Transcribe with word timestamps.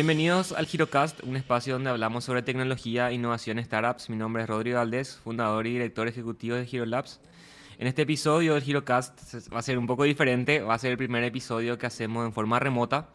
Bienvenidos 0.00 0.52
al 0.52 0.64
GiroCast, 0.64 1.22
un 1.24 1.36
espacio 1.36 1.74
donde 1.74 1.90
hablamos 1.90 2.24
sobre 2.24 2.40
tecnología, 2.40 3.12
innovación, 3.12 3.62
startups. 3.62 4.08
Mi 4.08 4.16
nombre 4.16 4.44
es 4.44 4.48
Rodrigo 4.48 4.78
Valdés, 4.78 5.16
fundador 5.22 5.66
y 5.66 5.72
director 5.72 6.08
ejecutivo 6.08 6.56
de 6.56 6.64
GiroLabs. 6.64 7.20
En 7.76 7.86
este 7.86 8.02
episodio 8.02 8.54
del 8.54 8.62
GiroCast 8.62 9.52
va 9.52 9.58
a 9.58 9.62
ser 9.62 9.76
un 9.76 9.86
poco 9.86 10.04
diferente, 10.04 10.62
va 10.62 10.72
a 10.72 10.78
ser 10.78 10.92
el 10.92 10.96
primer 10.96 11.22
episodio 11.24 11.76
que 11.76 11.84
hacemos 11.84 12.24
en 12.24 12.32
forma 12.32 12.58
remota, 12.58 13.10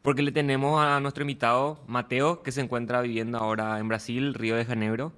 porque 0.00 0.22
le 0.22 0.32
tenemos 0.32 0.80
a 0.80 0.98
nuestro 1.00 1.24
invitado 1.24 1.78
Mateo, 1.86 2.42
que 2.42 2.52
se 2.52 2.62
encuentra 2.62 3.02
viviendo 3.02 3.36
ahora 3.36 3.78
en 3.78 3.88
Brasil, 3.88 4.32
Río 4.32 4.56
de 4.56 4.64
Janeiro. 4.64 5.12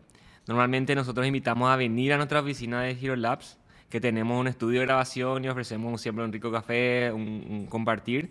Normalmente 0.49 0.97
nosotros 0.97 1.25
invitamos 1.25 1.71
a 1.71 1.77
venir 1.77 2.13
a 2.13 2.17
nuestra 2.17 2.41
oficina 2.41 2.83
de 2.83 2.97
GiroLabs, 2.97 3.60
que 3.91 4.01
tenemos 4.01 4.41
un 4.41 4.47
estudio 4.47 4.81
de 4.81 4.87
grabación 4.87 5.45
y 5.45 5.49
ofrecemos 5.49 6.01
siempre 6.01 6.25
un 6.25 6.33
rico 6.33 6.51
café, 6.51 7.13
un, 7.13 7.67
compartir. 7.69 8.31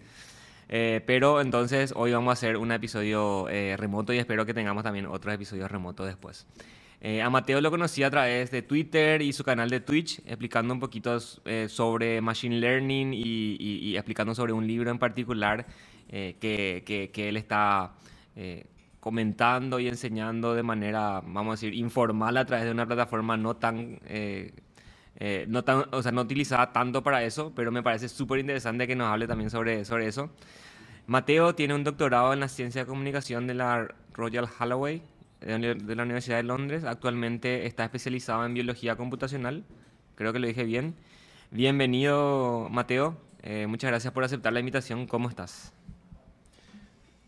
Eh, 0.70 1.02
pero 1.06 1.42
entonces 1.42 1.94
hoy 1.96 2.14
vamos 2.14 2.30
a 2.30 2.34
hacer 2.34 2.56
un 2.56 2.72
episodio 2.72 3.50
eh, 3.50 3.76
remoto 3.78 4.14
y 4.14 4.20
espero 4.20 4.46
que 4.46 4.54
tengamos 4.54 4.84
también 4.84 5.08
otros 5.08 5.34
episodios 5.34 5.70
remotos 5.70 6.08
después. 6.08 6.48
Eh, 7.02 7.22
a 7.22 7.30
Mateo 7.30 7.60
lo 7.60 7.72
conocí 7.72 8.04
a 8.04 8.10
través 8.10 8.52
de 8.52 8.62
Twitter 8.62 9.22
y 9.22 9.34
su 9.34 9.44
canal 9.44 9.70
de 9.70 9.80
Twitch, 9.82 10.20
explicando 10.20 10.74
un 10.74 10.80
poquito 10.80 11.20
sobre 11.20 12.22
Machine 12.22 12.60
Learning 12.60 13.14
y, 13.14 13.96
explicando 13.96 14.36
sobre 14.36 14.54
un 14.54 14.66
libro 14.68 14.92
en 14.92 15.00
particular 15.00 15.66
que, 16.10 17.10
que, 17.14 17.30
él 17.30 17.38
está 17.38 17.94
comentando 19.00 19.80
y 19.80 19.88
enseñando 19.88 20.54
de 20.54 20.64
manera, 20.64 21.22
vamos 21.26 21.48
a 21.48 21.52
decir, 21.52 21.74
informal 21.74 22.36
a 22.36 22.46
través 22.46 22.66
de 22.66 22.72
una 22.72 22.86
plataforma 22.86 23.38
no 23.38 23.56
tan... 23.56 24.00
no, 25.48 25.64
tan, 25.64 25.86
o 25.92 26.02
sea, 26.02 26.12
no 26.12 26.22
utilizada 26.22 26.72
tanto 26.72 27.04
para 27.04 27.24
eso, 27.24 27.52
pero 27.56 27.72
me 27.72 27.84
parece 27.84 28.08
súper 28.10 28.40
interesante 28.40 28.88
que 28.88 28.96
nos 28.96 29.08
hable 29.08 29.28
también 29.28 29.50
sobre, 29.50 29.86
sobre 29.86 30.08
eso. 30.08 30.30
Mateo 31.08 31.56
tiene 31.56 31.74
un 31.74 31.84
doctorado 31.84 32.34
en 32.34 32.40
la 32.40 32.48
ciencia 32.48 32.82
de 32.82 32.88
comunicación 32.88 33.48
de 33.48 33.56
la 33.56 33.88
Royal 34.14 34.48
Holloway 34.60 35.02
de 35.42 35.96
la 35.96 36.04
Universidad 36.04 36.38
de 36.38 36.44
Londres. 36.44 36.84
Actualmente 36.84 37.66
está 37.66 37.86
especializado 37.86 38.46
en 38.46 38.54
biología 38.54 38.96
computacional. 38.96 39.64
Creo 40.16 40.34
que 40.34 40.40
lo 40.40 40.48
dije 40.48 40.64
bien. 40.64 40.96
Bienvenido, 41.52 42.68
Mateo. 42.70 43.18
Eh, 43.42 43.66
muchas 43.68 43.90
gracias 43.90 44.14
por 44.14 44.24
aceptar 44.24 44.54
la 44.54 44.60
invitación. 44.60 45.08
¿Cómo 45.08 45.30
estás? 45.30 45.74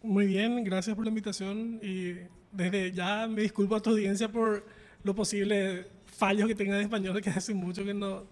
Muy 0.03 0.25
bien, 0.27 0.63
gracias 0.63 0.95
por 0.95 1.05
la 1.05 1.09
invitación 1.09 1.79
y 1.81 2.15
desde 2.51 2.91
ya 2.91 3.27
me 3.27 3.43
disculpo 3.43 3.75
a 3.75 3.81
tu 3.81 3.91
audiencia 3.91 4.29
por 4.29 4.65
los 5.03 5.15
posibles 5.15 5.85
fallos 6.21 6.47
que 6.47 6.53
tenga 6.53 6.75
de 6.75 6.83
español, 6.83 7.19
que 7.19 7.31
hace 7.31 7.51
mucho 7.55 7.83
que 7.83 7.95
no, 7.95 8.25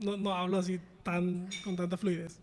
no, 0.00 0.18
no 0.18 0.34
hablo 0.34 0.58
así 0.58 0.78
tan, 1.02 1.48
con 1.64 1.76
tanta 1.76 1.96
fluidez. 1.96 2.38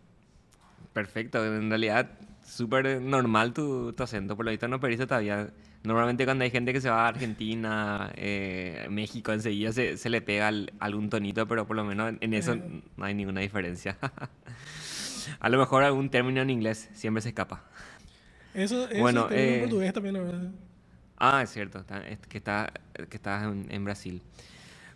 Perfecto, 0.92 1.46
en 1.46 1.68
realidad 1.68 2.10
súper 2.44 3.00
normal 3.00 3.52
tu, 3.52 3.92
tu, 3.92 4.02
acento, 4.02 4.34
por 4.34 4.44
lo 4.44 4.50
visto 4.50 4.66
no 4.66 4.80
perdiste 4.80 5.06
todavía 5.06 5.48
Normalmente 5.84 6.24
cuando 6.24 6.42
hay 6.44 6.50
gente 6.50 6.72
que 6.72 6.80
se 6.80 6.90
va 6.90 7.06
a 7.06 7.08
Argentina, 7.08 8.10
eh, 8.16 8.86
México, 8.90 9.32
enseguida 9.32 9.72
se, 9.72 9.96
se 9.96 10.10
le 10.10 10.20
pega 10.20 10.50
algún 10.78 11.08
tonito, 11.08 11.46
pero 11.46 11.66
por 11.66 11.76
lo 11.76 11.84
menos 11.84 12.14
en 12.20 12.34
eso 12.34 12.52
eh. 12.52 12.82
no 12.98 13.04
hay 13.04 13.14
ninguna 13.14 13.40
diferencia. 13.40 13.96
a 15.40 15.48
lo 15.48 15.56
mejor 15.56 15.84
algún 15.84 16.10
término 16.10 16.42
en 16.42 16.50
inglés 16.50 16.90
siempre 16.92 17.22
se 17.22 17.30
escapa. 17.30 17.64
Eso, 18.52 18.90
eso 18.90 19.00
bueno, 19.00 19.30
en 19.30 19.38
eh, 19.38 19.58
portugués 19.60 19.92
también, 19.94 20.16
¿verdad? 20.16 20.50
Ah, 21.16 21.40
es 21.42 21.50
cierto, 21.50 21.82
que, 22.28 22.36
está, 22.36 22.70
que 23.08 23.16
estás 23.16 23.44
en, 23.44 23.66
en 23.70 23.84
Brasil. 23.84 24.20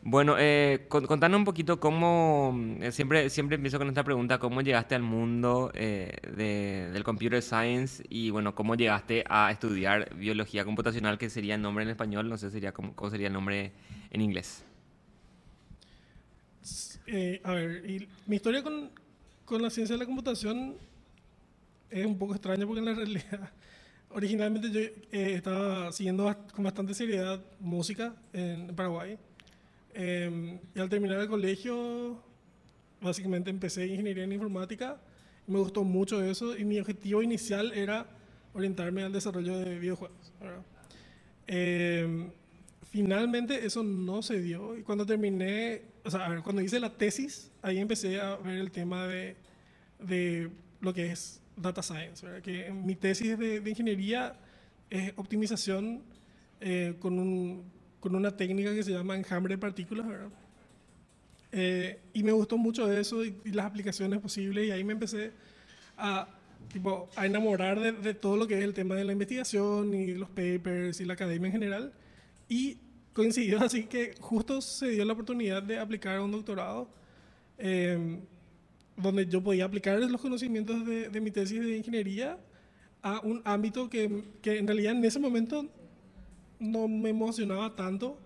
Bueno, 0.07 0.37
eh, 0.39 0.85
contanos 0.91 1.39
un 1.39 1.47
poquito 1.47 1.81
cómo, 1.81 2.55
eh, 2.83 2.93
siempre, 2.93 3.31
siempre 3.31 3.55
empiezo 3.55 3.79
con 3.79 3.89
esta 3.89 4.05
pregunta, 4.05 4.39
¿cómo 4.39 4.61
llegaste 4.61 4.95
al 4.95 5.03
mundo 5.03 5.73
eh, 5.73 6.13
del 6.93 7.03
computer 7.03 7.41
science 7.41 8.05
y 8.11 8.29
bueno, 8.29 8.55
cómo 8.55 8.75
llegaste 8.75 9.25
a 9.27 9.51
estudiar 9.51 10.15
biología 10.15 10.63
computacional, 10.67 11.17
que 11.17 11.31
sería 11.31 11.55
el 11.55 11.63
nombre 11.63 11.85
en 11.85 11.91
español, 11.91 12.29
no 12.29 12.37
sé 12.37 12.51
sería 12.51 12.73
cómo, 12.73 12.95
sería 13.09 13.29
el 13.29 13.33
nombre 13.33 13.73
en 14.11 14.21
inglés? 14.21 14.63
Eh, 17.07 17.41
a 17.43 17.53
ver, 17.53 18.07
mi 18.27 18.37
historia 18.37 18.63
con, 18.63 18.91
con 19.47 19.63
la 19.63 19.71
ciencia 19.71 19.95
de 19.95 20.01
la 20.01 20.07
computación 20.07 20.77
es 21.89 22.05
un 22.05 22.19
poco 22.19 22.35
extraña 22.35 22.67
porque 22.67 22.81
en 22.81 22.85
la 22.85 22.95
realidad 22.95 23.53
originalmente 24.11 24.71
yo 24.71 24.81
estaba 25.11 25.91
siguiendo 25.93 26.31
con 26.53 26.63
bastante 26.63 26.93
seriedad 26.93 27.43
música 27.59 28.15
en 28.35 28.67
Paraguay. 28.77 29.17
Em, 29.95 30.59
y 30.75 30.81
al 30.81 30.89
terminar 30.89 31.21
el 31.21 31.29
colegio, 31.29 32.21
básicamente 33.01 33.51
empecé 33.51 33.87
ingeniería 33.87 34.25
en 34.25 34.33
informática. 34.33 35.01
Me 35.47 35.59
gustó 35.59 35.85
mucho 35.85 36.23
eso 36.23 36.57
y 36.57 36.65
mi 36.65 36.81
objetivo 36.81 37.23
inicial 37.23 37.73
era 37.73 38.07
orientarme 38.55 39.05
al 39.05 39.13
desarrollo 39.13 39.59
de 39.59 39.79
videojuegos. 39.79 40.33
Em, 41.47 42.31
finalmente 42.91 43.65
eso 43.65 43.83
no 43.83 44.23
se 44.23 44.41
dio 44.41 44.77
y 44.77 44.83
cuando 44.83 45.07
terminé, 45.07 45.83
o 46.05 46.11
sea, 46.11 46.41
cuando 46.43 46.63
hice 46.63 46.81
la 46.81 46.91
tesis, 46.91 47.51
ahí 47.63 47.79
empecé 47.79 48.21
a 48.21 48.37
ver 48.37 48.59
el 48.59 48.71
tema 48.71 49.07
de, 49.07 49.37
de 50.01 50.51
lo 50.81 50.93
que 50.93 51.13
es 51.13 51.41
data 51.57 51.83
science. 51.83 52.27
Que 52.43 52.73
mi 52.73 52.97
tesis 52.97 53.39
de, 53.39 53.61
de 53.61 53.71
ingeniería 53.71 54.37
es 54.91 55.13
optimización 55.17 56.03
eh, 56.61 56.95
con 56.99 57.19
un 57.19 57.74
con 58.05 58.15
una 58.15 58.37
técnica 58.37 58.75
que 58.75 58.83
se 58.83 58.93
llama 58.93 59.17
enjambre 59.17 59.55
de 59.55 59.59
partículas, 59.59 60.07
¿verdad? 60.07 60.29
Eh, 61.53 61.99
y 62.13 62.23
me 62.23 62.33
gustó 62.33 62.59
mucho 62.59 62.93
eso 62.93 63.25
y, 63.25 63.35
las 63.47 63.65
aplicaciones 63.65 64.21
posibles 64.21 64.69
y 64.69 64.71
ahí 64.71 64.85
me 64.85 64.93
empecé 64.93 65.33
a, 65.97 66.29
tipo, 66.71 67.09
a 67.17 67.25
enamorar 67.25 67.81
de, 67.81 67.93
de, 67.93 68.13
todo 68.13 68.37
lo 68.37 68.47
que 68.47 68.59
es 68.59 68.63
el 68.63 68.75
tema 68.75 68.95
de 68.95 69.05
la 69.05 69.13
investigación 69.13 69.95
y 69.95 70.13
los 70.13 70.29
papers 70.29 71.01
y 71.01 71.07
la 71.07 71.15
academia 71.15 71.47
en 71.47 71.53
general. 71.53 71.93
Y 72.47 72.77
coincidió 73.15 73.63
así 73.63 73.85
que 73.85 74.15
justo 74.21 74.61
se 74.61 74.89
dio 74.89 75.03
la 75.07 75.15
oportunidad 75.15 75.63
de 75.63 75.79
aplicar 75.79 76.21
un 76.21 76.31
doctorado 76.31 76.87
eh, 77.57 78.19
donde 78.99 79.25
yo 79.25 79.43
podía 79.43 79.65
aplicar 79.65 79.99
los 79.99 80.21
conocimientos 80.21 80.85
de, 80.85 81.09
de, 81.09 81.21
mi 81.23 81.31
tesis 81.31 81.59
de 81.59 81.75
ingeniería 81.75 82.37
a 83.03 83.21
un 83.21 83.41
ámbito 83.47 83.89
que, 83.89 84.25
que 84.43 84.59
en 84.59 84.67
realidad 84.67 84.93
en 84.93 85.03
ese 85.07 85.19
momento 85.19 85.71
no 86.65 86.89
me 86.89 87.11
emocionaba 87.11 87.77
tanto, 87.77 88.19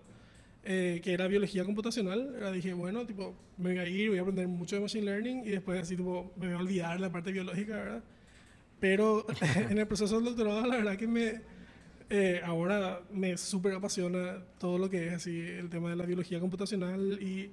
eh, 0.63 1.01
que 1.03 1.13
era 1.13 1.27
biología 1.27 1.63
computacional. 1.65 2.35
Era, 2.37 2.51
dije, 2.51 2.73
bueno, 2.73 3.05
tipo, 3.05 3.35
me 3.57 3.71
voy 3.71 3.79
a 3.79 3.87
ir, 3.87 4.09
voy 4.09 4.17
a 4.17 4.21
aprender 4.21 4.47
mucho 4.47 4.75
de 4.75 4.81
Machine 4.81 5.05
Learning 5.05 5.41
y 5.45 5.49
después 5.49 5.79
así, 5.81 5.95
tipo, 5.95 6.33
me 6.37 6.47
voy 6.47 6.55
a 6.55 6.59
olvidar 6.59 6.99
la 6.99 7.11
parte 7.11 7.31
biológica, 7.31 7.75
¿verdad? 7.75 8.03
Pero 8.79 9.25
en 9.69 9.77
el 9.77 9.87
proceso 9.87 10.15
del 10.15 10.25
doctorado, 10.25 10.65
la 10.65 10.77
verdad 10.77 10.97
que 10.97 11.07
me, 11.07 11.41
eh, 12.09 12.41
ahora 12.43 13.01
me 13.11 13.37
súper 13.37 13.73
apasiona 13.73 14.43
todo 14.57 14.77
lo 14.77 14.89
que 14.89 15.07
es 15.07 15.13
así, 15.13 15.39
el 15.39 15.69
tema 15.69 15.89
de 15.89 15.95
la 15.95 16.05
biología 16.05 16.39
computacional 16.39 17.19
y 17.21 17.51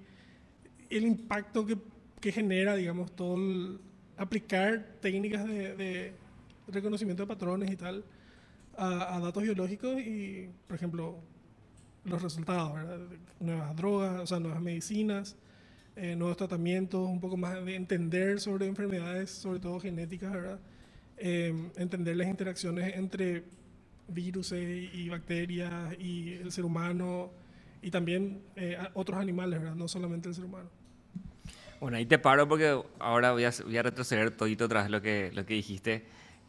el 0.91 1.05
impacto 1.05 1.67
que, 1.67 1.77
que 2.21 2.33
genera, 2.33 2.77
digamos, 2.77 3.15
todo 3.15 3.37
el, 3.37 3.81
aplicar 4.17 4.97
técnicas 5.01 5.47
de, 5.47 5.77
de 5.77 6.13
reconocimiento 6.69 7.23
de 7.25 7.27
patrones 7.27 7.71
y 7.71 7.77
tal 7.77 8.05
a, 8.77 9.19
datos 9.21 9.43
biológicos 9.43 10.01
y, 10.01 10.49
por 10.67 10.77
ejemplo, 10.77 11.19
los 12.05 12.23
resultados, 12.23 12.73
nuevas 13.41 13.75
drogas, 13.77 14.21
o 14.21 14.27
sea, 14.27 14.39
nuevas 14.39 14.61
medicinas, 14.61 15.37
eh, 15.97 16.15
nuevos 16.15 16.37
tratamientos, 16.37 17.09
un 17.09 17.21
poco 17.21 17.37
más 17.37 17.65
de 17.65 17.75
entender 17.75 18.41
sobre 18.41 18.67
enfermedades, 18.67 19.31
sobre 19.31 19.61
todo 19.61 19.81
genéticas, 19.81 20.33
¿verdad? 20.33 20.61
Eh, 21.17 21.71
entender 21.77 22.17
las 22.17 22.29
interacciones 22.29 22.95
entre 22.97 23.45
virus 24.09 24.53
y 24.53 25.09
bacterias 25.09 25.99
y 25.99 26.35
el 26.35 26.53
ser 26.53 26.65
humano 26.65 27.31
y 27.83 27.91
también 27.91 28.43
eh, 28.57 28.77
otros 28.95 29.19
animales, 29.19 29.61
¿verdad? 29.61 29.75
No 29.75 29.89
solamente 29.89 30.29
el 30.29 30.35
ser 30.35 30.45
humano. 30.45 30.69
Bueno, 31.81 31.99
ahí 31.99 32.07
te 32.07 32.19
paro 32.19 32.49
porque 32.49 32.81
ahora 32.99 33.33
voy 33.33 33.45
a, 33.45 33.53
voy 33.65 33.77
a 33.77 33.83
retroceder 33.83 34.31
todito 34.31 34.69
tras 34.69 34.91
lo 34.91 35.03
que, 35.03 35.31
lo 35.35 35.45
que 35.45 35.55
dijiste. 35.55 36.05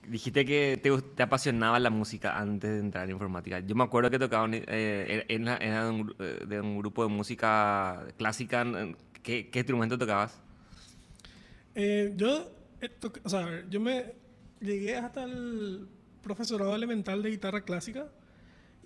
Dijiste 0.07 0.45
que 0.45 0.79
te, 0.81 1.01
te, 1.01 1.23
apasionaba 1.23 1.79
la 1.79 1.89
música 1.89 2.39
antes 2.39 2.69
de 2.71 2.79
entrar 2.79 3.03
en 3.05 3.11
informática. 3.11 3.59
Yo 3.59 3.75
me 3.75 3.83
acuerdo 3.83 4.09
que 4.09 4.17
tocaban, 4.17 4.53
eh, 4.53 5.25
era, 5.27 5.57
eh, 5.59 6.45
de 6.47 6.61
un 6.61 6.77
grupo 6.79 7.03
de 7.03 7.09
música 7.09 8.05
clásica. 8.17 8.65
¿Qué, 9.21 9.49
qué 9.49 9.59
instrumento 9.59 9.97
tocabas? 9.97 10.39
Eh, 11.75 12.13
yo, 12.15 12.49
eh, 12.81 12.89
o 13.23 13.29
sea, 13.29 13.65
yo 13.69 13.81
me 13.81 14.13
llegué 14.61 14.95
hasta 14.95 15.25
el 15.25 15.87
profesorado 16.23 16.73
elemental 16.73 17.21
de 17.21 17.29
guitarra 17.29 17.61
clásica 17.61 18.07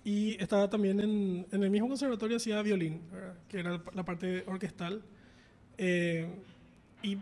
y 0.03 0.41
estaba 0.41 0.69
también 0.69 0.99
en, 0.99 1.47
en 1.51 1.63
el 1.63 1.69
mismo 1.69 1.87
conservatorio 1.87 2.37
hacía 2.37 2.61
violín, 2.63 3.01
que 3.47 3.59
era 3.59 3.79
la 3.93 4.03
parte 4.03 4.43
orquestal. 4.47 5.03
y 5.77 7.17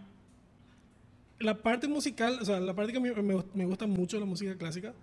la 1.40 1.62
parte 1.62 1.88
musical, 1.88 2.38
o 2.42 2.46
sea, 2.46 2.60
la 2.60 2.74
parte 2.74 2.94
que 2.94 3.00
mí 3.00 3.10
me, 3.10 3.44
me 3.54 3.66
gusta 3.66 3.88
mucho 3.88 4.20
la 4.20 4.26
música 4.26 4.56
clásica, 4.58 4.94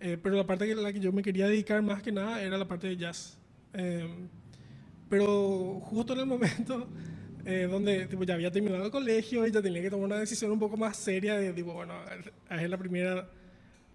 eh, 0.00 0.18
pero 0.22 0.36
la 0.36 0.46
parte 0.46 0.70
a 0.70 0.76
la 0.76 0.92
que 0.92 1.00
yo 1.00 1.12
me 1.12 1.22
quería 1.22 1.46
dedicar 1.46 1.82
más 1.82 2.02
que 2.02 2.10
nada 2.10 2.42
era 2.42 2.56
la 2.56 2.66
parte 2.66 2.86
de 2.86 2.96
jazz. 2.96 3.38
Eh, 3.74 4.08
pero 5.08 5.80
justo 5.80 6.14
en 6.14 6.20
el 6.20 6.26
momento 6.34 6.88
eh, 7.44 7.68
donde 7.70 8.06
tipo, 8.06 8.24
ya 8.24 8.34
había 8.34 8.50
terminado 8.50 8.84
el 8.84 8.90
colegio 8.90 9.46
y 9.46 9.50
ya 9.50 9.60
tenía 9.60 9.82
que 9.82 9.90
tomar 9.90 10.06
una 10.06 10.18
decisión 10.18 10.50
un 10.52 10.58
poco 10.58 10.76
más 10.76 10.96
seria 10.96 11.36
de, 11.36 11.52
tipo, 11.52 11.74
bueno, 11.74 11.94
es 12.50 12.70
la 12.70 12.78
primera 12.78 13.28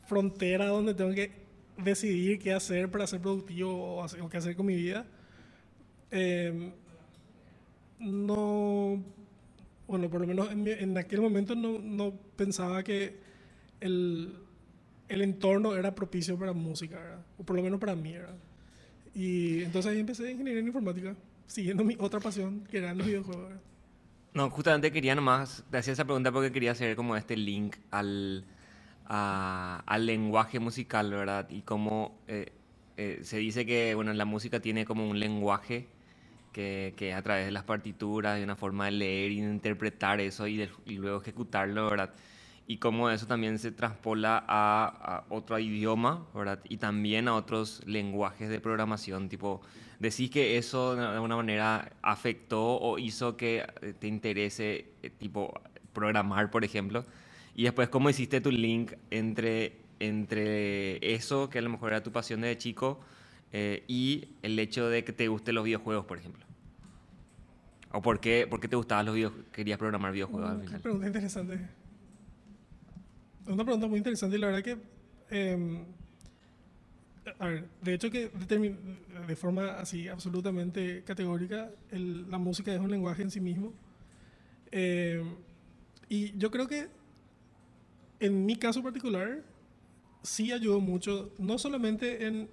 frontera 0.05 0.67
donde 0.67 0.93
tengo 0.93 1.11
que 1.13 1.31
decidir 1.77 2.39
qué 2.39 2.53
hacer 2.53 2.89
para 2.89 3.07
ser 3.07 3.19
productivo 3.19 4.03
o, 4.03 4.29
qué 4.29 4.37
hacer 4.37 4.55
con 4.55 4.65
mi 4.67 4.75
vida. 4.75 5.05
Em, 6.11 6.71
no, 7.99 9.03
bueno, 9.87 10.09
por 10.09 10.21
lo 10.21 10.27
menos 10.27 10.51
en, 10.51 10.97
aquel 10.97 11.21
momento 11.21 11.55
no, 11.55 11.79
no, 11.79 12.13
pensaba 12.35 12.83
que 12.83 13.17
el, 13.79 14.35
el, 15.07 15.21
entorno 15.21 15.75
era 15.75 15.93
propicio 15.93 16.37
para 16.37 16.53
música, 16.53 17.19
o 17.37 17.43
por 17.43 17.55
lo 17.55 17.61
menos 17.61 17.79
para 17.79 17.95
mí. 17.95 18.13
¿verdad? 18.13 18.35
Y 19.13 19.63
entonces 19.63 19.91
ahí 19.91 19.99
empecé 19.99 20.31
ingeniería 20.31 20.59
en 20.59 20.67
informática, 20.67 21.15
siguiendo 21.47 21.83
mi 21.83 21.95
otra 21.99 22.19
pasión, 22.19 22.65
que 22.69 22.79
eran 22.79 22.97
los 22.97 23.07
videojuegos. 23.07 23.53
No, 24.33 24.49
justamente 24.49 24.91
quería 24.91 25.15
nomás, 25.15 25.63
te 25.71 25.77
hacía 25.77 25.93
esa 25.93 26.03
pregunta 26.03 26.31
porque 26.31 26.51
quería 26.51 26.71
hacer 26.71 26.95
como 26.97 27.15
este 27.15 27.37
link 27.37 27.77
al, 27.91 28.43
al 29.05 30.05
lenguaje 30.05 30.59
musical, 30.59 31.11
¿verdad? 31.11 31.49
Y 31.49 31.61
cómo 31.61 32.19
eh, 32.27 32.51
eh, 32.97 33.19
se 33.23 33.37
dice 33.37 33.65
que, 33.65 33.95
bueno, 33.95 34.11
la 34.13 34.25
música 34.25 34.59
tiene 34.59 34.83
como 34.83 35.07
un 35.07 35.19
lenguaje 35.19 35.87
que, 36.55 36.93
que 36.95 37.13
a 37.13 37.21
través 37.21 37.45
de 37.45 37.51
las 37.51 37.65
partituras, 37.65 38.37
de 38.37 38.43
una 38.45 38.55
forma 38.55 38.85
de 38.85 38.91
leer 38.91 39.31
y 39.31 39.41
de 39.41 39.49
interpretar 39.49 40.21
eso 40.21 40.47
y, 40.47 40.69
y 40.85 40.95
luego 40.95 41.21
ejecutarlo, 41.21 41.89
¿verdad? 41.89 42.13
y 42.65 42.77
cómo 42.77 43.09
eso 43.09 43.27
también 43.27 43.59
se 43.59 43.71
traspola 43.71 44.41
a, 44.47 45.25
otro 45.29 45.59
idioma, 45.59 46.25
¿verdad? 46.33 46.59
Y 46.69 46.77
también 46.77 47.27
a 47.27 47.35
otros 47.35 47.81
lenguajes 47.85 48.49
de 48.49 48.61
programación, 48.61 49.27
tipo, 49.27 49.61
decís 49.99 50.31
que 50.31 50.57
eso 50.57 50.95
de 50.95 51.05
alguna 51.05 51.35
manera 51.35 51.91
afectó 52.01 52.79
o 52.79 52.97
hizo 52.97 53.35
que 53.35 53.65
eh, 53.81 53.93
te 53.99 54.07
interese, 54.07 54.93
eh, 55.03 55.09
tipo, 55.09 55.53
programar, 55.91 56.49
por 56.51 56.63
ejemplo, 56.63 57.05
y 57.53 57.63
después 57.63 57.89
cómo 57.89 58.09
hiciste 58.09 58.41
tu 58.41 58.51
link 58.51 58.93
entre, 59.11 59.77
entre 59.99 61.13
eso, 61.13 61.49
que 61.49 61.59
a 61.59 61.61
lo 61.61 61.69
mejor 61.69 61.91
era 61.91 62.01
tu 62.01 62.11
pasión 62.13 62.41
de 62.41 62.57
chico, 62.57 63.01
eh, 63.51 63.83
y 63.87 64.29
el 64.41 64.57
hecho 64.59 64.89
de 64.89 65.03
que 65.03 65.13
te 65.13 65.27
gusten 65.27 65.55
los 65.55 65.63
videojuegos, 65.63 66.05
por 66.05 66.17
ejemplo. 66.17 66.44
¿O 67.95 68.01
por 68.01 68.19
qué, 68.19 68.45
por 68.49 68.59
qué 68.59 68.67
te 68.67 68.75
gustaban 68.75 69.05
los 69.05 69.15
videojuegos, 69.15 69.47
querías 69.51 69.79
programar 69.79 70.11
videojuegos 70.11 70.49
al 70.49 70.59
final? 70.59 70.75
Qué 70.75 70.79
pregunta 70.79 71.07
interesante 71.07 71.59
una 73.47 73.63
pregunta 73.63 73.87
muy 73.87 73.97
interesante 73.97 74.37
y 74.37 74.39
la 74.39 74.47
verdad 74.47 74.63
que, 74.63 74.77
em, 75.29 75.85
a 77.39 77.47
ver, 77.47 77.67
de 77.81 77.93
hecho 77.93 78.09
que 78.09 78.29
de 79.27 79.35
forma 79.35 79.79
así 79.79 80.07
absolutamente 80.07 81.03
categórica, 81.03 81.71
la 81.91 82.37
música 82.37 82.73
es 82.73 82.79
un 82.79 82.91
lenguaje 82.91 83.23
en 83.23 83.31
sí 83.31 83.39
mismo. 83.39 83.73
Em, 84.71 85.35
y 86.09 86.37
yo 86.37 86.51
creo 86.51 86.67
que 86.67 86.87
en 88.19 88.45
mi 88.45 88.55
caso 88.55 88.81
particular 88.83 89.43
sí 90.23 90.51
ayudó 90.51 90.79
mucho, 90.79 91.31
no 91.37 91.57
solamente 91.57 92.25
en, 92.27 92.49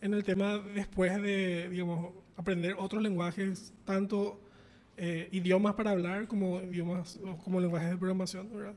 en 0.00 0.14
el 0.14 0.24
tema 0.24 0.58
después 0.58 1.20
de, 1.20 1.68
digamos, 1.70 2.12
aprender 2.36 2.76
otros 2.78 3.02
lenguajes, 3.02 3.72
tanto 3.84 4.40
eh, 5.02 5.30
idiomas 5.32 5.74
para 5.76 5.92
hablar 5.92 6.28
como 6.28 6.60
idiomas 6.60 7.18
como 7.42 7.58
lenguajes 7.58 7.88
de 7.88 7.96
programación, 7.96 8.50
¿verdad? 8.52 8.74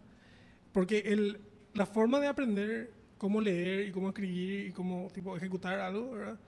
Porque 0.72 1.00
el, 1.00 1.42
la 1.74 1.86
forma 1.86 2.22
de 2.22 2.28
aprender 2.28 2.94
cómo 3.18 3.42
leer 3.42 3.90
y 3.90 3.92
cómo 3.92 4.08
escribir 4.08 4.68
y 4.68 4.72
cómo 4.72 5.10
tipo, 5.14 5.36
ejecutar 5.36 5.82
algo, 5.82 6.12
¿verdad? 6.12 6.40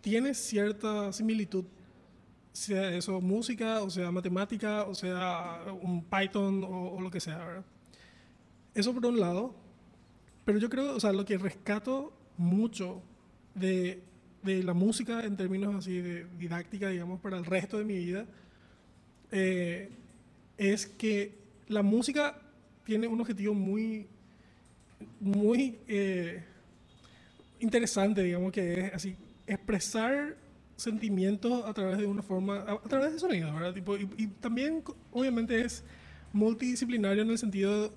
Tiene 0.00 0.32
cierta 0.32 1.12
similitud, 1.12 1.66
sea 2.50 2.96
eso 2.96 3.20
música, 3.20 3.82
o 3.82 3.90
sea 3.90 4.10
matemática, 4.10 4.84
o 4.84 4.94
sea 4.94 5.64
un 5.82 6.02
Python 6.02 6.64
o, 6.66 6.98
lo 6.98 7.10
que 7.10 7.20
sea, 7.20 7.44
¿verdad? 7.44 7.64
Eso 8.74 8.94
por 8.94 9.04
un 9.04 9.20
lado, 9.20 9.54
pero 10.46 10.58
yo 10.58 10.70
creo, 10.70 10.96
o 10.96 11.00
sea, 11.00 11.12
lo 11.12 11.26
que 11.26 11.36
rescato 11.36 12.10
mucho 12.38 13.02
de, 13.54 14.02
de 14.42 14.62
la 14.62 14.72
música 14.72 15.24
en 15.26 15.36
términos 15.36 15.74
así 15.74 16.00
de 16.00 16.24
didáctica, 16.38 16.88
digamos, 16.88 17.20
para 17.20 17.36
el 17.36 17.44
resto 17.44 17.76
de 17.76 17.84
mi 17.84 17.98
vida, 17.98 18.24
eh, 19.30 19.90
es 20.58 20.86
que 20.86 21.34
la 21.68 21.82
música 21.82 22.40
tiene 22.84 23.06
un 23.06 23.20
objetivo 23.20 23.54
muy 23.54 24.06
muy 25.20 25.78
eh, 25.88 26.42
interesante, 27.60 28.22
digamos, 28.22 28.52
que 28.52 28.86
es 28.86 28.94
así, 28.94 29.16
expresar 29.46 30.36
sentimientos 30.76 31.64
a 31.66 31.74
través 31.74 31.98
de 31.98 32.06
una 32.06 32.22
forma, 32.22 32.60
a, 32.60 32.78
través 32.88 33.12
de 33.12 33.18
sonido, 33.18 33.52
¿verdad? 33.52 33.74
Tipo, 33.74 33.96
y, 33.96 34.26
también, 34.40 34.82
obviamente, 35.12 35.60
es 35.60 35.84
multidisciplinario 36.32 37.22
en 37.22 37.30
el 37.30 37.38
sentido 37.38 37.92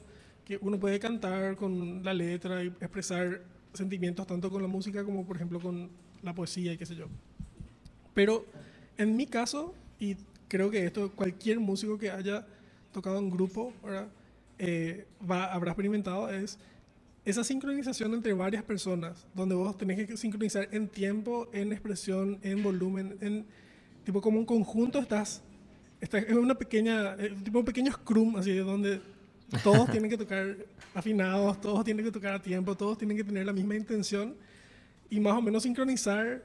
que 0.45 0.57
uno 0.61 0.79
puede 0.79 0.99
cantar 0.99 1.55
con 1.55 2.03
la 2.03 2.13
letra 2.13 2.63
y 2.63 2.67
expresar 2.67 3.41
sentimientos 3.73 4.27
tanto 4.27 4.49
con 4.49 4.61
la 4.61 4.67
música 4.67 5.03
como, 5.03 5.25
por 5.25 5.37
ejemplo, 5.37 5.59
con 5.59 5.89
la 6.21 6.33
poesía 6.33 6.73
y 6.73 6.77
qué 6.77 6.85
sé 6.85 6.95
yo. 6.95 7.07
Pero 8.13 8.45
en 8.97 9.15
mi 9.15 9.25
caso, 9.25 9.73
y 9.99 10.17
creo 10.53 10.69
que 10.69 10.85
esto 10.85 11.11
cualquier 11.15 11.59
músico 11.59 11.97
que 11.97 12.11
haya 12.11 12.45
tocado 12.91 13.17
en 13.17 13.31
grupo. 13.31 13.73
Eh, 14.59 15.07
va, 15.29 15.51
habrá 15.51 15.71
experimentado, 15.71 16.29
es 16.29 16.59
esa 17.25 17.43
sincronización 17.43 18.13
entre 18.13 18.33
varias 18.33 18.63
personas, 18.63 19.25
donde 19.33 19.55
vos 19.55 19.75
tenés 19.75 20.05
que 20.05 20.15
sincronizar 20.15 20.69
en 20.71 20.87
tiempo, 20.87 21.49
en 21.53 21.73
expresión, 21.73 22.37
en 22.43 22.61
volumen, 22.61 23.17
en 23.19 23.45
tipo 24.03 24.21
como 24.21 24.37
un 24.37 24.45
conjunto 24.45 24.99
estás, 24.99 25.41
estás 25.99 26.23
es 26.23 26.35
una 26.35 26.53
pequeña, 26.53 27.15
eh, 27.15 27.35
tipo 27.43 27.57
un 27.57 27.65
pequeño 27.65 27.91
scrum, 27.91 28.35
así, 28.35 28.55
donde 28.57 29.01
todos 29.63 29.89
tienen 29.89 30.07
que 30.07 30.17
tocar 30.17 30.55
afinados, 30.93 31.59
todos 31.61 31.83
tienen 31.83 32.05
que 32.05 32.11
tocar 32.11 32.35
a 32.35 32.41
tiempo, 32.41 32.75
todos 32.77 32.99
tienen 32.99 33.17
que 33.17 33.23
tener 33.23 33.43
la 33.43 33.53
misma 33.53 33.75
intención 33.75 34.35
y 35.09 35.19
más 35.19 35.33
o 35.33 35.41
menos 35.41 35.63
sincronizar 35.63 36.43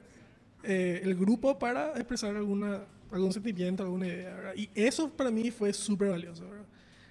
eh, 0.63 1.01
el 1.03 1.13
grupo 1.13 1.59
para 1.59 1.91
expresar 1.91 2.35
alguna, 2.35 2.81
algún 3.11 3.33
sentimiento, 3.33 3.83
alguna 3.83 4.07
idea. 4.07 4.53
Y 4.55 4.69
eso 4.75 5.09
para 5.09 5.31
mí 5.31 5.51
fue 5.51 5.73
súper 5.73 6.09
valioso. 6.09 6.45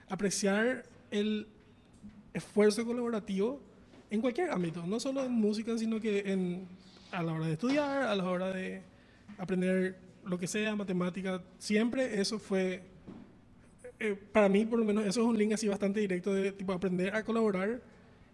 Apreciar 0.09 0.85
el 1.11 1.47
esfuerzo 2.33 2.85
colaborativo 2.85 3.61
en 4.11 4.21
cualquier 4.21 4.51
ámbito, 4.51 4.87
no 4.87 4.99
solo 5.01 5.25
en 5.25 5.33
música, 5.33 5.77
sino 5.77 6.01
que 6.01 6.21
en, 6.33 6.67
a 7.13 7.23
la 7.23 7.33
hora 7.33 7.47
de 7.47 7.53
estudiar, 7.53 8.03
a 8.03 8.15
la 8.15 8.25
hora 8.25 8.53
de 8.53 8.83
aprender 9.37 9.99
lo 10.25 10.39
que 10.39 10.47
sea, 10.47 10.75
matemática, 10.77 11.43
siempre 11.59 12.21
eso 12.21 12.39
fue, 12.39 12.83
eh, 13.99 14.15
para 14.33 14.49
mí 14.49 14.65
por 14.65 14.79
lo 14.79 14.85
menos 14.85 15.05
eso 15.07 15.21
es 15.21 15.27
un 15.27 15.37
link 15.37 15.53
así 15.53 15.69
bastante 15.69 16.01
directo 16.01 16.33
de 16.33 16.53
tipo 16.53 16.73
aprender 16.73 17.15
a 17.15 17.25
colaborar 17.25 17.83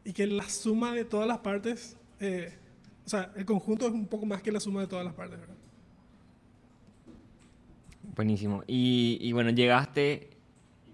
y 0.04 0.12
que 0.12 0.26
la 0.26 0.48
suma 0.48 0.94
de 0.94 1.04
todas 1.04 1.26
las 1.26 1.38
partes, 1.38 1.96
eh, 2.20 2.52
o 3.04 3.08
sea, 3.08 3.32
el 3.36 3.44
conjunto 3.44 3.86
es 3.86 3.92
un 3.92 4.06
poco 4.06 4.26
más 4.26 4.42
que 4.42 4.52
la 4.52 4.60
suma 4.60 4.80
de 4.80 4.86
todas 4.86 5.04
las 5.04 5.14
partes. 5.14 5.38
Buenísimo. 8.14 8.62
Y, 8.66 9.18
y, 9.20 9.32
bueno, 9.32 9.50
llegaste, 9.50 10.30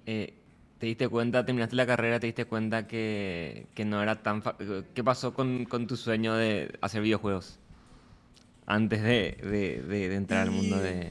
eh, 0.07 0.35
te 0.79 0.87
diste 0.87 1.09
cuenta, 1.09 1.45
terminaste 1.45 1.77
la 1.77 1.87
carrera, 1.87 2.19
te 2.19 2.27
diste 2.27 2.47
cuenta 2.47 2.87
que, 2.87 3.67
que 3.75 3.85
no 3.85 4.03
era 4.03 4.23
tan... 4.23 4.43
¿Qué 4.95 5.05
pasó 5.05 5.35
con, 5.35 5.67
con, 5.67 5.87
tu 5.87 5.97
sueño 5.97 6.35
de 6.35 6.79
hacer 6.81 7.03
videojuegos? 7.03 7.59
Antes 8.65 9.03
de, 9.03 9.37
de, 9.43 9.83
de, 9.83 10.15
entrar 10.15 10.43
al 10.43 10.53
mundo 10.53 10.79
de, 10.79 11.11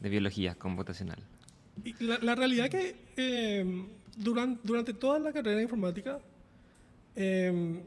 de 0.00 0.08
biología 0.08 0.54
computacional. 0.54 1.18
la, 2.00 2.18
la, 2.18 2.34
realidad 2.34 2.68
que 2.68 2.94
eh, 3.16 3.60
em, 3.60 3.88
durante, 4.16 4.60
durante 4.62 4.94
toda 4.94 5.18
la 5.18 5.32
carrera 5.32 5.56
de 5.56 5.62
informática, 5.62 6.20
eh, 7.16 7.82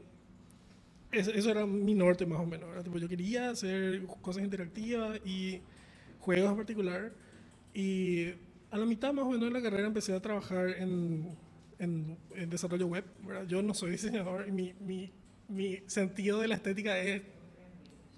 eso, 1.12 1.30
eso, 1.30 1.50
era 1.50 1.64
mi 1.64 1.94
norte 1.94 2.26
más 2.26 2.40
o 2.40 2.46
menos. 2.46 2.84
Tipo, 2.84 2.98
yo 2.98 3.08
quería 3.08 3.50
hacer 3.50 4.04
cosas 4.20 4.42
interactivas 4.42 5.20
y 5.24 5.60
juegos 6.20 6.50
en 6.50 6.56
particular. 6.56 7.12
Y 7.74 8.30
a 8.70 8.78
la 8.78 8.86
mitad 8.86 9.12
más 9.12 9.24
o 9.24 9.30
menos 9.30 9.48
de 9.48 9.50
la 9.50 9.62
carrera 9.62 9.86
empecé 9.86 10.12
a 10.12 10.20
trabajar 10.20 10.70
en, 10.70 11.36
en, 11.78 12.16
desarrollo 12.50 12.86
web. 12.86 13.04
Yo 13.46 13.62
no 13.62 13.74
soy 13.74 13.92
diseñador 13.92 14.46
y 14.48 14.52
mi, 14.52 14.74
mi, 14.80 15.12
mi, 15.48 15.78
sentido 15.86 16.40
de 16.40 16.48
la 16.48 16.56
estética 16.56 16.98
es 16.98 17.22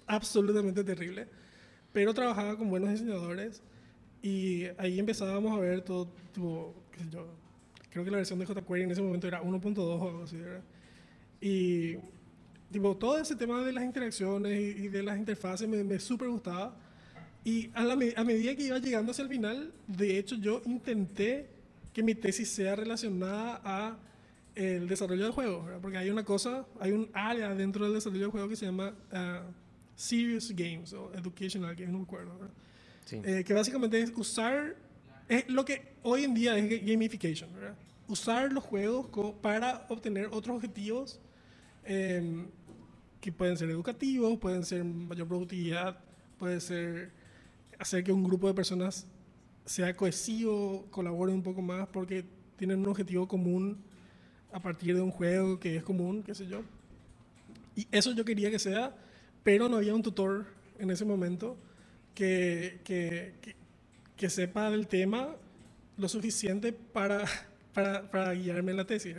absolutamente 0.07 0.83
terrible, 0.83 1.27
pero 1.93 2.13
trabajaba 2.13 2.57
con 2.57 2.69
buenos 2.69 2.89
diseñadores 2.89 3.61
y 4.21 4.65
ahí 4.77 4.99
empezábamos 4.99 5.57
a 5.57 5.61
ver 5.61 5.81
todo, 5.81 6.07
tipo, 6.33 6.75
qué 6.91 6.99
sé 7.03 7.09
yo, 7.09 7.27
creo 7.89 8.03
que 8.03 8.11
la 8.11 8.17
versión 8.17 8.39
de 8.39 8.45
jQuery 8.45 8.83
en 8.83 8.91
ese 8.91 9.01
momento 9.01 9.27
era 9.27 9.41
1.2 9.41 9.77
o 9.77 10.09
algo 10.09 10.23
así, 10.23 10.37
¿verdad? 10.37 10.63
Y 11.39 11.95
tipo, 12.71 12.95
todo 12.97 13.17
ese 13.17 13.35
tema 13.35 13.63
de 13.63 13.73
las 13.73 13.83
interacciones 13.83 14.77
y, 14.77 14.87
de 14.89 15.03
las 15.03 15.17
interfaces 15.17 15.67
me, 15.67 15.83
me 15.83 15.99
súper 15.99 16.29
gustaba 16.29 16.77
y 17.43 17.69
a, 17.73 17.83
la, 17.83 17.93
a 17.93 18.23
medida 18.23 18.55
que 18.55 18.63
iba 18.63 18.77
llegando 18.79 19.11
hacia 19.11 19.23
el 19.23 19.29
final, 19.29 19.73
de 19.87 20.19
hecho 20.19 20.35
yo 20.35 20.61
intenté 20.65 21.47
que 21.93 22.03
mi 22.03 22.15
tesis 22.15 22.49
sea 22.49 22.75
relacionada 22.75 23.61
a 23.63 23.97
el 24.55 24.87
desarrollo 24.87 25.23
del 25.23 25.31
juego, 25.31 25.65
porque 25.81 25.97
hay 25.97 26.09
una 26.09 26.23
cosa, 26.23 26.65
hay 26.79 26.91
un 26.91 27.09
área 27.13 27.53
dentro 27.55 27.85
del 27.85 27.93
desarrollo 27.93 28.23
del 28.23 28.31
juego 28.31 28.49
que 28.49 28.55
se 28.55 28.65
llama 28.65 28.93
uh, 29.11 29.51
Serious 29.95 30.51
Games 30.51 30.93
o 30.93 31.11
Educational 31.13 31.73
Games, 31.73 31.91
no 31.91 31.99
me 31.99 32.03
acuerdo, 32.03 32.33
eh, 33.11 33.43
que 33.45 33.53
básicamente 33.53 34.01
es 34.01 34.11
usar 34.15 34.75
es 35.31 35.47
lo 35.47 35.63
que 35.63 35.81
hoy 36.03 36.25
en 36.25 36.33
día 36.33 36.57
es 36.57 36.85
gamification, 36.85 37.49
Usar 38.07 38.51
los 38.51 38.65
juegos 38.65 39.07
para 39.41 39.85
obtener 39.87 40.27
otros 40.33 40.57
objetivos 40.57 41.21
em, 41.85 42.47
que 43.21 43.31
pueden 43.31 43.55
ser 43.55 43.69
educativos, 43.69 44.37
pueden 44.37 44.65
ser 44.65 44.83
mayor 44.83 45.29
productividad, 45.29 45.97
puede 46.37 46.59
ser 46.59 47.13
hacer 47.81 48.03
que 48.03 48.11
un 48.11 48.23
grupo 48.23 48.47
de 48.47 48.53
personas 48.53 49.07
sea 49.65 49.95
cohesivo, 49.95 50.85
colabore 50.91 51.33
un 51.33 51.41
poco 51.41 51.61
más 51.61 51.87
porque 51.87 52.23
tienen 52.55 52.79
un 52.79 52.87
objetivo 52.87 53.27
común 53.27 53.77
a 54.53 54.59
partir 54.59 54.95
de 54.95 55.01
un 55.01 55.11
juego 55.11 55.59
que 55.59 55.77
es 55.77 55.83
común, 55.83 56.21
qué 56.23 56.35
sé 56.35 56.45
yo. 56.45 56.61
Y 57.75 57.87
eso 57.91 58.11
yo 58.13 58.23
quería 58.23 58.51
que 58.51 58.59
sea, 58.59 58.95
pero 59.43 59.67
no 59.67 59.77
había 59.77 59.95
un 59.95 60.03
tutor 60.03 60.45
en 60.77 60.91
ese 60.91 61.05
momento 61.05 61.57
que, 62.13 62.81
que, 62.83 63.33
que, 64.15 64.29
sepa 64.29 64.69
del 64.69 64.87
tema 64.87 65.35
lo 65.97 66.07
suficiente 66.07 66.73
para, 66.73 67.25
para, 67.73 68.11
para 68.11 68.33
guiarme 68.33 68.71
en 68.71 68.77
la 68.77 68.85
tesis. 68.85 69.15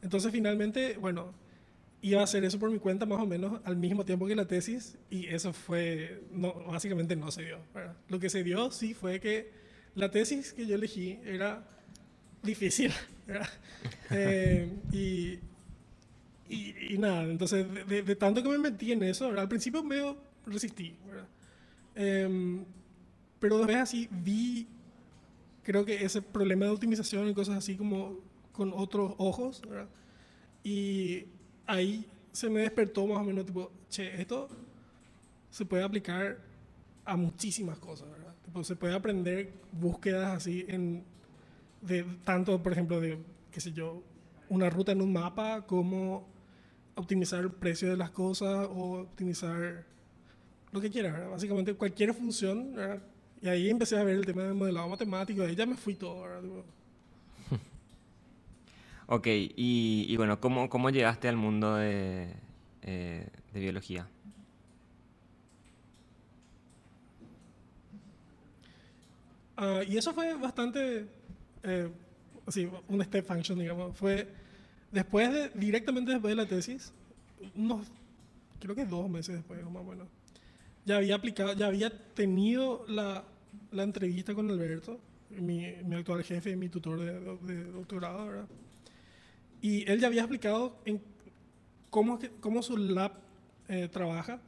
Entonces 0.00 0.32
finalmente, 0.32 0.96
bueno, 0.96 1.34
iba 2.02 2.20
a 2.20 2.24
hacer 2.24 2.44
eso 2.44 2.58
por 2.58 2.70
mi 2.70 2.78
cuenta 2.78 3.06
más 3.06 3.20
o 3.20 3.26
menos 3.26 3.60
al 3.64 3.76
mismo 3.76 4.04
tiempo 4.04 4.26
que 4.26 4.36
la 4.36 4.46
tesis 4.46 4.98
y 5.10 5.26
eso 5.26 5.52
fue, 5.52 6.22
no, 6.32 6.54
básicamente 6.66 7.16
no 7.16 7.30
se 7.30 7.42
dio. 7.42 7.58
Lo 8.08 8.20
que 8.20 8.30
se 8.30 8.44
dio 8.44 8.70
sí 8.70 8.94
fue 8.94 9.20
que 9.20 9.50
la 9.94 10.10
tesis 10.10 10.52
que 10.52 10.66
yo 10.66 10.76
elegí 10.76 11.18
era 11.24 11.64
difícil. 12.42 12.92
Eh, 14.08 14.70
y, 14.92 15.40
y, 16.48 16.96
nada, 16.96 17.24
entonces 17.24 17.66
de, 17.88 18.14
tanto 18.14 18.40
que 18.40 18.48
me 18.48 18.58
metí 18.58 18.92
en 18.92 19.02
eso, 19.02 19.26
al 19.26 19.48
principio 19.48 19.82
medio 19.82 20.16
resistí, 20.46 20.94
em, 21.96 22.64
pero 23.40 23.58
después 23.58 23.78
así 23.78 24.08
vi, 24.12 24.68
creo 25.64 25.84
que 25.84 26.04
ese 26.04 26.22
problema 26.22 26.66
de 26.66 26.70
optimización 26.70 27.28
y 27.28 27.34
cosas 27.34 27.56
así 27.56 27.74
como 27.74 28.20
con 28.52 28.72
otros 28.72 29.14
ojos, 29.18 29.60
y 30.62 31.24
ahí 31.66 32.06
se 32.32 32.48
me 32.48 32.60
despertó 32.60 33.06
más 33.06 33.18
o 33.18 33.24
menos, 33.24 33.46
tipo, 33.46 33.70
che, 33.88 34.20
esto 34.20 34.48
se 35.50 35.64
puede 35.64 35.82
aplicar 35.82 36.38
a 37.04 37.16
muchísimas 37.16 37.78
cosas, 37.78 38.10
¿verdad? 38.10 38.26
se 38.62 38.76
puede 38.76 38.94
aprender 38.94 39.52
búsquedas 39.72 40.34
así 40.34 40.64
en, 40.68 41.04
de 41.82 42.04
tanto, 42.24 42.62
por 42.62 42.72
ejemplo, 42.72 43.00
de, 43.00 43.18
qué 43.50 43.60
sé 43.60 43.72
yo, 43.72 44.02
una 44.48 44.70
ruta 44.70 44.92
en 44.92 45.02
un 45.02 45.12
mapa, 45.12 45.66
como 45.66 46.26
optimizar 46.94 47.40
el 47.40 47.50
precio 47.50 47.90
de 47.90 47.96
las 47.96 48.10
cosas 48.10 48.66
o 48.70 49.00
optimizar 49.00 49.84
lo 50.72 50.80
que 50.80 50.90
quieras, 50.90 51.12
¿verdad? 51.12 51.30
Básicamente 51.30 51.74
cualquier 51.74 52.14
función, 52.14 52.74
¿verdad? 52.74 53.02
Y 53.42 53.48
ahí 53.48 53.68
empecé 53.68 53.98
a 53.98 54.04
ver 54.04 54.16
el 54.16 54.26
tema 54.26 54.44
del 54.44 54.54
modelado 54.54 54.88
matemático, 54.88 55.42
ahí 55.42 55.54
ya 55.54 55.66
me 55.66 55.76
fui 55.76 55.94
todo, 55.94 56.22
¿verdad? 56.22 56.42
Ok, 59.08 59.28
y, 59.28 60.16
bueno, 60.16 60.40
¿cómo, 60.40 60.68
¿cómo, 60.68 60.90
llegaste 60.90 61.28
al 61.28 61.36
mundo 61.36 61.76
de, 61.76 62.28
eh, 62.82 63.28
de 63.52 63.60
biología? 63.60 64.08
Uh, 69.56 69.82
y 69.88 69.96
eso 69.96 70.12
fue 70.12 70.34
bastante, 70.34 71.06
eh, 71.62 71.88
así, 72.46 72.68
un 72.88 73.04
step 73.04 73.24
function, 73.24 73.58
digamos. 73.60 73.96
Fue 73.96 74.26
después 74.90 75.32
de, 75.32 75.50
directamente 75.50 76.10
después 76.10 76.32
de 76.32 76.42
la 76.42 76.48
tesis, 76.48 76.92
unos, 77.54 77.86
creo 78.58 78.74
que 78.74 78.84
dos 78.84 79.08
meses 79.08 79.36
después, 79.36 79.62
más 79.64 79.82
o 79.82 79.84
menos, 79.84 80.08
ya 80.84 80.96
había 80.96 81.14
aplicado, 81.14 81.52
ya 81.52 81.68
había 81.68 81.90
tenido 82.14 82.84
la, 82.88 83.24
la 83.70 83.84
entrevista 83.84 84.34
con 84.34 84.50
Alberto, 84.50 84.98
mi, 85.30 85.74
mi, 85.84 85.94
actual 85.94 86.24
jefe, 86.24 86.56
mi 86.56 86.68
tutor 86.68 86.98
de, 86.98 87.54
de 87.54 87.64
doctorado, 87.70 88.26
¿verdad? 88.26 88.46
Y 89.66 89.84
él 89.90 89.98
ya 89.98 90.06
había 90.06 90.20
explicado 90.20 90.76
en 90.84 91.00
cómo, 91.90 92.20
cómo 92.38 92.62
su 92.62 92.76
lab 92.76 93.14
eh, 93.68 93.88
trabaja, 93.90 94.38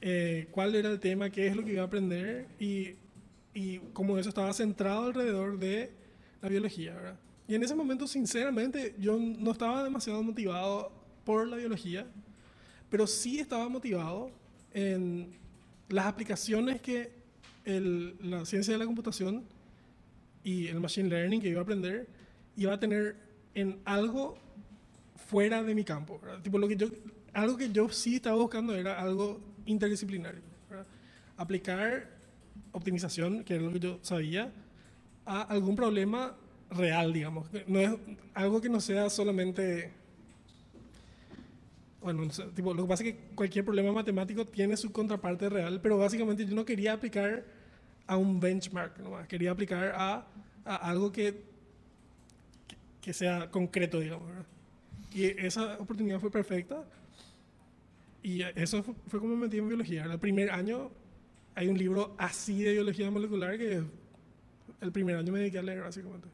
eh, 0.00 0.48
cuál 0.50 0.74
era 0.74 0.90
el 0.90 0.98
tema, 0.98 1.30
qué 1.30 1.46
es 1.46 1.54
lo 1.54 1.64
que 1.64 1.74
iba 1.74 1.82
a 1.82 1.86
aprender 1.86 2.48
y, 2.58 2.96
y 3.54 3.78
cómo 3.92 4.18
eso 4.18 4.30
estaba 4.30 4.52
centrado 4.52 5.04
alrededor 5.04 5.56
de 5.60 5.92
la 6.42 6.48
biología. 6.48 6.94
¿verdad? 6.94 7.16
Y 7.46 7.54
en 7.54 7.62
ese 7.62 7.76
momento, 7.76 8.08
sinceramente, 8.08 8.96
yo 8.98 9.16
no 9.20 9.52
estaba 9.52 9.84
demasiado 9.84 10.20
motivado 10.20 10.90
por 11.24 11.46
la 11.46 11.56
biología, 11.56 12.04
pero 12.90 13.06
sí 13.06 13.38
estaba 13.38 13.68
motivado 13.68 14.32
en 14.74 15.30
las 15.90 16.06
aplicaciones 16.06 16.80
que 16.80 17.12
el, 17.64 18.16
la 18.28 18.44
ciencia 18.44 18.72
de 18.72 18.78
la 18.78 18.86
computación 18.86 19.44
y 20.42 20.66
el 20.66 20.80
machine 20.80 21.08
learning 21.08 21.40
que 21.40 21.50
iba 21.50 21.60
a 21.60 21.62
aprender 21.62 22.08
iba 22.56 22.74
a 22.74 22.80
tener 22.80 23.27
en 23.60 23.80
algo 23.84 24.38
fuera 25.16 25.62
de 25.62 25.74
mi 25.74 25.84
campo. 25.84 26.20
Tipo, 26.42 26.58
lo 26.58 26.68
que 26.68 26.76
yo, 26.76 26.88
algo 27.32 27.56
que 27.56 27.70
yo 27.70 27.88
sí 27.88 28.16
estaba 28.16 28.36
buscando 28.36 28.74
era 28.74 29.00
algo 29.00 29.40
interdisciplinario. 29.66 30.42
Aplicar 31.36 32.08
optimización, 32.72 33.42
que 33.44 33.54
era 33.54 33.64
lo 33.64 33.72
que 33.72 33.80
yo 33.80 33.98
sabía, 34.02 34.52
a 35.26 35.42
algún 35.42 35.74
problema 35.74 36.36
real, 36.70 37.12
digamos. 37.12 37.48
No 37.66 37.80
es 37.80 37.90
algo 38.34 38.60
que 38.60 38.68
no 38.68 38.80
sea 38.80 39.10
solamente... 39.10 39.92
Bueno, 42.00 42.22
tipo, 42.54 42.72
lo 42.74 42.84
que 42.84 42.88
pasa 42.88 43.02
es 43.02 43.12
que 43.12 43.18
cualquier 43.34 43.64
problema 43.64 43.90
matemático 43.90 44.46
tiene 44.46 44.76
su 44.76 44.92
contraparte 44.92 45.48
real, 45.48 45.80
pero 45.82 45.98
básicamente 45.98 46.46
yo 46.46 46.54
no 46.54 46.64
quería 46.64 46.92
aplicar 46.92 47.44
a 48.06 48.16
un 48.16 48.38
benchmark, 48.38 49.00
nomás. 49.00 49.26
quería 49.26 49.50
aplicar 49.50 49.92
a, 49.96 50.26
a 50.64 50.76
algo 50.76 51.10
que 51.10 51.57
que 53.00 53.12
sea 53.12 53.50
concreto, 53.50 54.00
digamos. 54.00 54.28
Y 55.12 55.24
esa 55.24 55.78
oportunidad 55.78 56.20
fue 56.20 56.30
perfecta. 56.30 56.84
Y 58.22 58.42
eso 58.42 58.82
fue, 58.82 59.20
como 59.20 59.36
me 59.36 59.46
metí 59.46 59.58
en 59.58 59.68
biología. 59.68 60.04
El 60.04 60.18
primer 60.18 60.50
año 60.50 60.90
hay 61.54 61.68
un 61.68 61.78
libro 61.78 62.14
así 62.18 62.62
de 62.62 62.72
biología 62.72 63.10
molecular 63.10 63.56
que 63.56 63.82
el 64.80 64.92
primer 64.92 65.16
año 65.16 65.32
me 65.32 65.38
dediqué 65.40 65.58
a 65.58 65.62
leer, 65.62 65.80
básicamente. 65.80 66.28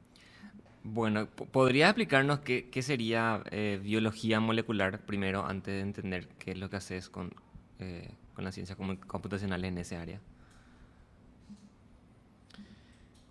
Bueno, 0.82 1.26
¿podrías 1.26 1.90
explicarnos 1.90 2.40
qué, 2.40 2.68
qué 2.68 2.82
sería 2.82 3.42
eh, 3.50 3.80
biología 3.82 4.40
molecular 4.40 5.00
primero, 5.06 5.46
antes 5.46 5.74
de 5.74 5.80
entender 5.80 6.28
qué 6.38 6.50
es 6.50 6.58
lo 6.58 6.68
que 6.68 6.76
haces 6.76 7.08
con, 7.08 7.32
eh, 7.78 8.10
con 8.34 8.44
la 8.44 8.52
ciencia 8.52 8.76
computacional 8.76 9.64
en 9.64 9.78
ese 9.78 9.96
área? 9.96 10.20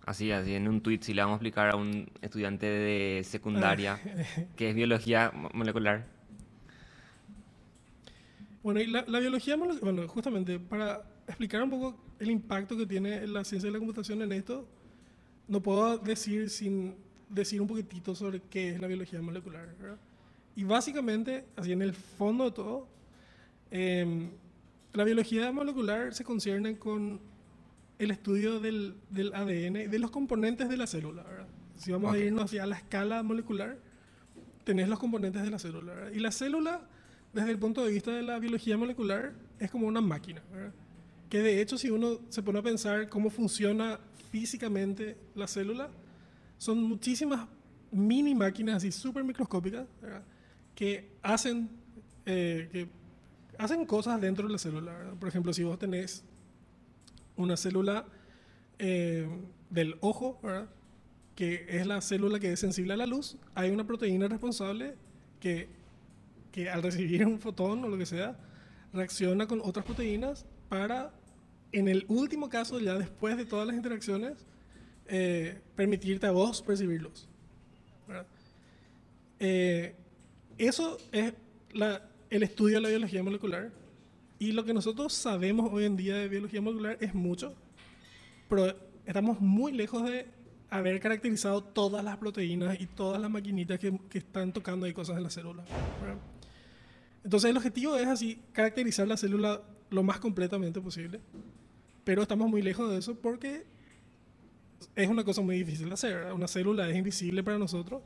Así, 0.06 0.30
así 0.32 0.54
en 0.54 0.68
un 0.68 0.82
tweet, 0.82 0.98
si 1.00 1.14
le 1.14 1.22
vamos 1.22 1.34
a 1.34 1.36
explicar 1.36 1.70
a 1.70 1.76
un 1.76 2.10
estudiante 2.20 2.66
de 2.66 3.24
secundaria 3.24 3.98
qué 4.56 4.70
es 4.70 4.74
biología 4.74 5.32
molecular. 5.54 6.06
Bueno, 8.62 8.80
y 8.80 8.86
la, 8.86 9.02
biología 9.02 9.56
molecular, 9.56 9.94
bueno, 9.94 10.08
justamente 10.08 10.58
para 10.58 11.02
explicar 11.26 11.62
un 11.62 11.70
poco 11.70 11.96
el 12.18 12.30
impacto 12.30 12.76
que 12.76 12.86
tiene 12.86 13.26
la 13.26 13.44
ciencia 13.44 13.68
de 13.68 13.72
la 13.72 13.78
computación 13.78 14.20
en 14.20 14.32
esto, 14.32 14.68
no 15.48 15.62
puedo 15.62 15.96
decir 15.98 16.50
sin 16.50 16.94
decir 17.28 17.60
un 17.60 17.66
poquitito 17.66 18.14
sobre 18.14 18.40
qué 18.40 18.70
es 18.70 18.80
la 18.80 18.86
biología 18.86 19.22
molecular. 19.22 19.68
Y 20.54 20.64
básicamente, 20.64 21.46
así 21.56 21.72
en 21.72 21.82
el 21.82 21.94
fondo 21.94 22.44
de 22.44 22.50
todo, 22.52 22.88
em, 23.70 24.30
la 24.92 25.04
biología 25.04 25.50
molecular 25.50 26.14
se 26.14 26.24
concierne 26.24 26.78
con 26.78 27.20
el 27.98 28.10
estudio 28.10 28.60
del, 28.60 28.94
del 29.10 29.34
ADN, 29.34 29.90
de 29.90 29.98
los 29.98 30.10
componentes 30.10 30.68
de 30.68 30.76
la 30.76 30.86
célula. 30.86 31.24
Si 31.76 31.92
vamos 31.92 32.14
a 32.14 32.18
irnos 32.18 32.44
hacia 32.44 32.66
la 32.66 32.76
escala 32.76 33.22
molecular, 33.22 33.78
tenés 34.64 34.88
los 34.88 34.98
componentes 34.98 35.42
de 35.42 35.50
la 35.50 35.58
célula. 35.58 36.10
Y 36.12 36.18
la 36.18 36.32
célula, 36.32 36.82
desde 37.32 37.50
el 37.50 37.58
punto 37.58 37.84
de 37.84 37.92
vista 37.92 38.10
de 38.10 38.22
la 38.22 38.38
biología 38.38 38.76
molecular, 38.76 39.32
es 39.58 39.70
como 39.70 39.86
una 39.86 40.00
máquina. 40.00 40.42
Que 41.28 41.42
de 41.42 41.60
hecho, 41.60 41.78
si 41.78 41.90
uno 41.90 42.20
se 42.28 42.42
pone 42.42 42.58
a 42.58 42.62
pensar 42.62 43.08
cómo 43.08 43.30
funciona 43.30 43.98
físicamente 44.30 45.16
la 45.34 45.46
célula, 45.46 45.90
son 46.58 46.82
muchísimas 46.82 47.46
mini 47.90 48.34
máquinas 48.34 48.76
así 48.76 48.90
súper 48.90 49.22
microscópicas 49.22 49.86
que 50.74 51.12
hacen, 51.22 51.68
eh, 52.26 52.68
que 52.72 52.88
hacen 53.58 53.86
cosas 53.86 54.20
dentro 54.20 54.46
de 54.46 54.52
la 54.52 54.58
célula. 54.58 55.14
Por 55.18 55.28
ejemplo, 55.28 55.52
si 55.52 55.62
vos 55.62 55.78
tenés 55.78 56.24
una 57.36 57.56
célula 57.56 58.06
eh, 58.78 59.28
del 59.70 59.96
ojo, 60.00 60.40
que 61.34 61.66
es 61.68 61.86
la 61.86 62.00
célula 62.00 62.38
que 62.38 62.52
es 62.52 62.60
sensible 62.60 62.94
a 62.94 62.96
la 62.96 63.06
luz, 63.06 63.36
hay 63.54 63.70
una 63.70 63.86
proteína 63.86 64.28
responsable 64.28 64.94
que, 65.40 65.68
que 66.52 66.70
al 66.70 66.82
recibir 66.82 67.26
un 67.26 67.40
fotón 67.40 67.84
o 67.84 67.88
lo 67.88 67.98
que 67.98 68.06
sea, 68.06 68.36
reacciona 68.92 69.46
con 69.46 69.60
otras 69.60 69.84
proteínas 69.84 70.46
para, 70.68 71.12
en 71.72 71.88
el 71.88 72.04
último 72.08 72.48
caso, 72.48 72.78
ya 72.78 72.94
después 72.94 73.36
de 73.36 73.44
todas 73.44 73.66
las 73.66 73.76
interacciones, 73.76 74.46
eh, 75.06 75.60
permitirte 75.76 76.26
a 76.26 76.30
vos 76.30 76.62
percibirlos. 76.62 77.28
Eh, 79.40 79.94
eso 80.56 80.98
es 81.10 81.34
el 82.30 82.42
estudio 82.42 82.76
de 82.76 82.82
la 82.82 82.88
biología 82.88 83.22
molecular 83.22 83.83
y 84.38 84.52
lo 84.52 84.64
que 84.64 84.74
nosotros 84.74 85.12
sabemos 85.12 85.70
hoy 85.72 85.84
en 85.84 85.96
día 85.96 86.16
de 86.16 86.28
biología 86.28 86.60
molecular 86.60 86.98
es 87.00 87.14
mucho, 87.14 87.54
pero 88.48 88.74
estamos 89.06 89.40
muy 89.40 89.72
lejos 89.72 90.08
de 90.08 90.26
haber 90.70 90.98
caracterizado 91.00 91.62
todas 91.62 92.04
las 92.04 92.16
proteínas 92.16 92.80
y 92.80 92.86
todas 92.86 93.20
las 93.20 93.30
maquinitas 93.30 93.78
que, 93.78 93.98
que 94.10 94.18
están 94.18 94.52
tocando 94.52 94.86
ahí 94.86 94.92
cosas 94.92 95.16
en 95.16 95.22
la 95.22 95.30
célula. 95.30 95.64
Entonces 97.22 97.50
el 97.50 97.56
objetivo 97.56 97.96
es 97.96 98.06
así, 98.06 98.42
caracterizar 98.52 99.06
la 99.06 99.16
célula 99.16 99.62
lo 99.90 100.02
más 100.02 100.18
completamente 100.18 100.80
posible, 100.80 101.20
pero 102.02 102.22
estamos 102.22 102.48
muy 102.48 102.60
lejos 102.60 102.90
de 102.90 102.98
eso 102.98 103.14
porque 103.14 103.64
es 104.94 105.08
una 105.08 105.24
cosa 105.24 105.40
muy 105.40 105.58
difícil 105.58 105.88
de 105.88 105.94
hacer. 105.94 106.32
Una 106.32 106.48
célula 106.48 106.88
es 106.88 106.96
invisible 106.96 107.42
para 107.42 107.58
nosotros 107.58 108.02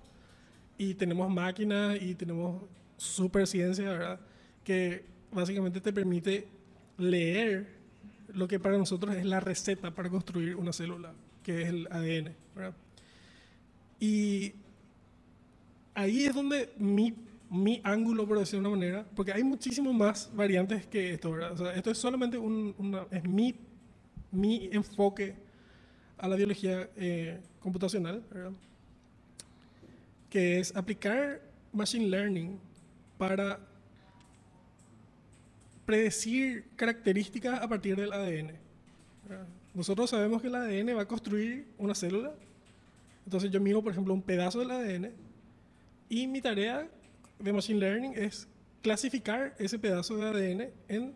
y 0.76 0.94
tenemos 0.94 1.30
máquinas 1.30 2.00
y 2.00 2.14
tenemos 2.14 2.62
super 2.96 3.46
ciencia, 3.46 3.90
¿verdad? 3.90 4.20
Que 4.62 5.04
básicamente 5.32 5.80
te 5.80 5.92
permite 5.92 6.46
leer 6.96 7.68
lo 8.34 8.46
que 8.46 8.58
para 8.58 8.76
nosotros 8.76 9.14
es 9.14 9.24
la 9.24 9.40
receta 9.40 9.94
para 9.94 10.10
construir 10.10 10.56
una 10.56 10.72
célula, 10.72 11.12
que 11.42 11.62
es 11.62 11.68
el 11.68 11.86
ADN, 11.90 12.34
¿verdad? 12.54 12.74
Y 14.00 14.52
ahí 15.94 16.24
es 16.24 16.34
donde 16.34 16.70
mi, 16.78 17.14
mi 17.50 17.80
ángulo, 17.84 18.26
por 18.26 18.38
decirlo 18.38 18.68
de 18.68 18.74
una 18.74 18.76
manera, 18.76 19.06
porque 19.16 19.32
hay 19.32 19.42
muchísimas 19.42 19.94
más 19.94 20.30
variantes 20.34 20.86
que 20.86 21.14
esto, 21.14 21.32
¿verdad? 21.32 21.52
O 21.52 21.56
sea, 21.56 21.74
esto 21.74 21.90
es 21.90 21.98
solamente 21.98 22.38
un, 22.38 22.74
una, 22.78 23.06
es 23.10 23.24
mi, 23.24 23.54
mi 24.30 24.68
enfoque 24.72 25.34
a 26.18 26.28
la 26.28 26.36
biología 26.36 26.90
eh, 26.96 27.40
computacional, 27.60 28.22
¿verdad? 28.30 28.52
que 30.30 30.58
es 30.58 30.74
aplicar 30.76 31.40
machine 31.72 32.06
learning 32.06 32.58
para 33.16 33.58
predecir 35.88 36.66
características 36.76 37.62
a 37.62 37.66
partir 37.66 37.96
del 37.96 38.12
ADN. 38.12 38.52
Nosotros 39.72 40.10
sabemos 40.10 40.42
que 40.42 40.48
el 40.48 40.54
ADN 40.54 40.94
va 40.94 41.00
a 41.00 41.08
construir 41.08 41.66
una 41.78 41.94
célula, 41.94 42.34
entonces 43.24 43.50
yo 43.50 43.58
miro, 43.58 43.82
por 43.82 43.92
ejemplo, 43.92 44.12
un 44.12 44.20
pedazo 44.20 44.58
del 44.58 44.70
ADN 44.70 45.12
y 46.10 46.26
mi 46.26 46.42
tarea 46.42 46.86
de 47.38 47.52
machine 47.54 47.80
learning 47.80 48.12
es 48.16 48.46
clasificar 48.82 49.54
ese 49.58 49.78
pedazo 49.78 50.18
de 50.18 50.26
ADN 50.26 50.70
en 50.88 51.14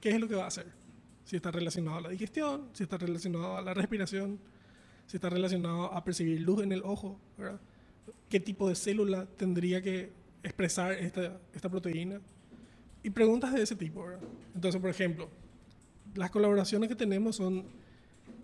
qué 0.00 0.10
es 0.10 0.20
lo 0.20 0.28
que 0.28 0.36
va 0.36 0.44
a 0.44 0.48
hacer. 0.48 0.66
Si 1.24 1.34
está 1.34 1.50
relacionado 1.50 1.96
a 1.96 2.00
la 2.00 2.10
digestión, 2.10 2.68
si 2.72 2.84
está 2.84 2.96
relacionado 2.96 3.56
a 3.56 3.60
la 3.60 3.74
respiración, 3.74 4.38
si 5.08 5.16
está 5.16 5.30
relacionado 5.30 5.92
a 5.92 6.04
percibir 6.04 6.40
luz 6.42 6.62
en 6.62 6.70
el 6.70 6.82
ojo, 6.84 7.18
¿verdad? 7.36 7.58
qué 8.28 8.38
tipo 8.38 8.68
de 8.68 8.76
célula 8.76 9.26
tendría 9.36 9.82
que 9.82 10.12
expresar 10.44 10.92
esta, 10.92 11.40
esta 11.52 11.68
proteína. 11.68 12.20
Y 13.02 13.10
preguntas 13.10 13.52
de 13.54 13.62
ese 13.62 13.76
tipo. 13.76 14.04
¿verdad? 14.04 14.20
Entonces, 14.54 14.80
por 14.80 14.90
ejemplo, 14.90 15.28
las 16.14 16.30
colaboraciones 16.30 16.88
que 16.88 16.96
tenemos 16.96 17.36
son 17.36 17.64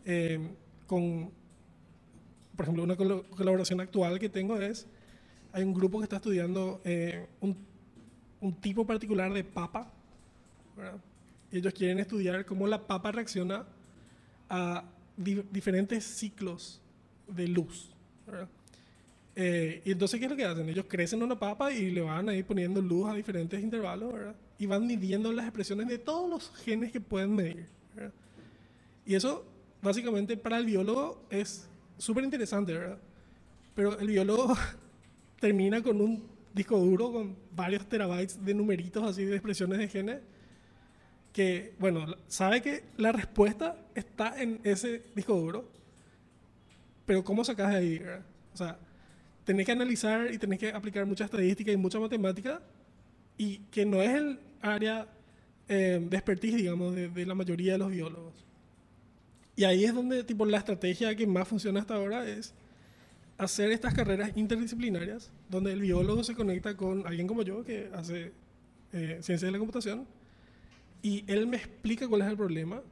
eh, 0.04 0.38
con, 0.86 1.30
por 2.56 2.64
ejemplo, 2.64 2.82
una 2.84 2.96
colo- 2.96 3.24
colaboración 3.30 3.80
actual 3.80 4.18
que 4.18 4.28
tengo 4.28 4.56
es, 4.60 4.86
hay 5.52 5.62
un 5.62 5.74
grupo 5.74 5.98
que 5.98 6.04
está 6.04 6.16
estudiando 6.16 6.80
eh, 6.84 7.26
un, 7.40 7.56
un 8.40 8.54
tipo 8.60 8.86
particular 8.86 9.32
de 9.32 9.44
papa. 9.44 9.90
¿verdad? 10.76 10.98
Y 11.50 11.58
ellos 11.58 11.72
quieren 11.74 11.98
estudiar 11.98 12.44
cómo 12.46 12.66
la 12.66 12.86
papa 12.86 13.12
reacciona 13.12 13.64
a 14.48 14.84
di- 15.16 15.44
diferentes 15.50 16.04
ciclos 16.04 16.80
de 17.28 17.48
luz. 17.48 17.90
¿verdad? 18.26 18.48
Eh, 19.38 19.82
y 19.84 19.92
entonces, 19.92 20.18
¿qué 20.18 20.24
es 20.24 20.30
lo 20.30 20.36
que 20.36 20.46
hacen? 20.46 20.66
Ellos 20.66 20.86
crecen 20.88 21.22
una 21.22 21.38
papa 21.38 21.70
y 21.70 21.90
le 21.90 22.00
van 22.00 22.26
a 22.30 22.34
ir 22.34 22.46
poniendo 22.46 22.80
luz 22.80 23.10
a 23.10 23.14
diferentes 23.14 23.62
intervalos, 23.62 24.10
¿verdad? 24.10 24.34
Y 24.58 24.64
van 24.64 24.86
midiendo 24.86 25.30
las 25.30 25.44
expresiones 25.44 25.88
de 25.88 25.98
todos 25.98 26.28
los 26.30 26.50
genes 26.64 26.90
que 26.90 27.02
pueden 27.02 27.34
medir, 27.34 27.66
¿verdad? 27.94 28.14
Y 29.04 29.14
eso, 29.14 29.44
básicamente, 29.82 30.38
para 30.38 30.56
el 30.56 30.64
biólogo 30.64 31.22
es 31.28 31.68
súper 31.98 32.24
interesante, 32.24 32.72
¿verdad? 32.72 32.98
Pero 33.74 33.98
el 33.98 34.08
biólogo 34.08 34.56
termina 35.38 35.82
con 35.82 36.00
un 36.00 36.24
disco 36.54 36.78
duro 36.78 37.12
con 37.12 37.36
varios 37.54 37.86
terabytes 37.86 38.42
de 38.42 38.54
numeritos 38.54 39.04
así 39.04 39.26
de 39.26 39.34
expresiones 39.34 39.78
de 39.78 39.88
genes 39.88 40.20
que, 41.34 41.74
bueno, 41.78 42.06
sabe 42.28 42.62
que 42.62 42.84
la 42.96 43.12
respuesta 43.12 43.76
está 43.94 44.40
en 44.40 44.58
ese 44.64 45.02
disco 45.14 45.34
duro, 45.34 45.68
pero 47.04 47.22
¿cómo 47.22 47.44
sacas 47.44 47.72
de 47.72 47.76
ahí? 47.76 47.98
verdad? 47.98 48.24
O 48.54 48.56
sea, 48.56 48.78
tenés 49.46 49.64
que 49.64 49.72
analizar 49.72 50.30
y 50.34 50.38
tenés 50.38 50.58
que 50.58 50.70
aplicar 50.70 51.06
mucha 51.06 51.24
estadística 51.24 51.72
y 51.72 51.76
mucha 51.76 51.98
matemática 51.98 52.60
y 53.38 53.58
que 53.70 53.86
no 53.86 54.02
es 54.02 54.10
el 54.10 54.40
área 54.60 55.08
eh, 55.68 56.04
de 56.10 56.16
expertise, 56.16 56.56
digamos, 56.56 56.94
de, 56.94 57.08
de 57.08 57.24
la 57.24 57.34
mayoría 57.34 57.72
de 57.72 57.78
los 57.78 57.90
biólogos. 57.90 58.44
Y 59.54 59.64
ahí 59.64 59.84
es 59.84 59.94
donde, 59.94 60.24
tipo, 60.24 60.44
la 60.44 60.58
estrategia 60.58 61.14
que 61.14 61.26
más 61.26 61.48
funciona 61.48 61.80
hasta 61.80 61.94
ahora 61.94 62.28
es 62.28 62.54
hacer 63.38 63.70
estas 63.70 63.94
carreras 63.94 64.32
interdisciplinarias, 64.36 65.30
donde 65.48 65.72
el 65.72 65.80
biólogo 65.80 66.24
se 66.24 66.34
conecta 66.34 66.76
con 66.76 67.06
alguien 67.06 67.26
como 67.26 67.42
yo, 67.42 67.64
que 67.64 67.88
hace 67.94 68.32
eh, 68.92 69.18
ciencia 69.20 69.46
de 69.46 69.52
la 69.52 69.58
computación, 69.58 70.06
y 71.02 71.24
él 71.26 71.46
me 71.46 71.56
explica 71.56 72.08
cuál 72.08 72.22
es 72.22 72.28
el 72.28 72.36
problema, 72.36 72.82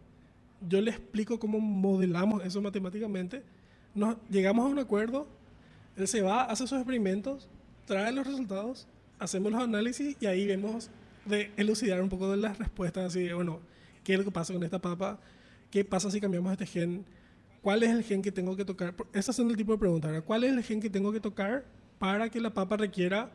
yo 0.69 0.81
le 0.81 0.93
explico 0.93 1.39
cómo 1.39 1.59
modelamos 1.61 2.45
eso 2.45 2.63
matemáticamente, 2.63 3.43
nos 3.95 4.17
llegamos 4.31 4.67
a 4.67 4.69
un 4.69 4.79
acuerdo, 4.79 5.27
él 5.97 6.09
se 6.09 6.23
va, 6.23 6.45
hace 6.45 6.67
sus 6.67 6.79
experimentos, 6.79 7.49
trae 7.87 8.13
los 8.13 8.27
resultados, 8.27 8.87
hacemos 9.19 9.53
los 9.53 9.63
análisis 9.63 10.17
y 10.21 10.27
ahí 10.27 10.47
vemos 10.47 10.91
de 11.25 11.53
elucidar 11.57 12.03
un 12.03 12.09
poco 12.09 12.31
de 12.31 12.37
las 12.37 12.59
respuestas, 12.59 13.07
así 13.07 13.23
de, 13.23 13.35
bueno, 13.35 13.61
¿qué 14.03 14.15
es 14.15 14.19
lo 14.19 14.25
que 14.25 14.31
pasa 14.31 14.53
con 14.53 14.63
esta 14.63 14.81
papa? 14.81 15.19
¿Qué 15.71 15.85
pasa 15.85 16.11
si 16.11 16.21
cambiamos 16.21 16.53
este 16.53 16.67
gen? 16.67 17.05
¿Cuál 17.63 17.83
es 17.83 17.91
el 17.91 18.03
gen 18.03 18.23
que 18.23 18.31
tengo 18.31 18.57
que 18.57 18.65
tocar? 18.65 18.95
Esas 19.13 19.35
son 19.35 19.51
el 19.51 19.57
tipo 19.57 19.73
de 19.73 19.79
preguntas. 19.79 20.23
¿Cuál 20.27 20.45
es 20.45 20.53
el 20.53 20.63
gen 20.63 20.81
que 20.81 20.91
tengo 20.91 21.13
que 21.13 21.21
tocar 21.21 21.65
para 21.99 22.29
que 22.29 22.41
la 22.41 22.53
papa 22.53 22.77
requiera 22.77 23.31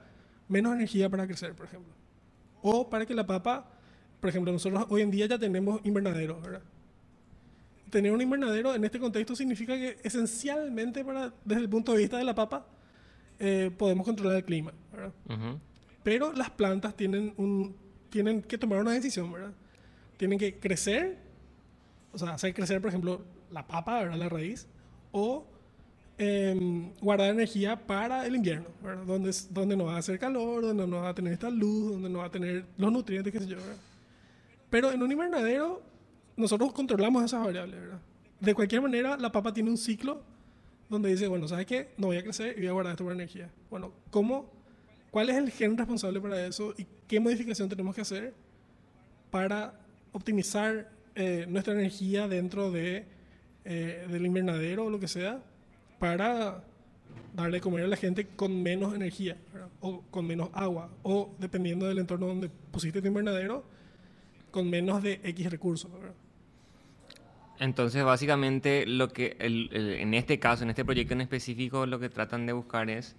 menos 0.48 0.74
energía 0.74 1.10
para 1.10 1.26
crecer, 1.26 1.56
por 1.56 1.66
ejemplo? 1.66 1.94
O 2.62 2.90
para 2.90 3.06
que 3.06 3.16
la 3.16 3.26
papa, 3.26 3.72
por 4.20 4.30
ejemplo, 4.30 4.52
nosotros 4.52 4.86
hoy 4.90 5.02
en 5.02 5.12
día 5.12 5.26
ya 5.26 5.40
tenemos 5.40 5.82
invernaderos, 5.84 6.42
¿verdad? 6.42 6.62
Tener 7.90 8.12
un 8.12 8.22
invernadero 8.22 8.74
en 8.76 8.84
este 8.84 9.00
contexto 9.00 9.36
significa 9.36 9.76
que 9.76 9.98
esencialmente, 10.04 11.04
para, 11.04 11.34
desde 11.46 11.62
el 11.62 11.70
punto 11.70 11.94
de 11.94 12.00
vista 12.00 12.18
de 12.18 12.24
la 12.24 12.36
papa, 12.36 12.66
eh, 13.40 13.72
podemos 13.78 14.06
controlar 14.06 14.38
el 14.38 14.44
clima, 14.44 14.74
¿verdad? 14.92 15.14
Ujú. 15.30 15.60
Pero 16.04 16.34
las 16.34 16.50
plantas 16.50 16.96
tienen, 16.96 17.34
un, 17.38 17.76
tienen 18.10 18.42
que 18.42 18.58
tomar 18.58 18.80
una 18.80 18.92
decisión, 18.92 19.32
¿verdad? 19.32 19.54
Tienen 20.18 20.38
que 20.38 20.60
crecer, 20.60 21.18
o 22.12 22.18
sea, 22.18 22.32
hacer 22.32 22.54
crecer, 22.54 22.82
por 22.82 22.90
ejemplo, 22.90 23.22
la 23.52 23.66
papa, 23.66 24.02
¿verdad? 24.02 24.18
La 24.18 24.30
raíz, 24.30 24.68
o 25.12 25.46
em, 26.18 26.92
guardar 27.02 27.30
energía 27.30 27.88
para 27.88 28.26
el 28.26 28.36
invierno, 28.36 28.68
¿verdad? 28.84 29.04
Donde, 29.04 29.32
donde 29.52 29.78
no 29.78 29.86
va 29.86 29.96
a 29.96 30.00
hacer 30.00 30.20
calor, 30.20 30.62
donde 30.62 30.86
no 30.86 30.98
va 30.98 31.10
a 31.10 31.16
tener 31.16 31.34
esta 31.34 31.50
luz, 31.50 31.94
donde 31.94 32.10
no 32.10 32.20
va 32.20 32.26
a 32.26 32.32
tener 32.32 32.66
los 32.78 32.92
nutrientes, 32.92 33.32
qué 33.32 33.40
sé 33.40 33.48
yo, 33.48 33.58
¿verdad? 33.58 33.78
Pero 34.70 34.92
en 34.92 35.02
un 35.02 35.12
invernadero, 35.12 35.82
nosotros 36.40 36.72
controlamos 36.72 37.24
esas 37.24 37.44
variables, 37.44 37.80
¿verdad? 37.80 38.00
De 38.40 38.56
cualquier 38.56 38.82
manera, 38.82 39.18
la 39.18 39.32
papa 39.32 39.54
tiene 39.54 39.70
un 39.70 39.78
ciclo 39.78 40.22
donde 40.90 41.10
dice, 41.10 41.28
bueno, 41.28 41.48
¿sabes 41.50 41.66
qué? 41.66 41.90
No 41.98 42.08
voy 42.08 42.18
a 42.18 42.24
crecer 42.24 42.56
y 42.58 42.62
voy 42.62 42.68
a 42.68 42.72
guardar 42.72 42.94
esto 42.94 43.04
para 43.04 43.14
energía. 43.14 43.50
Bueno, 43.70 43.92
¿cómo? 44.10 44.50
¿Cuál 45.12 45.30
es 45.30 45.36
el 45.36 45.52
gen 45.52 45.78
responsable 45.78 46.22
para 46.22 46.46
eso 46.46 46.74
y 46.78 46.86
qué 47.08 47.20
modificación 47.20 47.68
tenemos 47.68 47.94
que 47.94 48.02
hacer 48.02 48.34
para 49.30 49.74
optimizar 50.14 50.90
eh, 51.16 51.46
nuestra 51.50 51.74
energía 51.74 52.28
dentro 52.30 52.72
de, 52.72 53.06
eh, 53.66 54.08
del 54.10 54.26
invernadero 54.26 54.86
o 54.86 54.90
lo 54.90 55.00
que 55.00 55.10
sea 55.10 55.44
para 56.00 56.64
darle 57.36 57.58
de 57.58 57.62
comer 57.62 57.84
a 57.84 57.88
la 57.88 57.98
gente 57.98 58.28
con 58.28 58.64
menos 58.64 58.96
energía 58.96 59.36
¿verdad? 59.54 59.70
o 59.82 60.02
con 60.10 60.26
menos 60.26 60.50
agua 60.54 60.90
o 61.04 61.36
dependiendo 61.38 61.86
del 61.86 62.00
entorno 62.00 62.28
donde 62.28 62.50
pusiste 62.72 63.02
tu 63.02 63.08
invernadero 63.08 63.66
con 64.52 64.70
menos 64.70 65.04
de 65.04 65.20
X 65.24 65.52
recursos. 65.52 65.92
¿verdad? 65.92 66.16
Entonces, 67.60 68.04
básicamente, 68.06 68.86
lo 68.86 69.10
que 69.10 69.36
el- 69.40 69.70
el- 69.74 69.94
en 69.96 70.14
este 70.14 70.40
caso, 70.40 70.64
en 70.64 70.70
este 70.70 70.86
proyecto 70.86 71.14
en 71.14 71.22
específico, 71.22 71.86
lo 71.86 72.00
que 72.00 72.10
tratan 72.10 72.46
de 72.46 72.54
buscar 72.54 72.90
es 72.90 73.16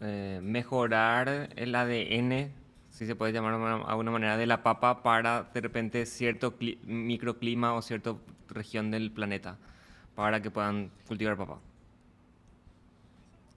eh, 0.00 0.38
mejorar 0.44 1.50
el 1.56 1.74
ADN, 1.74 2.52
si 2.88 3.04
se 3.04 3.16
puede 3.16 3.32
llamar 3.32 3.58
de 3.58 3.84
alguna- 3.90 4.12
manera, 4.12 4.36
de 4.36 4.46
la 4.46 4.62
papa 4.62 5.02
para 5.02 5.50
de 5.52 5.60
repente 5.60 6.06
cierto 6.06 6.56
cli- 6.56 6.78
microclima 6.84 7.74
o 7.74 7.82
cierta 7.82 8.14
región 8.48 8.92
del 8.92 9.10
planeta, 9.10 9.58
para 10.14 10.40
que 10.40 10.52
puedan 10.52 10.92
cultivar 11.08 11.36
papa. 11.36 11.58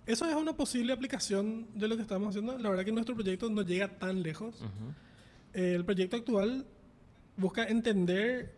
Eso 0.08 0.26
es 0.28 0.36
una 0.36 0.54
posible 0.54 0.94
aplicación 0.94 1.68
de 1.76 1.88
lo 1.88 1.96
que 1.96 2.02
estamos 2.02 2.30
haciendo. 2.30 2.58
La 2.58 2.70
verdad 2.70 2.86
que 2.86 2.92
nuestro 2.92 3.14
proyecto 3.14 3.48
no 3.52 3.62
llega 3.62 3.88
tan 3.88 4.24
lejos. 4.24 4.56
El 5.54 5.86
proyecto 5.86 6.16
actual 6.18 6.66
busca 7.38 7.66
entender 7.66 8.52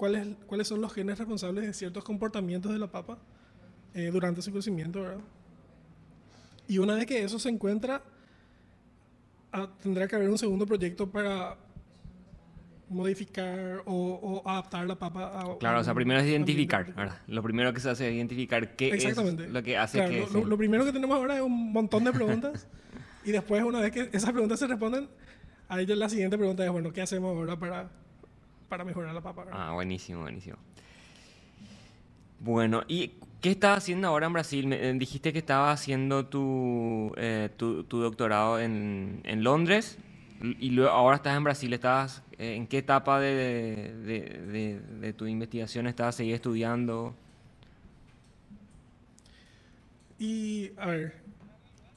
cuáles, 0.00 0.28
cuáles 0.46 0.66
son 0.66 0.80
los 0.80 0.94
genes 0.94 1.18
responsables 1.18 1.66
de 1.66 1.74
ciertos 1.74 2.02
comportamientos 2.02 2.72
de 2.72 2.78
la 2.78 2.90
papa 2.90 3.18
eh, 3.92 4.08
durante 4.10 4.40
su 4.40 4.50
crecimiento, 4.50 5.02
¿verdad? 5.02 5.20
Y 6.66 6.78
una 6.78 6.94
vez 6.94 7.04
que 7.04 7.22
eso 7.22 7.38
se 7.38 7.50
encuentra, 7.50 8.02
ah, 9.52 9.68
tendrá 9.82 10.08
que 10.08 10.16
haber 10.16 10.30
un 10.30 10.38
segundo 10.38 10.64
proyecto 10.64 11.10
para 11.10 11.58
modificar 12.88 13.82
o, 13.84 14.42
adaptar 14.46 14.86
la 14.86 14.96
papa 14.96 15.38
a... 15.38 15.58
Claro, 15.58 15.80
o 15.80 15.84
sea, 15.84 15.92
primero 15.92 16.18
es 16.20 16.26
identificar, 16.26 16.94
¿verdad? 16.94 17.18
Lo 17.26 17.42
primero 17.42 17.74
que 17.74 17.80
se 17.80 17.90
hace 17.90 18.08
es 18.08 18.14
identificar 18.14 18.76
qué 18.76 18.94
es 18.94 19.16
lo 19.16 19.62
que 19.62 19.76
hace 19.76 20.02
que... 20.06 20.26
Lo, 20.32 20.46
lo, 20.46 20.56
primero 20.56 20.86
que 20.86 20.92
tenemos 20.92 21.14
ahora 21.14 21.36
es 21.36 21.42
un 21.42 21.72
montón 21.72 22.04
de 22.04 22.12
preguntas 22.12 22.66
y 23.24 23.32
después 23.32 23.62
una 23.62 23.80
vez 23.80 23.92
que 23.92 24.08
esas 24.12 24.30
preguntas 24.30 24.58
se 24.58 24.66
responden, 24.66 25.10
ahí 25.68 25.84
la 25.84 26.08
siguiente 26.08 26.38
pregunta 26.38 26.64
es, 26.64 26.70
bueno, 26.70 26.90
¿qué 26.90 27.02
hacemos 27.02 27.36
ahora 27.36 27.58
para, 27.58 27.90
para 28.70 28.84
mejorar 28.84 29.12
la 29.12 29.20
papa? 29.20 29.46
Ah, 29.52 29.72
buenísimo, 29.72 30.22
buenísimo. 30.22 30.56
Bueno, 32.38 32.84
¿y 32.88 33.12
qué 33.42 33.50
estás 33.50 33.78
haciendo 33.78 34.08
ahora 34.08 34.28
en 34.28 34.32
Brasil? 34.32 34.66
Me, 34.66 34.88
eh, 34.88 34.92
dijiste 34.94 35.32
que 35.32 35.40
estabas 35.40 35.78
haciendo 35.78 36.24
tu, 36.26 37.12
eh, 37.18 37.50
tu, 37.56 37.84
tu, 37.84 37.98
doctorado 37.98 38.58
en, 38.58 39.20
en 39.24 39.42
Londres 39.42 39.98
y 40.40 40.70
luego 40.70 40.90
ahora 40.90 41.16
estás 41.16 41.36
en 41.36 41.44
Brasil. 41.44 41.72
¿Estás, 41.72 42.22
eh, 42.38 42.54
¿En 42.54 42.66
qué 42.66 42.78
etapa 42.78 43.20
de, 43.20 43.92
de, 44.06 44.80
de, 45.00 45.12
tu 45.12 45.26
investigación 45.26 45.86
estás? 45.86 46.14
¿Seguir 46.14 46.36
estudiando? 46.36 47.14
Y, 50.18 50.70
a 50.78 50.86
ver, 50.86 51.14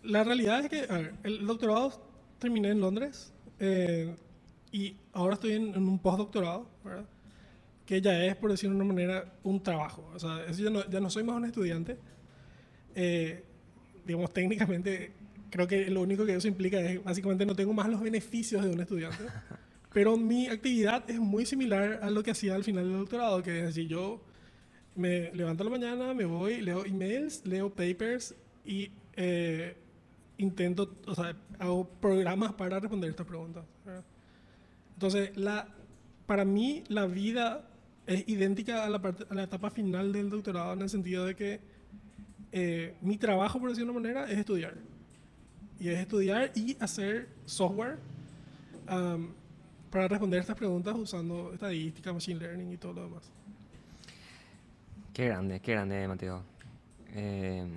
la 0.02 0.24
realidad 0.24 0.62
es 0.62 0.70
que, 0.70 0.94
a 0.94 0.98
ver, 0.98 1.14
el 1.24 1.46
doctorado 1.46 2.02
terminé 2.40 2.70
en 2.72 2.82
Londres 2.82 3.32
eh, 3.60 4.14
y 4.74 4.96
ahora 5.14 5.36
estoy 5.36 5.54
en, 5.54 5.78
un 5.78 6.00
postdoctorado, 6.00 6.68
¿verdad? 6.84 7.06
Que 7.86 8.02
ya 8.02 8.24
es, 8.26 8.36
por 8.36 8.52
decirlo 8.52 8.76
de 8.76 8.82
una 8.84 8.94
manera, 8.94 9.34
un 9.44 9.62
trabajo. 9.62 10.10
O 10.14 10.20
sea, 10.20 10.50
ya, 10.52 10.70
no, 10.70 10.90
ya 10.90 11.00
no 11.00 11.10
soy 11.10 11.24
más 11.24 11.36
un 11.36 11.46
estudiante. 11.46 11.98
Eh, 12.96 13.44
digamos, 14.06 14.32
técnicamente 14.34 15.12
creo 15.50 15.68
que 15.68 15.90
lo 15.90 16.02
único 16.02 16.26
que 16.26 16.36
eso 16.36 16.48
implica 16.48 16.80
es, 16.80 17.04
básicamente, 17.04 17.46
no 17.46 17.56
tengo 17.56 17.74
más 17.74 17.88
los 17.88 18.02
beneficios 18.02 18.64
de 18.64 18.72
un 18.72 18.80
estudiante, 18.80 19.24
pero 19.94 20.18
mi 20.18 20.48
actividad 20.48 21.08
es 21.10 21.20
muy 21.20 21.46
similar 21.46 22.00
a 22.02 22.10
lo 22.10 22.24
que 22.24 22.32
hacía 22.32 22.56
al 22.56 22.64
final 22.64 22.86
del 22.90 22.98
doctorado, 22.98 23.44
que 23.44 23.60
es 23.60 23.66
decir, 23.66 23.88
yo 23.88 24.20
me 24.96 25.32
levanto 25.34 25.62
a 25.62 25.66
la 25.66 25.70
mañana, 25.70 26.14
me 26.16 26.26
voy, 26.26 26.62
leo 26.62 26.86
emails, 26.86 27.46
leo 27.46 27.70
papers 27.70 28.34
y 28.66 28.90
eh, 29.16 29.76
intento, 30.38 30.96
o 31.06 31.14
sea, 31.14 31.36
hago 31.60 31.88
programas 31.88 32.54
para 32.54 32.80
responder 32.80 33.12
estas 33.12 33.28
preguntas. 33.28 33.64
Entonces, 34.94 35.36
la, 35.36 35.68
para 36.26 36.46
mí 36.46 36.84
la 36.88 37.06
vida 37.06 37.68
es 38.06 38.28
idéntica 38.28 38.86
a 38.86 38.90
la, 38.90 39.02
parte, 39.02 39.26
a 39.30 39.34
la 39.34 39.44
etapa 39.44 39.70
final 39.70 40.12
del 40.12 40.30
doctorado 40.30 40.74
en 40.74 40.82
el 40.82 40.90
sentido 40.90 41.26
de 41.26 41.36
que 41.36 41.60
eh, 42.52 42.96
mi 43.02 43.18
trabajo, 43.18 43.60
por 43.60 43.70
decirlo 43.70 43.94
de 43.94 44.00
una 44.00 44.08
manera, 44.08 44.32
es 44.32 44.38
estudiar 44.38 44.76
y 45.80 45.90
es 45.90 46.00
estudiar 46.00 46.52
y 46.56 46.78
hacer 46.80 47.28
software 47.46 47.98
para 49.90 50.08
responder 50.08 50.40
estas 50.40 50.56
preguntas 50.56 50.96
usando 50.96 51.52
estadística, 51.54 52.12
machine 52.14 52.40
learning 52.40 52.72
y 52.72 52.78
todo 52.78 52.94
lo 52.94 53.04
demás. 53.04 53.24
Qué 55.14 55.28
grande, 55.28 55.60
qué 55.60 55.74
grande, 55.74 56.08
Mateo. 56.08 56.42
Eh, 57.10 57.68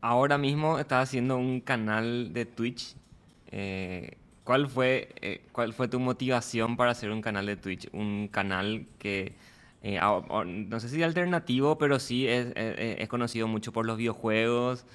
ahora 0.00 0.36
mismo 0.36 0.78
estás 0.78 1.08
haciendo 1.08 1.38
un 1.38 1.60
canal 1.60 2.32
de 2.32 2.44
Twitch. 2.44 2.94
Eh, 3.50 4.17
¿cuál, 4.48 4.66
fue, 4.66 5.10
eh, 5.20 5.42
¿Cuál 5.52 5.74
fue 5.74 5.88
tu 5.88 6.00
motivación 6.00 6.78
para 6.78 6.92
hacer 6.92 7.10
un 7.10 7.20
canal 7.20 7.44
de 7.44 7.56
Twitch? 7.56 7.90
Un 7.92 8.28
canal 8.28 8.86
que, 8.98 9.34
no 9.82 10.80
sé 10.80 10.88
si 10.88 11.02
alternativo, 11.02 11.76
pero 11.76 11.98
sí 11.98 12.26
es, 12.26 12.54
es, 12.56 13.06
conocido 13.10 13.46
mucho 13.46 13.74
por 13.74 13.84
los 13.84 13.98
videojuegos. 13.98 14.86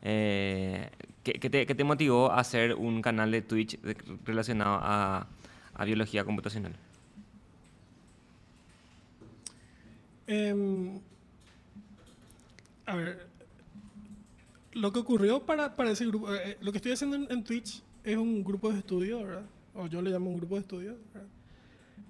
¿Qué, 0.00 1.66
te, 1.76 1.84
motivó 1.84 2.32
a 2.32 2.40
hacer 2.40 2.72
un 2.72 3.02
canal 3.02 3.30
de 3.30 3.42
Twitch 3.42 3.78
relacionado 4.24 4.78
a, 4.82 5.26
biología 5.84 6.24
computacional? 6.24 6.72
Em, 10.26 11.00
a 12.86 12.96
ver, 12.96 13.26
lo 14.72 14.90
que 14.90 15.00
ocurrió 15.00 15.44
para, 15.44 15.76
para 15.76 15.90
ese 15.90 16.06
grupo, 16.06 16.34
eh, 16.34 16.56
lo 16.62 16.72
que 16.72 16.78
estoy 16.78 16.92
haciendo 16.92 17.16
en, 17.16 17.44
Twitch 17.44 17.82
es 18.04 18.16
un 18.16 18.42
grupo 18.42 18.72
de 18.72 18.78
estudio, 18.78 19.24
¿verdad? 19.24 19.46
O 19.74 19.86
yo 19.86 20.02
le 20.02 20.10
llamo 20.10 20.30
un 20.30 20.36
grupo 20.36 20.56
de 20.56 20.60
estudio, 20.60 20.96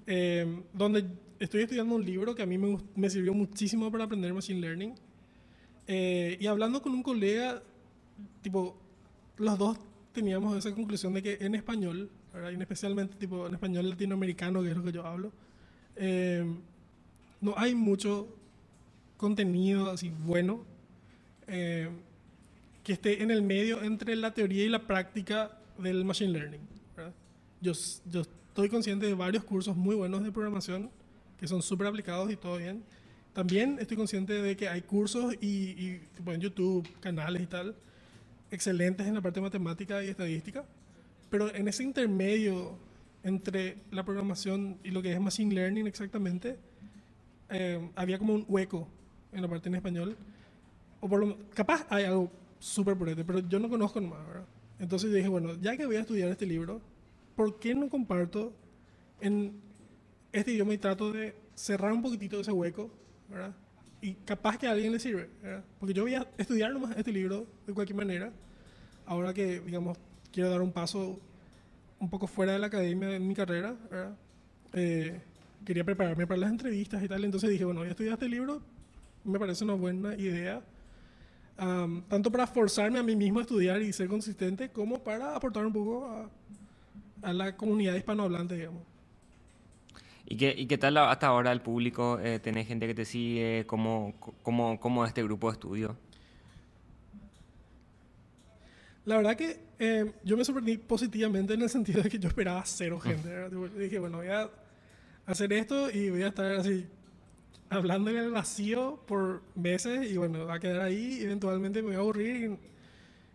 em, 0.07 0.63
donde 0.73 1.05
estoy 1.39 1.63
estudiando 1.63 1.95
un 1.95 2.05
libro 2.05 2.35
que 2.35 2.43
a 2.43 2.47
mí 2.47 2.59
me, 2.59 2.79
me 2.97 3.11
sirvió 3.11 3.35
muchísimo 3.35 3.91
para 3.91 4.05
aprender 4.05 4.33
Machine 4.33 4.61
Learning. 4.61 4.95
Eh, 5.87 6.37
y 6.41 6.47
hablando 6.47 6.81
con 6.81 6.93
un 6.93 7.03
colega, 7.03 7.63
tipo, 8.41 8.77
los 9.39 9.59
dos 9.59 9.79
teníamos 10.13 10.57
esa 10.57 10.75
conclusión 10.75 11.15
de 11.15 11.23
que 11.23 11.39
en 11.41 11.55
español, 11.55 12.11
y 12.35 12.61
especialmente 12.61 13.17
tipo 13.17 13.47
en 13.47 13.55
español 13.55 13.91
latinoamericano, 13.91 14.63
que 14.63 14.71
es 14.71 14.77
lo 14.77 14.85
que 14.85 14.93
yo 14.93 15.07
hablo, 15.07 15.33
eh, 15.97 16.45
no 17.41 17.55
hay 17.57 17.75
mucho 17.75 18.29
contenido 19.17 19.91
así 19.91 20.11
bueno 20.25 20.65
eh, 21.47 21.89
que 22.83 22.95
esté 22.95 23.23
en 23.23 23.31
el 23.31 23.43
medio 23.43 23.83
entre 23.83 24.17
la 24.17 24.33
teoría 24.33 24.65
y 24.65 24.69
la 24.69 24.87
práctica 24.87 25.59
del 25.83 26.05
machine 26.05 26.33
learning. 26.33 26.61
Yo, 27.61 27.73
estoy 27.73 28.69
consciente 28.69 29.07
de 29.07 29.15
varios 29.15 29.45
cursos 29.45 29.77
muy 29.77 29.95
buenos 29.95 30.23
de 30.25 30.33
programación 30.33 30.91
que 31.39 31.47
son 31.47 31.63
súper 31.63 31.87
aplicados 31.87 32.31
y 32.31 32.37
todo 32.37 32.57
bien. 32.57 32.83
También 33.33 33.79
estoy 33.81 33.97
consciente 33.97 34.35
de 34.35 34.57
que 34.57 34.69
hay 34.69 34.83
cursos 34.83 35.35
y, 35.41 36.01
en 36.27 36.41
YouTube, 36.41 36.89
canales 37.01 37.43
y 37.43 37.47
tal, 37.47 37.75
excelentes 38.51 39.07
en 39.07 39.15
la 39.15 39.21
parte 39.21 39.41
matemática 39.41 40.05
y 40.05 40.09
estadística, 40.09 40.65
pero 41.31 41.55
en 41.55 41.67
ese 41.69 41.83
intermedio 41.83 42.77
entre 43.23 43.79
la 43.91 44.05
programación 44.05 44.79
y 44.83 44.91
lo 44.91 45.01
que 45.01 45.13
es 45.13 45.21
machine 45.21 45.55
learning 45.55 45.87
exactamente, 45.87 46.59
eh, 47.49 47.91
había 47.95 48.19
como 48.19 48.35
un 48.35 48.45
hueco 48.49 48.89
en 49.33 49.43
la 49.43 49.49
parte 49.49 49.69
en 49.69 49.77
español. 49.77 50.17
O 51.01 51.09
por 51.09 51.21
lo 51.21 51.39
capaz 51.55 51.87
hay 51.91 52.05
algo 52.05 52.31
súper 52.59 52.97
purete, 52.97 53.25
pero 53.25 53.41
yo 53.41 53.59
no 53.59 53.69
conozco 53.69 54.01
nomás, 54.01 54.27
¿verdad? 54.27 54.47
Entonces 54.79 55.13
dije, 55.13 55.29
bueno, 55.29 55.55
ya 55.61 55.77
que 55.77 55.87
voy 55.87 55.97
a 55.97 56.01
estudiar 56.01 56.29
este 56.29 56.47
libro, 56.47 56.81
¿por 57.37 57.59
qué 57.59 57.75
no 57.75 57.89
comparto 57.89 58.53
en 59.21 59.61
este 60.33 60.53
idioma 60.53 60.75
y 60.75 60.79
trato 60.79 61.13
de 61.13 61.35
cerrar 61.55 61.93
un 61.93 62.03
poquitito 62.03 62.41
ese 62.41 62.53
hueco, 62.53 62.91
¿verdad? 63.29 63.55
y 64.03 64.15
capaz 64.15 64.59
que 64.59 64.67
a 64.67 64.73
alguien 64.73 64.93
le 64.93 64.99
sirve. 64.99 65.31
Porque 65.79 65.95
yo 65.95 66.03
voy 66.03 66.15
a 66.15 66.27
estudiar 66.37 66.73
nomás 66.73 66.97
este 66.97 67.13
libro 67.13 67.47
de 67.67 67.73
cualquier 67.73 67.97
manera. 67.97 68.33
Ahora 69.07 69.33
que, 69.33 69.61
digamos, 69.61 69.97
quiero 70.33 70.51
dar 70.51 70.61
un 70.61 70.73
paso 70.73 71.21
un 72.01 72.11
poco 72.11 72.27
fuera 72.27 72.53
de 72.53 72.59
la 72.59 72.67
academia 72.67 73.15
en 73.15 73.27
mi 73.27 73.35
carrera, 73.35 73.77
eh, 74.73 75.21
quería 75.65 75.85
prepararme 75.85 76.27
para 76.27 76.41
las 76.41 76.51
entrevistas 76.51 77.03
y 77.03 77.09
tal. 77.09 77.25
Entonces 77.25 77.49
dije, 77.49 77.65
bueno, 77.65 77.81
voy 77.81 77.89
a 77.89 77.93
estudiar 77.93 78.15
este 78.15 78.29
libro. 78.29 78.61
Me 79.23 79.39
parece 79.39 79.63
una 79.63 79.75
buena 79.75 80.17
idea. 80.17 80.61
Tanto 81.57 82.31
para 82.33 82.47
forzarme 82.47 82.99
a 82.99 83.03
mí 83.03 83.15
mismo 83.15 83.39
a 83.39 83.43
estudiar 83.43 83.81
y 83.83 83.93
ser 83.93 84.09
consistente, 84.09 84.71
como 84.71 85.03
para 85.03 85.37
aportar 85.37 85.65
un 85.67 85.73
poco 85.73 86.07
a, 86.07 86.29
a 87.23 87.33
la 87.33 87.57
comunidad 87.57 87.95
hispanohablante, 87.95 88.57
digamos. 88.57 88.83
¿Y 90.27 90.37
qué, 90.37 90.55
¿Y 90.57 90.67
qué 90.67 90.79
tal 90.79 90.97
hasta 90.97 91.27
ahora 91.27 91.53
el 91.53 91.61
público? 91.61 92.19
Eh, 92.21 92.39
¿Tenés 92.39 92.67
gente 92.67 92.87
que 92.87 92.95
te 92.95 93.05
sigue? 93.05 93.65
¿Cómo, 93.67 94.15
cómo, 94.43 94.81
cómo 94.81 95.05
es 95.05 95.09
este 95.09 95.23
grupo 95.23 95.49
de 95.49 95.53
estudio? 95.55 95.97
La 99.05 99.17
verdad 99.17 99.37
que 99.37 99.61
eh, 99.79 100.13
yo 100.23 100.37
me 100.37 100.45
sorprendí 100.45 100.79
positivamente 100.79 101.55
en 101.55 101.63
el 101.63 101.69
sentido 101.69 102.03
de 102.03 102.09
que 102.09 102.19
yo 102.19 102.29
esperaba 102.29 102.63
cero 102.65 103.01
gente. 103.01 103.29
Dije, 103.77 103.99
bueno, 103.99 104.19
voy 104.19 104.29
a 104.29 104.49
hacer 105.27 105.53
esto 105.53 105.91
y 105.91 106.11
voy 106.11 106.23
a 106.23 106.29
estar 106.29 106.53
así 106.53 106.87
hablando 107.73 108.11
en 108.11 108.17
el 108.19 108.31
vacío 108.31 109.01
por 109.07 109.43
meses 109.55 110.11
y 110.11 110.17
bueno, 110.17 110.45
va 110.47 110.55
a 110.55 110.61
quedar 110.61 110.83
ahí, 110.83 111.21
eventualmente 111.23 111.81
me 111.81 111.89
voy 111.89 111.97
a 111.97 111.99
aburrir 112.01 112.59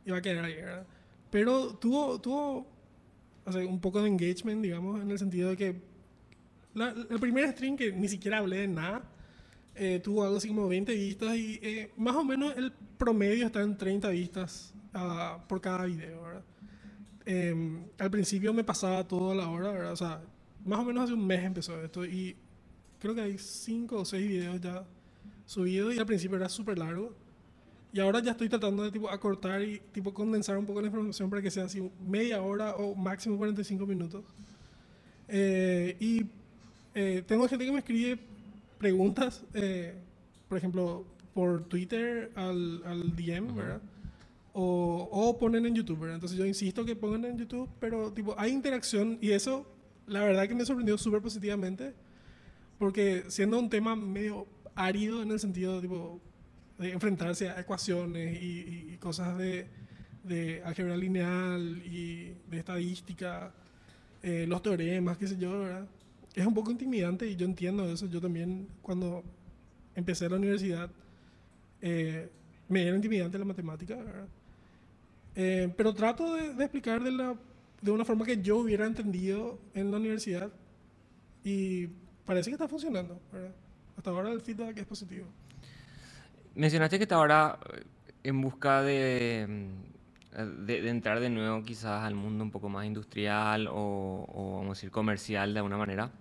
y, 0.05 0.11
va 0.11 0.17
a 0.17 0.21
quedar 0.21 0.45
ahí, 0.45 0.55
¿verdad? 0.55 0.85
Pero 1.31 1.75
tuvo, 1.75 2.19
tuvo 2.21 2.67
un 3.45 3.81
poco 3.81 4.01
de 4.01 4.07
engagement, 4.07 4.61
digamos, 4.61 5.01
en 5.01 5.11
el 5.11 5.19
sentido 5.19 5.49
de 5.49 5.57
que 5.57 5.81
el 6.75 7.19
primer 7.19 7.51
stream 7.51 7.75
que 7.75 7.91
ni 7.91 8.07
siquiera 8.07 8.37
hablé 8.37 8.59
de 8.59 8.67
nada, 8.67 9.03
eh, 9.75 9.99
tuvo 10.03 10.23
algo 10.23 10.37
así 10.37 10.47
como 10.47 10.67
20 10.67 10.93
vistas 10.93 11.35
y 11.35 11.59
eh, 11.61 11.91
más 11.97 12.15
o 12.15 12.23
menos 12.23 12.55
el 12.55 12.71
promedio 12.97 13.45
está 13.45 13.61
en 13.61 13.77
30 13.77 14.09
vistas 14.09 14.73
uh, 14.93 15.45
por 15.47 15.61
cada 15.61 15.85
video, 15.85 16.23
¿verdad? 16.23 16.43
Eh, 17.25 17.79
al 17.99 18.09
principio 18.09 18.53
me 18.53 18.63
pasaba 18.63 19.05
todo 19.07 19.31
a 19.31 19.35
la 19.35 19.49
hora, 19.49 19.71
¿verdad? 19.71 19.91
O 19.91 19.97
sea, 19.97 20.21
más 20.65 20.79
o 20.79 20.85
menos 20.85 21.03
hace 21.03 21.13
un 21.13 21.25
mes 21.25 21.43
empezó 21.43 21.81
esto 21.81 22.05
y 22.05 22.35
creo 22.99 23.15
que 23.15 23.21
hay 23.21 23.37
5 23.37 23.95
o 23.95 24.05
6 24.05 24.27
videos 24.27 24.61
ya 24.61 24.85
subidos 25.45 25.95
y 25.95 25.99
al 25.99 26.05
principio 26.05 26.37
era 26.37 26.49
súper 26.49 26.77
largo. 26.77 27.13
Y 27.93 27.99
ahora 27.99 28.19
ya 28.19 28.31
estoy 28.31 28.49
tratando 28.49 28.83
de 28.83 28.91
tipo 28.91 29.09
acortar 29.09 29.61
y 29.63 29.79
tipo 29.91 30.13
condensar 30.13 30.57
un 30.57 30.65
poco 30.65 30.81
la 30.81 30.87
información 30.87 31.29
para 31.29 31.41
que 31.41 31.49
sea 31.49 31.65
así 31.65 31.89
media 32.05 32.41
hora 32.41 32.75
o 32.75 32.93
máximo 32.95 33.37
45 33.37 33.85
minutos. 33.85 34.23
Eh, 35.29 35.95
y 35.99 36.25
eh, 36.93 37.23
tengo 37.25 37.47
gente 37.47 37.65
que 37.65 37.71
me 37.71 37.79
escribe 37.79 38.19
preguntas, 38.77 39.43
eh, 39.53 39.95
por 40.47 40.57
ejemplo, 40.57 41.05
por 41.33 41.63
Twitter 41.63 42.31
al, 42.35 42.83
al 42.85 43.15
DM, 43.15 43.55
¿verdad? 43.55 43.81
O, 44.53 45.07
o, 45.11 45.37
ponen 45.37 45.65
en 45.65 45.75
YouTube, 45.75 45.99
¿verdad? 45.99 46.15
Entonces 46.15 46.37
yo 46.37 46.45
insisto 46.45 46.83
que 46.83 46.95
pongan 46.95 47.25
en 47.25 47.37
YouTube, 47.37 47.69
pero 47.79 48.11
tipo, 48.11 48.35
hay 48.37 48.51
interacción 48.51 49.17
y 49.21 49.31
eso 49.31 49.65
la 50.07 50.21
verdad 50.21 50.47
que 50.47 50.55
me 50.55 50.65
sorprendió 50.65 50.97
súper 50.97 51.21
positivamente, 51.21 51.93
porque 52.77 53.25
siendo 53.27 53.59
un 53.59 53.69
tema 53.69 53.95
medio 53.95 54.47
árido 54.75 55.21
en 55.21 55.31
el 55.31 55.39
sentido 55.39 55.81
tipo, 55.81 56.21
de 56.77 56.91
enfrentarse 56.91 57.49
a 57.49 57.59
ecuaciones 57.59 58.41
y, 58.41 58.91
y 58.93 58.97
cosas 58.97 59.37
de, 59.37 59.67
de, 60.23 60.61
álgebra 60.63 60.95
lineal 60.95 61.81
y 61.85 62.33
de 62.49 62.57
estadística, 62.59 63.51
eh, 64.21 64.45
los 64.47 64.61
teoremas, 64.61 65.17
qué 65.17 65.27
sé 65.27 65.37
yo, 65.37 65.59
¿verdad? 65.59 65.87
Es 66.35 66.45
un 66.45 66.53
poco 66.53 66.69
intimidante 66.69 67.27
y 67.27 67.35
yo 67.35 67.45
entiendo 67.45 67.89
eso. 67.91 68.05
Yo 68.07 68.21
también, 68.21 68.67
cuando 68.81 69.23
empecé 69.95 70.29
la 70.29 70.35
universidad, 70.35 70.89
eh, 71.81 72.29
me 72.69 72.85
era 72.85 72.95
intimidante 72.95 73.39
la 73.39 73.45
matemática, 73.45 73.95
¿verdad? 73.95 74.27
Eh, 75.35 75.73
pero 75.75 75.93
trato 75.93 76.35
de, 76.35 76.53
de 76.53 76.63
explicar 76.63 77.03
de, 77.03 77.11
la, 77.11 77.35
de 77.81 77.91
una 77.91 78.05
forma 78.05 78.25
que 78.25 78.41
yo 78.41 78.57
hubiera 78.57 78.85
entendido 78.85 79.59
en 79.73 79.91
la 79.91 79.97
universidad 79.97 80.51
y 81.43 81.89
parece 82.27 82.51
que 82.51 82.55
está 82.55 82.67
funcionando, 82.67 83.19
¿verdad? 83.31 83.51
Hasta 83.97 84.11
ahora 84.11 84.31
el 84.31 84.41
feedback 84.41 84.77
es 84.77 84.85
positivo. 84.85 85.25
Mencionaste 86.53 86.97
que 86.97 87.03
está 87.03 87.15
ahora 87.15 87.57
en 88.23 88.41
busca 88.41 88.83
de, 88.83 89.69
de, 90.35 90.81
de 90.81 90.89
entrar 90.89 91.19
de 91.19 91.29
nuevo 91.29 91.63
quizás 91.63 92.03
al 92.03 92.13
mundo 92.13 92.43
un 92.43 92.51
poco 92.51 92.69
más 92.69 92.85
industrial 92.85 93.67
o, 93.67 94.27
o, 94.27 94.57
vamos 94.57 94.77
a 94.77 94.79
decir 94.79 94.91
comercial 94.91 95.53
de 95.53 95.59
alguna 95.59 95.77
manera. 95.77 96.11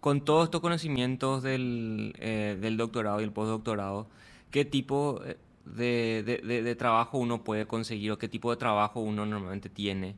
Con 0.00 0.20
todos 0.20 0.44
estos 0.44 0.60
conocimientos 0.60 1.42
del, 1.42 2.14
eh, 2.18 2.58
del 2.60 2.76
doctorado 2.76 3.20
y 3.20 3.24
el 3.24 3.32
postdoctorado, 3.32 4.06
¿qué 4.50 4.66
tipo 4.66 5.22
de, 5.64 6.22
de, 6.44 6.62
de, 6.62 6.74
trabajo 6.74 7.16
uno 7.16 7.42
puede 7.42 7.66
conseguir 7.66 8.12
o 8.12 8.18
qué 8.18 8.28
tipo 8.28 8.50
de 8.50 8.58
trabajo 8.58 9.00
uno 9.00 9.24
normalmente 9.24 9.70
tiene 9.70 10.14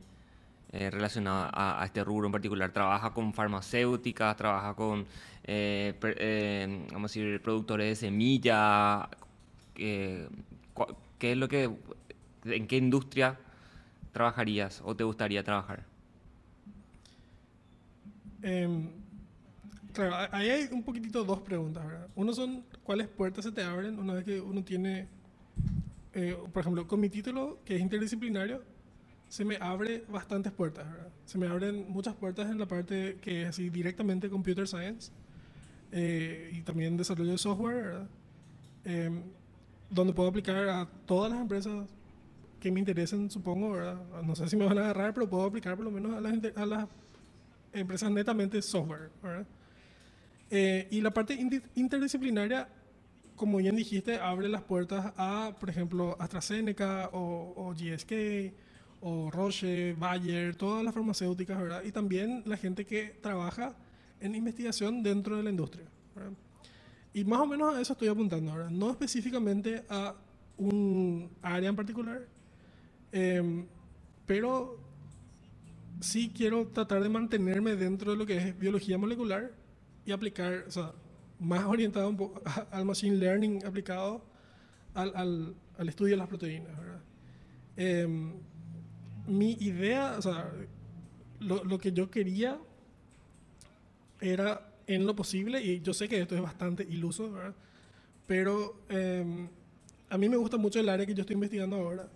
eh, 0.71 0.89
relacionado 0.89 1.49
a, 1.53 1.81
este 1.85 2.03
rubro 2.03 2.27
en 2.27 2.31
particular? 2.31 2.71
¿Trabaja 2.71 3.13
con 3.13 3.33
farmacéuticas? 3.33 4.35
¿Trabaja 4.35 4.73
con 4.73 5.05
eh, 5.43 5.93
eh, 6.01 6.87
vamos 6.91 7.11
a 7.11 7.13
decir, 7.13 7.41
productores 7.41 7.87
de 7.87 7.95
semilla? 7.95 9.09
¿Qué 9.73 10.27
es 11.19 11.37
lo 11.37 11.47
que, 11.47 11.69
en 12.45 12.67
qué 12.67 12.77
industria 12.77 13.37
trabajarías 14.11 14.81
o 14.83 14.95
te 14.95 15.03
gustaría 15.03 15.43
trabajar? 15.43 15.83
Eh, 18.41 18.89
claro, 19.93 20.29
ahí 20.31 20.49
hay 20.49 20.69
un 20.71 20.83
poquitito 20.83 21.23
dos 21.23 21.39
preguntas, 21.41 21.85
¿verdad? 21.85 22.07
Uno 22.15 22.33
son 22.33 22.63
cuáles 22.83 23.07
puertas 23.07 23.45
se 23.45 23.51
te 23.51 23.63
abren 23.63 23.99
una 23.99 24.13
vez 24.13 24.25
que 24.25 24.39
uno 24.39 24.63
tiene, 24.63 25.07
eh, 26.13 26.37
por 26.53 26.61
ejemplo, 26.61 26.87
con 26.87 26.99
mi 26.99 27.09
título, 27.09 27.59
que 27.65 27.75
es 27.75 27.81
interdisciplinario, 27.81 28.63
se 29.29 29.43
me 29.43 29.57
abre 29.57 30.03
bastantes 30.09 30.51
puertas. 30.51 30.85
Se 31.25 31.37
me 31.37 31.47
abren 31.47 31.89
muchas 31.89 32.15
puertas 32.15 32.49
en 32.49 32.59
la 32.59 32.67
parte 32.67 33.17
que 33.21 33.43
es 33.43 33.49
así 33.49 33.69
directamente 33.69 34.29
computer 34.29 34.67
science 34.67 35.11
eh, 35.91 36.51
y 36.53 36.61
también 36.61 36.97
desarrollo 36.97 37.31
de 37.31 37.37
software, 37.37 37.75
¿verdad? 37.75 38.07
Eh, 38.85 39.11
donde 39.89 40.13
puedo 40.13 40.29
aplicar 40.29 40.69
a 40.69 40.87
todas 41.05 41.31
las 41.31 41.41
empresas 41.41 41.87
que 42.59 42.71
me 42.71 42.79
interesen, 42.79 43.29
supongo, 43.29 43.71
¿verdad? 43.71 43.99
No 44.23 44.35
sé 44.35 44.47
si 44.49 44.55
me 44.55 44.65
van 44.65 44.77
a 44.77 44.81
agarrar, 44.81 45.13
pero 45.13 45.29
puedo 45.29 45.43
aplicar 45.45 45.75
por 45.75 45.85
lo 45.85 45.91
menos 45.91 46.13
a 46.13 46.21
las, 46.21 46.33
a 46.55 46.65
las 46.65 46.87
empresas 47.73 48.09
netamente 48.11 48.61
software. 48.61 49.09
Eh, 50.49 50.87
y 50.89 51.01
la 51.01 51.11
parte 51.11 51.37
interdisciplinaria, 51.75 52.69
como 53.35 53.57
bien 53.57 53.75
dijiste, 53.75 54.17
abre 54.17 54.47
las 54.47 54.63
puertas 54.63 55.13
a, 55.17 55.53
por 55.59 55.69
ejemplo, 55.69 56.15
AstraZeneca 56.19 57.09
o, 57.11 57.53
o 57.55 57.73
GSK 57.73 58.66
o 59.01 59.29
Roche, 59.31 59.93
Bayer, 59.93 60.55
todas 60.55 60.83
las 60.83 60.93
farmacéuticas, 60.93 61.59
¿verdad? 61.59 61.83
Y 61.83 61.91
también 61.91 62.43
la 62.45 62.57
gente 62.57 62.85
que 62.85 63.17
trabaja 63.21 63.75
en 64.19 64.35
investigación 64.35 65.03
dentro 65.03 65.37
de 65.37 65.43
la 65.43 65.49
industria, 65.49 65.85
¿verdad? 66.15 66.31
Y 67.13 67.23
más 67.25 67.39
o 67.41 67.47
menos 67.47 67.75
a 67.75 67.81
eso 67.81 67.93
estoy 67.93 68.07
apuntando 68.07 68.51
ahora, 68.51 68.69
no 68.69 68.91
específicamente 68.91 69.83
a 69.89 70.15
un 70.57 71.29
área 71.41 71.69
en 71.69 71.75
particular, 71.75 72.27
eh, 73.11 73.65
pero 74.25 74.79
sí 75.99 76.31
quiero 76.35 76.67
tratar 76.67 77.01
de 77.01 77.09
mantenerme 77.09 77.75
dentro 77.75 78.11
de 78.11 78.17
lo 78.17 78.25
que 78.25 78.37
es 78.37 78.59
biología 78.59 78.97
molecular 78.97 79.51
y 80.05 80.11
aplicar, 80.11 80.65
o 80.67 80.71
sea, 80.71 80.93
más 81.39 81.63
orientado 81.65 82.09
un 82.09 82.31
al 82.71 82.85
machine 82.85 83.17
learning 83.17 83.65
aplicado 83.65 84.23
al, 84.93 85.11
al, 85.15 85.55
al 85.77 85.89
estudio 85.89 86.11
de 86.11 86.17
las 86.17 86.27
proteínas, 86.27 86.77
¿verdad? 86.77 87.01
Eh, 87.77 88.33
mi 89.27 89.53
idea, 89.59 90.15
o 90.17 90.21
sea, 90.21 90.51
lo, 91.39 91.63
lo, 91.63 91.77
que 91.77 91.91
yo 91.91 92.09
quería 92.09 92.57
era 94.19 94.73
en 94.87 95.05
lo 95.05 95.15
posible, 95.15 95.61
y 95.61 95.81
yo 95.81 95.93
sé 95.93 96.09
que 96.09 96.21
esto 96.21 96.35
es 96.35 96.41
bastante 96.41 96.83
iluso, 96.83 97.31
¿verdad? 97.31 97.53
pero 98.27 98.75
eh, 98.89 99.47
a 100.09 100.17
mí 100.17 100.29
me 100.29 100.37
gusta 100.37 100.57
mucho 100.57 100.79
el 100.79 100.89
área 100.89 101.05
que 101.05 101.13
yo 101.13 101.21
estoy 101.21 101.35
investigando 101.35 101.77
ahora. 101.77 102.07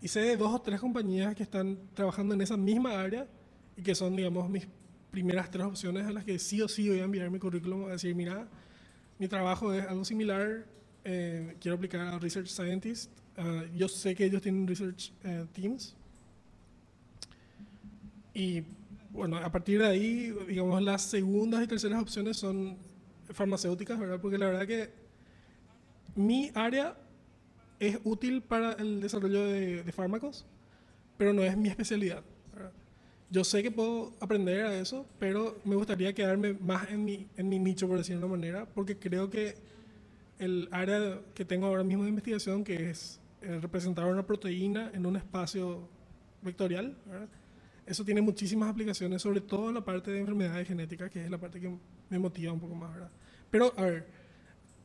Y 0.00 0.08
sé 0.08 0.20
de 0.20 0.36
dos 0.36 0.54
o 0.54 0.60
tres 0.60 0.80
compañías 0.80 1.34
que 1.34 1.42
están 1.42 1.78
trabajando 1.94 2.34
en 2.34 2.40
esa 2.40 2.56
misma 2.56 3.00
área 3.00 3.26
y 3.76 3.82
que 3.82 3.94
son, 3.94 4.16
digamos, 4.16 4.48
mis 4.48 4.66
primeras 5.10 5.50
tres 5.50 5.66
opciones 5.66 6.06
a 6.06 6.12
las 6.12 6.24
que 6.24 6.38
sí 6.38 6.62
o 6.62 6.68
sí 6.68 6.88
voy 6.88 7.00
a 7.00 7.04
enviar 7.04 7.30
mi 7.30 7.38
currículum 7.38 7.86
a 7.86 7.90
decir, 7.90 8.14
mira, 8.14 8.48
mi 9.18 9.28
trabajo 9.28 9.72
es 9.74 9.86
algo 9.86 10.04
similar, 10.04 10.64
eh, 11.04 11.56
quiero 11.60 11.76
aplicar 11.76 12.00
a 12.00 12.18
Research 12.18 12.48
Scientist. 12.48 13.10
Uh, 13.36 13.64
yo 13.76 13.88
sé 13.88 14.14
que 14.14 14.24
ellos 14.24 14.42
tienen 14.42 14.66
Research 14.66 15.12
uh, 15.24 15.46
Teams. 15.52 15.96
Y 18.34 18.62
bueno, 19.10 19.36
a 19.36 19.50
partir 19.52 19.78
de 19.80 19.86
ahí, 19.86 20.34
digamos, 20.48 20.82
las 20.82 21.02
segundas 21.02 21.62
y 21.62 21.66
terceras 21.66 22.00
opciones 22.00 22.36
son 22.36 22.76
farmacéuticas, 23.30 23.98
¿verdad? 23.98 24.20
Porque 24.20 24.38
la 24.38 24.46
verdad 24.46 24.66
que 24.66 24.90
mi 26.14 26.50
área 26.54 26.96
es 27.78 27.98
útil 28.04 28.42
para 28.42 28.72
el 28.72 29.00
desarrollo 29.00 29.46
de, 29.46 29.82
de 29.82 29.92
fármacos, 29.92 30.46
pero 31.18 31.32
no 31.32 31.42
es 31.42 31.56
mi 31.56 31.68
especialidad. 31.68 32.22
¿verdad? 32.54 32.72
Yo 33.30 33.44
sé 33.44 33.62
que 33.62 33.70
puedo 33.70 34.12
aprender 34.20 34.64
a 34.66 34.78
eso, 34.78 35.06
pero 35.18 35.58
me 35.64 35.74
gustaría 35.74 36.14
quedarme 36.14 36.54
más 36.54 36.90
en 36.90 37.04
mi, 37.04 37.26
en 37.36 37.48
mi 37.48 37.58
nicho, 37.58 37.88
por 37.88 37.98
decirlo 37.98 38.20
de 38.20 38.26
una 38.26 38.36
manera, 38.36 38.66
porque 38.66 38.98
creo 38.98 39.30
que 39.30 39.56
el 40.38 40.68
área 40.70 41.20
que 41.34 41.44
tengo 41.44 41.66
ahora 41.66 41.82
mismo 41.82 42.04
de 42.04 42.10
investigación, 42.10 42.64
que 42.64 42.90
es 42.90 43.20
eh, 43.42 43.58
representar 43.60 44.06
una 44.06 44.26
proteína 44.26 44.90
en 44.94 45.06
un 45.06 45.16
espacio 45.16 45.88
vectorial, 46.42 46.96
¿verdad? 47.06 47.28
Eso 47.86 48.04
tiene 48.04 48.20
muchísimas 48.20 48.70
aplicaciones, 48.70 49.22
sobre 49.22 49.40
todo 49.40 49.68
en 49.68 49.74
la 49.74 49.84
parte 49.84 50.10
de 50.10 50.20
enfermedades 50.20 50.66
genéticas, 50.68 51.10
que 51.10 51.24
es 51.24 51.30
la 51.30 51.38
parte 51.38 51.60
que 51.60 51.70
me 52.10 52.18
motiva 52.18 52.52
un 52.52 52.60
poco 52.60 52.74
más, 52.74 52.92
¿verdad? 52.92 53.10
Pero, 53.50 53.72
a 53.76 53.82
ver, 53.82 54.06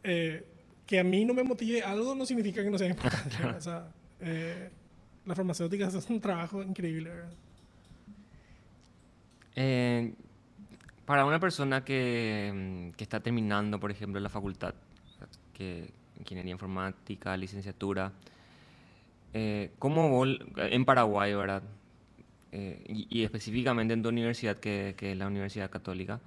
eh, 0.04 0.46
que 0.86 1.00
a 1.00 1.04
mí 1.04 1.26
no 1.26 1.34
me 1.34 1.44
motive 1.44 1.84
algo 1.84 2.16
no 2.16 2.26
significa 2.26 2.64
que 2.64 2.70
no 2.70 2.78
sea 2.78 2.90
importante. 2.90 3.46
O 3.58 3.62
sea, 3.62 3.92
eh, 4.22 4.70
las 5.26 5.36
farmacéuticas 5.36 5.94
hacen 5.94 6.16
un 6.16 6.22
trabajo 6.22 6.64
increíble, 6.64 7.10
¿verdad? 7.10 7.34
Eh, 9.56 10.14
para 11.06 11.26
una 11.26 11.40
persona 11.40 11.84
que, 11.84 12.92
que, 12.96 13.04
está 13.04 13.20
terminando, 13.20 13.80
por 13.80 13.92
ejemplo, 13.92 14.20
la 14.20 14.30
facultad, 14.30 14.74
que 15.54 15.90
ingeniería 16.20 16.52
informática, 16.52 17.36
licenciatura, 17.38 18.12
eh, 19.34 19.72
¿cómo 19.80 20.26
en 20.26 20.86
Paraguay, 20.86 21.34
verdad? 21.34 21.64
Eh, 22.52 22.84
y, 22.88 23.08
y, 23.10 23.24
específicamente 23.24 23.94
en 23.94 24.02
tu 24.02 24.10
universidad, 24.10 24.58
que, 24.58 24.96
que, 24.98 25.12
es 25.12 25.18
la 25.18 25.28
Universidad 25.28 25.70
Católica, 25.70 26.22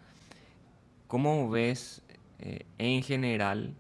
¿cómo 1.07 1.49
ves 1.49 2.03
eh, 2.39 2.67
en 2.79 3.03
general 3.03 3.75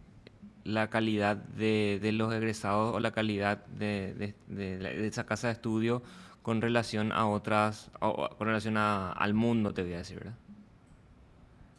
la 0.64 0.88
calidad 0.90 1.36
de, 1.36 1.98
de, 2.00 2.12
los 2.12 2.32
egresados 2.32 2.94
o 2.94 3.00
la 3.00 3.10
calidad 3.12 3.64
de, 3.66 4.14
de, 4.14 4.34
de, 4.48 5.06
esa 5.06 5.26
casa 5.26 5.48
de 5.48 5.54
estudio 5.54 6.02
con 6.42 6.60
relación 6.60 7.12
a 7.12 7.26
otras, 7.26 7.90
o, 8.00 8.28
con 8.36 8.46
relación 8.46 8.76
a, 8.76 9.12
al 9.12 9.34
mundo, 9.34 9.72
te 9.74 9.82
voy 9.82 9.94
a 9.94 9.98
decir, 9.98 10.18
¿verdad? 10.18 10.36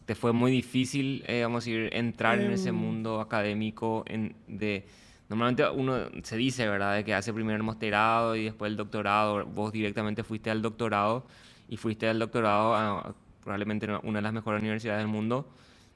¿Te 0.05 0.15
fue 0.15 0.33
muy 0.33 0.51
difícil, 0.51 1.23
eh, 1.27 1.41
vamos 1.43 1.63
a 1.63 1.69
decir, 1.69 1.89
entrar 1.93 2.39
um, 2.39 2.45
en 2.45 2.51
ese 2.51 2.71
mundo 2.71 3.21
académico 3.21 4.03
en, 4.07 4.35
de 4.47 4.85
Normalmente 5.31 5.65
uno 5.69 6.09
se 6.23 6.35
dice, 6.35 6.67
¿verdad?, 6.67 6.93
de 6.93 7.05
que 7.05 7.13
hace 7.13 7.31
primero 7.31 7.55
el 7.55 7.63
masterado 7.63 8.35
y 8.35 8.43
después 8.43 8.69
el 8.69 8.75
doctorado. 8.75 9.45
Vos 9.45 9.71
directamente 9.71 10.25
fuiste 10.25 10.51
al 10.51 10.61
doctorado 10.61 11.25
y 11.69 11.77
fuiste 11.77 12.09
al 12.09 12.19
doctorado 12.19 12.75
a 12.75 13.15
probablemente 13.41 13.87
una 14.03 14.17
de 14.17 14.23
las 14.23 14.33
mejores 14.33 14.61
universidades 14.61 14.99
del 14.99 15.07
mundo. 15.07 15.47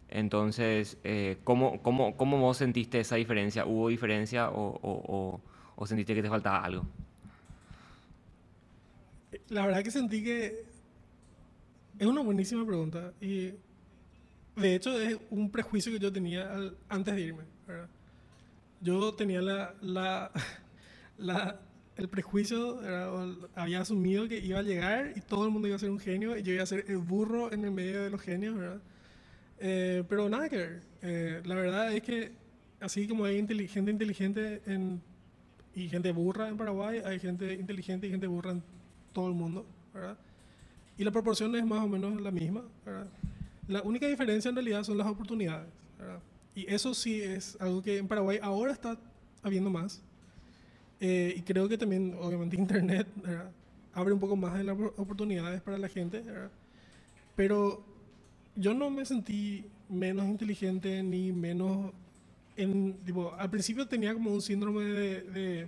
Entonces, 0.08 0.98
eh, 1.04 1.36
¿cómo, 1.43 1.82
cómo, 1.82 2.15
¿cómo 2.15 2.39
vos 2.39 2.56
sentiste 2.56 3.02
esa 3.02 3.17
diferencia? 3.17 3.65
¿Hubo 3.65 3.89
diferencia 3.89 4.50
o, 4.52 4.67
o, 4.67 5.04
o, 5.06 5.41
o 5.76 5.86
sentiste 5.86 6.15
que 6.15 6.21
te 6.21 6.30
faltaba 6.30 6.63
algo? 6.63 6.86
La 9.50 9.65
verdad 9.65 9.84
que 9.84 9.91
sentí 9.91 10.24
que 10.24 10.63
es 12.00 12.08
una 12.08 12.21
buenísima 12.21 12.65
pregunta 12.65 13.12
y 13.19 13.52
de 14.56 14.76
hecho 14.76 14.98
es 14.98 15.17
un 15.30 15.52
prejuicio 15.52 15.91
que 15.91 16.00
yo 16.00 16.13
tenía 16.13 16.54
al, 16.54 16.78
antes 16.88 17.13
de 17.13 17.21
irme. 17.21 17.43
¿verdad? 17.67 17.89
Yo 18.86 19.13
tenía 19.15 19.41
la, 19.41 19.76
la, 19.82 20.32
la 21.17 21.60
el 21.98 22.10
prejuicio 22.10 22.80
había 23.56 23.82
asumido 23.82 24.28
que 24.28 24.39
iba 24.39 24.60
a 24.60 24.63
llegar 24.63 25.13
y 25.15 25.21
todo 25.21 25.45
el 25.45 25.52
mundo 25.52 25.67
iba 25.67 25.78
a 25.78 25.80
ser 25.80 25.89
un 25.89 26.00
genio 26.00 26.38
y 26.38 26.43
yo 26.43 26.54
iba 26.54 26.63
a 26.63 26.65
ser 26.65 26.86
el 26.89 26.98
burro 26.98 27.52
en 27.54 27.63
el 27.63 27.71
medio 27.71 28.04
de 28.04 28.10
los 28.10 28.21
genios, 28.21 28.56
¿verdad? 28.56 28.82
Eh, 29.60 30.04
pero 30.10 30.28
nada 30.28 30.50
que 30.50 30.58
ver. 30.58 30.82
Eh, 31.02 31.41
la 31.45 31.56
verdad 31.56 31.93
es 31.93 32.04
que 32.04 32.34
así 32.82 33.08
como 33.08 33.26
hay 33.26 33.38
gente 33.67 33.91
inteligente 33.91 34.62
en, 34.65 35.02
y 35.74 35.88
gente 35.88 36.12
burra 36.12 36.50
en 36.50 36.58
Paraguay, 36.58 37.02
hay 37.06 37.19
gente 37.19 37.54
inteligente 37.54 38.08
y 38.08 38.12
gente 38.12 38.28
burra 38.28 38.52
en 38.52 38.63
todo 39.13 39.28
el 39.30 39.34
mundo, 39.34 39.65
¿verdad? 39.93 40.17
Y 40.98 41.04
la 41.04 41.12
proporción 41.12 41.56
es 41.56 41.65
más 41.65 41.80
o 41.80 41.88
menos 41.88 42.19
la 42.21 42.32
misma, 42.32 42.63
¿verdad? 42.86 43.08
La 43.67 43.82
única 43.82 44.08
diferencia 44.08 44.50
en 44.50 44.56
realidad 44.56 44.84
son 44.84 44.98
las 44.98 45.08
oportunidades, 45.08 45.69
¿verdad? 45.98 46.19
Y 46.56 46.74
eso 46.74 46.94
sí 46.94 47.22
es 47.22 47.58
algo 47.60 47.82
que 47.82 47.98
en 47.98 48.08
Paraguay 48.08 48.39
ahora 48.41 48.72
está 48.72 48.98
habiendo 49.44 49.70
más. 49.70 50.02
Eh, 51.02 51.36
y 51.38 51.41
creo 51.41 51.68
que 51.68 51.78
también, 51.78 52.15
obviamente, 52.20 52.56
Internet 52.60 53.08
abre 53.94 54.13
un 54.13 54.20
poco 54.20 54.36
más 54.36 54.58
de 54.58 54.63
las 54.63 54.78
oportunidades 54.98 55.62
para 55.62 55.78
la 55.78 55.89
gente. 55.89 56.24
Pero 57.36 57.84
yo 58.56 58.74
no 58.74 58.89
me 58.89 59.06
sentí 59.06 59.65
menos 59.89 60.26
inteligente 60.28 61.04
ni 61.04 61.32
menos... 61.32 61.91
En, 62.58 62.94
tipo, 63.06 63.34
al 63.34 63.50
principio 63.50 63.86
tenía 63.86 64.13
como 64.13 64.32
un 64.32 64.41
síndrome 64.41 64.86
de, 64.86 65.68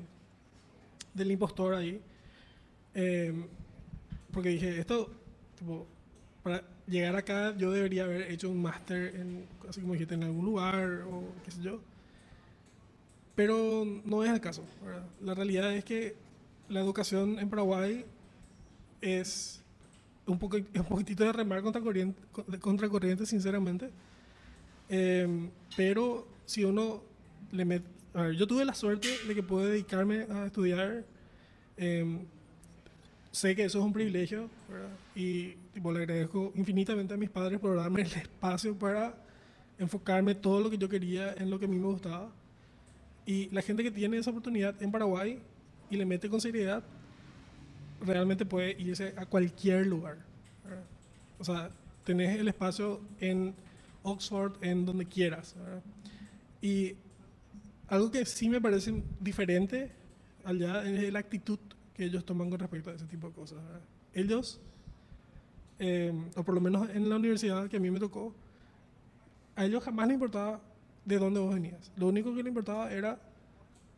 del 1.13 1.32
impostor 1.32 1.73
ahí. 1.76 2.00
Eh, 2.95 3.34
porque 4.32 4.50
dije, 4.50 4.80
esto, 4.80 5.12
tipo, 5.58 5.86
para 6.43 6.63
llegar 6.88 7.15
acá 7.15 7.56
yo 7.58 7.71
debería 7.71 8.06
haber 8.06 8.32
hecho 8.32 8.50
un 8.50 8.62
máster 8.62 9.13
así 9.67 9.82
como 9.82 9.93
dijiste, 9.93 10.15
en 10.15 10.23
algún 10.23 10.45
lugar 10.45 11.04
o 11.10 11.23
qué 11.43 11.52
sé 11.52 11.62
yo. 11.62 11.82
Pero 13.36 13.86
no 14.06 14.23
es 14.23 14.32
el 14.32 14.41
caso. 14.41 14.63
La 15.21 15.36
realidad 15.36 15.73
es 15.73 15.84
que 15.86 16.15
la 16.69 16.80
educación 16.80 17.38
en 17.39 17.50
Paraguay 17.50 18.06
es 19.02 19.62
un, 20.26 20.39
poco, 20.39 20.58
un 20.58 20.86
poquitito 20.86 21.23
de 21.23 21.34
remar 21.34 21.62
contra 21.62 21.82
corriente, 21.82 22.19
contra 22.60 22.89
corriente 22.89 23.26
sinceramente. 23.26 23.91
Em, 24.89 25.50
pero 25.76 26.28
si 26.45 26.63
uno 26.63 27.04
le 27.52 27.65
mete... 27.65 27.86
A 28.13 28.23
ver, 28.23 28.36
yo 28.36 28.47
tuve 28.47 28.65
la 28.65 28.73
suerte 28.73 29.10
de 29.28 29.36
que 29.36 29.43
pude 29.43 29.69
dedicarme 29.69 30.26
a 30.32 30.47
estudiar. 30.47 31.06
Em, 31.76 32.26
sé 33.38 33.56
que 33.56 33.63
eso 33.65 33.78
es 33.78 33.86
un 33.86 33.93
privilegio 33.93 34.50
y 35.15 35.50
tipo, 35.73 35.91
le 35.91 36.00
agradezco 36.00 36.52
infinitamente 36.56 37.13
a 37.13 37.17
mis 37.17 37.30
padres 37.30 37.60
por 37.60 37.76
darme 37.76 38.02
el 38.02 38.12
espacio 38.12 38.76
para 38.76 39.15
enfocarme 39.78 40.34
todo 40.34 40.60
lo 40.60 40.71
que 40.71 40.78
yo 40.80 40.89
quería 40.89 41.36
en 41.38 41.52
lo 41.52 41.60
que 41.60 41.65
a 41.65 41.67
mí 41.67 41.78
me 41.78 41.86
gustaba. 41.86 42.32
Y 43.28 43.47
la 43.52 43.62
gente 43.62 43.84
que 43.84 43.91
tiene 43.91 44.17
esa 44.17 44.32
oportunidad 44.32 44.82
en 44.82 44.91
Paraguay 44.91 45.39
y 45.91 45.97
le 45.97 46.06
mete 46.06 46.30
con 46.30 46.41
seriedad, 46.41 46.84
realmente 48.02 48.43
puede 48.43 48.76
irse 48.82 49.13
a 49.15 49.28
cualquier 49.28 49.86
lugar. 49.86 50.17
O 51.38 51.43
sea, 51.43 51.69
tenés 52.06 52.39
el 52.39 52.47
espacio 52.47 53.02
en 53.19 53.54
Oxford, 54.02 54.54
en 54.62 54.84
donde 54.84 55.06
quieras. 55.06 55.56
Y 56.60 56.95
algo 57.88 58.10
que 58.10 58.26
sí 58.26 58.50
me 58.50 58.60
parece 58.60 59.04
diferente 59.19 59.91
allá 60.43 60.84
es 60.84 61.13
la 61.13 61.19
actitud 61.19 61.60
que 61.97 62.05
ellos 62.05 62.23
toman 62.23 62.49
con 62.49 62.60
respecto 62.60 62.91
a 62.91 62.93
ese 62.93 63.05
tipo 63.05 63.27
de 63.27 63.33
cosas. 63.33 63.57
Ellos, 64.13 64.62
eh, 65.79 66.13
o 66.36 66.43
por 66.43 66.55
lo 66.55 66.62
menos 66.62 66.89
en 66.91 67.10
la 67.10 67.15
universidad 67.15 67.67
que 67.67 67.77
a 67.77 67.79
mí 67.79 67.89
me 67.89 67.99
tocó, 67.99 68.33
a 69.55 69.65
ellos 69.65 69.83
jamás 69.83 70.07
les 70.07 70.13
importaba 70.13 70.62
de 71.03 71.17
dónde 71.17 71.39
vos 71.39 71.53
venías. 71.53 71.91
Lo 71.95 72.07
único 72.07 72.33
que 72.36 72.43
le 72.43 72.49
importaba 72.49 72.91
era 72.91 73.19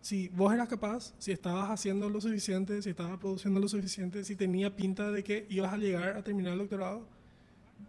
si 0.01 0.29
vos 0.29 0.53
eras 0.53 0.69
capaz, 0.69 1.13
si 1.19 1.33
estabas 1.33 1.69
haciendo 1.69 2.09
lo 2.09 2.21
suficiente, 2.21 2.81
si 2.81 2.91
estabas 2.91 3.19
produciendo 3.19 3.59
lo 3.59 3.67
suficiente, 3.67 4.23
si 4.23 4.37
tenía 4.37 4.73
pinta 4.73 5.11
de 5.11 5.23
que 5.23 5.45
ibas 5.49 5.73
a 5.73 5.77
llegar 5.77 6.15
a 6.15 6.23
terminar 6.23 6.53
el 6.53 6.59
doctorado. 6.59 7.05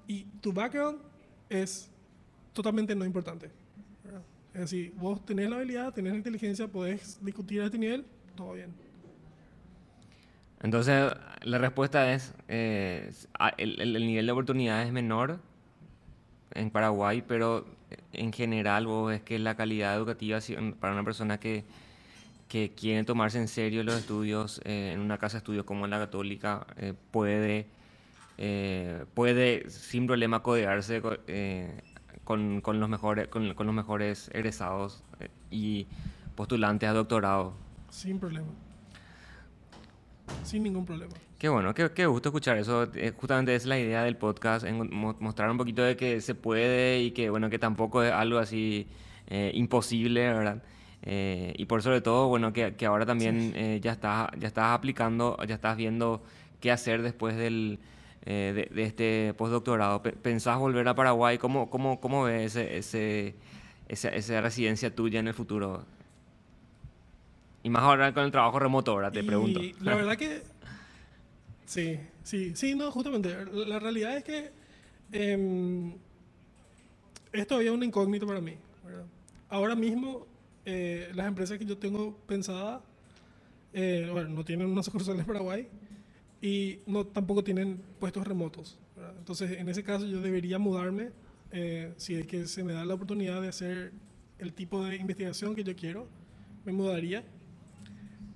Y 0.09 0.25
tu 0.41 0.53
background 0.53 0.99
es 1.49 1.89
totalmente 2.53 2.97
no 2.97 3.05
importante. 3.05 3.51
Es 4.53 4.61
decir, 4.63 4.93
vos 4.97 5.25
tenés 5.25 5.49
la 5.49 5.57
habilidad, 5.57 5.95
tenés 5.95 6.13
la 6.13 6.19
inteligencia, 6.19 6.67
podés 6.67 7.25
discutir 7.25 7.61
a 7.61 7.67
este 7.67 7.79
nivel, 7.79 8.05
todo 8.35 8.55
bien. 8.55 8.75
Entonces, 10.63 11.13
la 11.43 11.59
respuesta 11.59 12.13
es, 12.13 12.35
eh, 12.49 13.13
el, 13.57 13.81
el, 13.81 14.07
nivel 14.07 14.27
de 14.27 14.33
oportunidad 14.33 14.83
es 14.83 14.93
menor 14.93 15.41
en 16.53 16.71
Paraguay, 16.71 17.23
pero 17.27 17.67
en 18.13 18.33
general 18.33 18.87
vos 18.87 19.09
ves 19.09 19.23
que 19.23 19.39
la 19.39 19.57
calidad 19.57 19.97
educativa 19.97 20.39
para 20.79 20.93
una 20.93 21.05
persona 21.05 21.39
que, 21.39 21.65
que 22.49 22.73
quiere 22.75 23.05
tomarse 23.05 23.39
en 23.39 23.49
serio 23.49 23.83
los 23.85 23.97
estudios 23.97 24.61
eh, 24.65 24.93
en 24.93 25.01
una 25.01 25.19
casa 25.19 25.35
de 25.35 25.39
estudios 25.39 25.65
como 25.65 25.87
la 25.87 25.99
católica 25.99 26.67
eh, 26.77 26.95
puede, 27.11 27.67
eh, 28.39 29.05
puede 29.15 29.71
sin 29.71 30.07
problema 30.07 30.43
codearse 30.43 31.01
con, 32.25 32.61
con, 32.61 32.81
los 32.81 32.89
mejores, 32.89 33.29
con, 33.29 33.55
con 33.55 33.67
los 33.67 33.75
mejores 33.75 34.31
egresados 34.35 35.03
y 35.51 35.87
postulantes 36.35 36.89
a 36.89 36.93
doctorado. 36.93 37.55
Sin 37.89 38.19
problema. 38.19 38.49
Sin 40.45 40.63
ningún 40.63 40.85
problema. 40.85 41.13
Qué 41.41 41.49
bueno, 41.49 41.73
qué, 41.73 41.91
qué 41.93 42.05
gusto 42.05 42.29
escuchar 42.29 42.59
eso. 42.59 42.87
Eh, 42.95 43.15
justamente 43.17 43.55
es 43.55 43.65
la 43.65 43.79
idea 43.79 44.03
del 44.03 44.17
podcast, 44.19 44.67
en 44.67 44.91
mostrar 45.21 45.51
un 45.51 45.57
poquito 45.57 45.83
de 45.83 45.97
que 45.97 46.21
se 46.21 46.35
puede 46.35 47.01
y 47.01 47.13
que, 47.13 47.31
bueno, 47.31 47.49
que 47.49 47.59
tampoco 47.59 48.03
es 48.03 48.13
algo 48.13 48.39
así 48.39 48.87
eh, 49.27 49.51
imposible, 49.55 50.33
¿verdad? 50.33 50.63
Eh, 51.03 51.55
y 51.57 51.65
por 51.65 51.83
sobre 51.83 52.03
todo, 52.03 52.29
bueno, 52.29 52.53
que, 52.53 52.75
que 52.75 52.85
ahora 52.85 53.07
también 53.07 53.55
ya, 53.81 53.93
estás, 53.93 54.29
ya 54.39 54.49
estás 54.49 54.73
aplicando, 54.73 55.39
ya 55.47 55.55
estás 55.55 55.79
viendo 55.79 56.23
qué 56.61 56.71
hacer 56.71 57.01
después 57.01 57.37
del, 57.39 57.79
de, 58.27 58.69
de, 58.71 58.83
este 58.83 59.33
postdoctorado. 59.33 60.03
¿Pensás 60.03 60.59
volver 60.59 60.87
a 60.89 60.95
Paraguay? 60.95 61.39
¿Cómo, 61.39 61.71
cómo, 61.71 62.01
cómo 62.01 62.25
ves 62.25 62.55
ese, 62.55 62.77
ese, 62.77 63.35
esa, 63.89 64.11
esa 64.11 64.43
residencia 64.43 64.95
tuya 64.95 65.21
en 65.21 65.29
el 65.29 65.35
futuro? 65.35 65.87
Y 67.63 67.71
más 67.71 67.83
ahora 67.83 68.13
con 68.15 68.25
el 68.25 68.31
trabajo 68.31 68.59
remoto, 68.59 68.93
ahora 68.93 69.11
te 69.11 69.23
pregunto. 69.23 69.61
La 69.81 69.95
verdad 69.95 70.17
que 70.19 70.43
Sí, 71.67 72.01
sí, 72.25 72.53
sí, 72.57 72.75
no, 72.75 72.91
justamente. 72.91 73.33
La 73.53 73.79
realidad 73.79 74.17
es 74.17 74.25
que 74.25 74.51
eh, 75.13 75.93
es 77.33 77.47
todavía 77.47 77.73
una 77.73 77.85
incógnita 77.85 78.27
para 78.27 78.41
mí. 78.41 78.57
Ahora 79.49 79.75
mismo, 79.75 80.27
eh, 80.65 81.11
las 81.15 81.27
empresas 81.29 81.59
que 81.59 81.65
yo 81.65 81.79
tengo 81.79 82.17
pensadas, 82.27 82.83
eh, 83.73 84.09
bueno, 84.11 84.31
no 84.31 84.45
tienen 84.45 84.69
una 84.69 84.83
sucursal 84.83 85.19
en 85.19 85.25
Paraguay 85.25 85.69
y 86.43 86.81
no, 86.87 87.07
tampoco 87.07 87.45
tienen 87.45 87.81
puestos 87.99 88.27
remotos. 88.27 88.79
Entonces, 89.19 89.53
en 89.53 89.69
ese 89.69 89.83
caso, 89.83 90.07
yo 90.07 90.21
debería 90.21 90.59
mudarme 90.59 91.11
eh, 91.53 91.93
si 91.97 92.15
es 92.17 92.27
que 92.27 92.47
se 92.47 92.65
me 92.65 92.73
da 92.73 92.85
la 92.85 92.95
oportunidad 92.95 93.41
de 93.41 93.49
hacer 93.49 93.93
el 94.39 94.53
tipo 94.53 94.85
de 94.85 94.97
investigación 94.97 95.55
que 95.55 95.65
yo 95.65 95.75
quiero, 95.77 96.09
me 96.65 96.73
mudaría. 96.73 97.25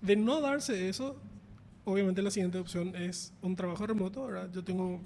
De 0.04 0.16
no 0.16 0.42
darse 0.42 0.90
eso, 0.90 1.16
obviamente 1.86 2.20
la 2.20 2.30
siguiente 2.30 2.58
opción 2.58 2.94
es 2.94 3.32
un 3.40 3.56
trabajo 3.56 3.86
remoto. 3.86 4.26
¿verdad? 4.26 4.50
Yo 4.52 4.62
tengo 4.62 5.00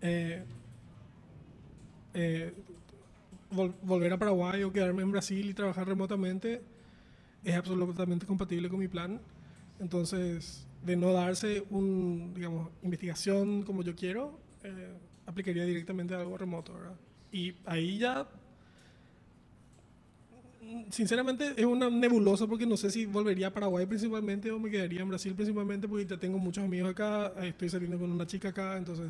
eh, 0.00 0.42
eh, 2.12 2.54
volver 3.50 4.12
a 4.12 4.18
Paraguay 4.18 4.64
o 4.64 4.72
quedarme 4.72 5.02
en 5.02 5.12
Brasil 5.12 5.48
y 5.48 5.54
trabajar 5.54 5.86
remotamente 5.86 6.60
es 7.44 7.54
absolutamente 7.54 8.26
compatible 8.26 8.68
con 8.68 8.80
mi 8.80 8.88
plan. 8.88 9.20
Entonces, 9.78 10.66
de 10.84 10.96
no 10.96 11.12
darse 11.12 11.64
un, 11.70 12.32
digamos, 12.34 12.70
investigación 12.82 13.62
como 13.62 13.84
yo 13.84 13.94
quiero, 13.94 14.40
eh, 14.64 14.92
aplicaría 15.24 15.64
directamente 15.64 16.14
a 16.14 16.20
algo 16.20 16.36
remoto. 16.36 16.74
Y 17.30 17.54
ahí 17.64 17.98
ya 17.98 18.26
sinceramente 20.90 21.54
es 21.56 21.64
una 21.64 21.90
nebulosa 21.90 22.46
porque 22.46 22.66
no 22.66 22.76
sé 22.76 22.90
si 22.90 23.06
volvería 23.06 23.48
a 23.48 23.52
Paraguay 23.52 23.86
principalmente 23.86 24.50
o 24.50 24.58
me 24.58 24.70
quedaría 24.70 25.00
en 25.00 25.08
Brasil 25.08 25.34
principalmente 25.34 25.88
porque 25.88 26.06
ya 26.06 26.16
tengo 26.16 26.38
muchos 26.38 26.64
amigos 26.64 26.90
acá, 26.90 27.32
estoy 27.42 27.68
saliendo 27.68 27.98
con 27.98 28.10
una 28.10 28.26
chica 28.26 28.48
acá, 28.48 28.76
entonces 28.76 29.08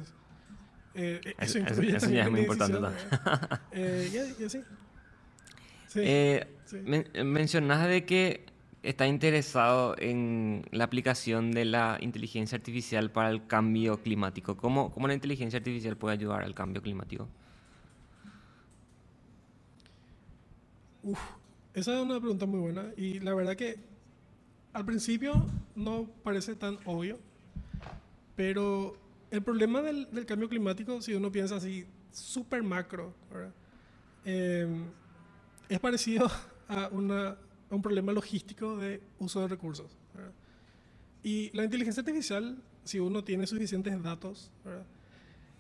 eh, 0.95 1.21
eso, 1.39 1.59
ya 1.59 1.97
es 2.25 2.31
muy 2.31 2.41
importante 2.41 2.79
eh, 3.73 4.35
y, 4.41 4.45
así. 4.45 4.63
Eh, 5.95 6.47
mencionas 7.25 7.87
de 7.87 8.05
que 8.05 8.47
está 8.83 9.07
interesado 9.07 9.95
en 9.99 10.65
la 10.71 10.85
aplicación 10.85 11.53
de 11.53 11.65
la 11.65 11.99
inteligencia 12.01 12.57
artificial 12.57 13.11
para 13.11 13.31
el 13.31 13.47
cambio 13.47 14.03
climático. 14.03 14.57
¿Cómo, 14.57 14.91
cómo 14.93 15.09
la 15.09 15.15
inteligencia 15.15 15.59
artificial 15.59 15.97
puede 15.97 16.15
ayudar 16.15 16.43
al 16.43 16.55
cambio 16.55 16.83
climático? 16.83 17.29
Uf, 21.03 21.38
esa 21.79 21.97
es 21.97 22.03
una 22.05 22.19
pregunta 22.19 22.45
muy 22.47 22.61
buena 22.61 22.93
y 22.97 23.21
la 23.21 23.35
verdad 23.35 23.57
que 23.57 23.79
al 24.73 24.85
principio 24.85 25.47
no 25.77 26.09
parece 26.23 26.57
tan 26.57 26.79
obvio, 26.85 27.19
pero 28.35 28.97
el 29.31 29.43
problema 29.43 29.81
del, 29.83 30.09
cambio 30.27 30.49
climático, 30.49 31.01
si 31.01 31.15
uno 31.15 31.31
piensa 31.31 31.57
así, 31.57 31.87
súper 32.11 32.63
macro, 32.63 33.15
em, 34.25 34.87
es 35.69 35.79
parecido 35.79 36.29
a, 36.69 36.89
un 36.91 37.83
problema 37.83 38.13
logístico 38.13 38.77
de 38.77 39.01
uso 39.19 39.41
de 39.41 39.49
recursos. 39.49 39.97
Y 41.23 41.51
la 41.55 41.65
inteligencia 41.65 42.01
artificial, 42.01 42.63
si 42.85 42.99
uno 42.99 43.23
tiene 43.23 43.47
suficientes 43.47 44.03
datos, 44.03 44.51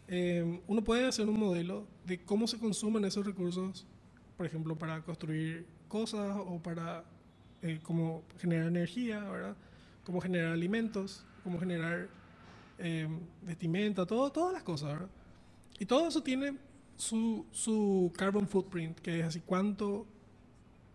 eh, 0.09 0.61
uno 0.67 0.83
puede 0.83 1.07
hacer 1.07 1.29
un 1.29 1.39
modelo 1.39 1.87
de 2.07 2.25
cómo 2.25 2.47
se 2.47 2.59
consumen 2.59 3.05
esos 3.05 3.27
recursos, 3.27 3.87
por 4.39 4.47
ejemplo, 4.47 4.77
para 4.77 5.03
construir 5.03 5.67
cosas 5.89 6.39
o 6.39 6.59
para 6.63 7.05
eh, 7.61 7.81
cómo 7.83 8.23
generar 8.39 8.69
energía, 8.69 9.21
¿verdad? 9.25 9.57
cómo 10.05 10.21
generar 10.23 10.53
alimentos, 10.53 11.27
cómo 11.45 11.59
generar 11.59 12.09
eh, 12.79 13.09
vestimenta, 13.43 14.07
todo, 14.07 14.31
todas 14.31 14.55
las 14.55 14.63
cosas. 14.63 14.93
¿verdad? 14.93 15.09
Y 15.79 15.85
todo 15.85 16.09
eso 16.09 16.23
tiene 16.23 16.57
su, 16.97 17.45
su 17.53 18.11
carbon 18.17 18.49
footprint, 18.49 19.01
que 19.01 19.21
es 19.21 19.27
así 19.27 19.41
cuánto 19.41 20.07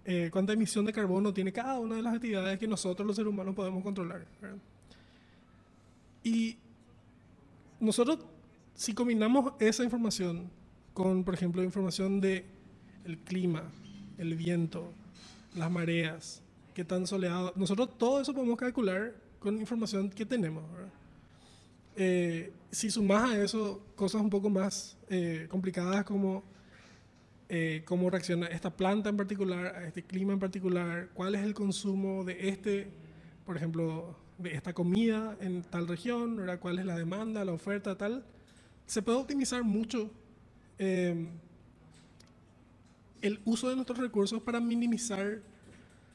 eh, 0.06 0.30
cuánta 0.34 0.52
emisión 0.52 0.86
de 0.86 0.92
carbono 0.92 1.34
tiene 1.34 1.54
cada 1.54 1.80
una 1.80 1.96
de 1.96 2.02
las 2.02 2.16
actividades 2.16 2.60
que 2.60 2.68
nosotros 2.68 3.06
los 3.06 3.16
seres 3.16 3.30
humanos 3.30 3.56
podemos 3.56 3.84
controlar. 3.84 4.26
Y 6.24 6.58
nosotros, 7.80 8.20
si 8.74 8.94
combinamos 8.94 9.54
esa 9.60 9.84
información 9.84 10.50
con, 10.94 11.24
por 11.24 11.34
ejemplo, 11.34 11.64
información 11.64 12.20
de 12.20 12.46
el 13.06 13.18
clima, 13.18 13.64
el 14.18 14.36
viento, 14.36 14.92
las 15.56 15.70
mareas, 15.70 16.42
qué 16.74 16.84
tan 16.84 17.06
soleado, 17.08 17.54
nosotros 17.56 17.98
todo 17.98 18.22
eso 18.22 18.34
podemos 18.34 18.58
calcular 18.58 19.14
con 19.40 19.58
información 19.60 20.10
que 20.10 20.26
tenemos. 20.26 20.64
Eh, 21.96 22.52
si 22.72 22.90
sumas 22.90 23.32
a 23.32 23.44
eso 23.44 23.82
cosas 23.96 24.22
un 24.22 24.30
poco 24.30 24.50
más 24.50 24.98
eh, 25.10 25.46
complicadas 25.50 26.04
como 26.04 26.44
eh, 27.56 27.84
cómo 27.86 28.10
reacciona 28.10 28.48
esta 28.48 28.72
planta 28.72 29.10
en 29.10 29.18
particular, 29.18 29.76
a 29.76 29.86
este 29.86 30.02
clima 30.02 30.34
en 30.34 30.40
particular, 30.40 31.10
cuál 31.14 31.36
es 31.36 31.44
el 31.44 31.54
consumo 31.54 32.24
de 32.24 32.50
este, 32.50 32.88
por 33.46 33.58
ejemplo, 33.58 34.16
de 34.40 34.56
esta 34.56 34.74
comida 34.74 35.38
en 35.40 35.62
tal 35.62 35.88
región, 35.88 36.42
cuál 36.60 36.80
es 36.80 36.86
la 36.86 36.98
demanda, 36.98 37.46
la 37.46 37.52
oferta, 37.52 37.96
tal. 37.96 38.26
Se 38.88 39.04
puede 39.04 39.20
optimizar 39.20 39.64
mucho 39.64 40.10
eh, 40.80 41.28
el 43.24 43.40
uso 43.46 43.70
de 43.70 43.76
nuestros 43.76 43.98
recursos 43.98 44.42
para 44.44 44.60
minimizar, 44.60 45.40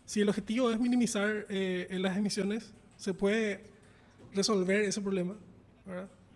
si 0.04 0.20
el 0.20 0.28
objetivo 0.28 0.70
es 0.70 0.78
minimizar 0.78 1.46
eh, 1.48 1.88
las 1.98 2.16
emisiones, 2.16 2.72
se 2.96 3.14
puede 3.14 3.64
resolver 4.34 4.82
ese 4.82 5.00
problema, 5.00 5.34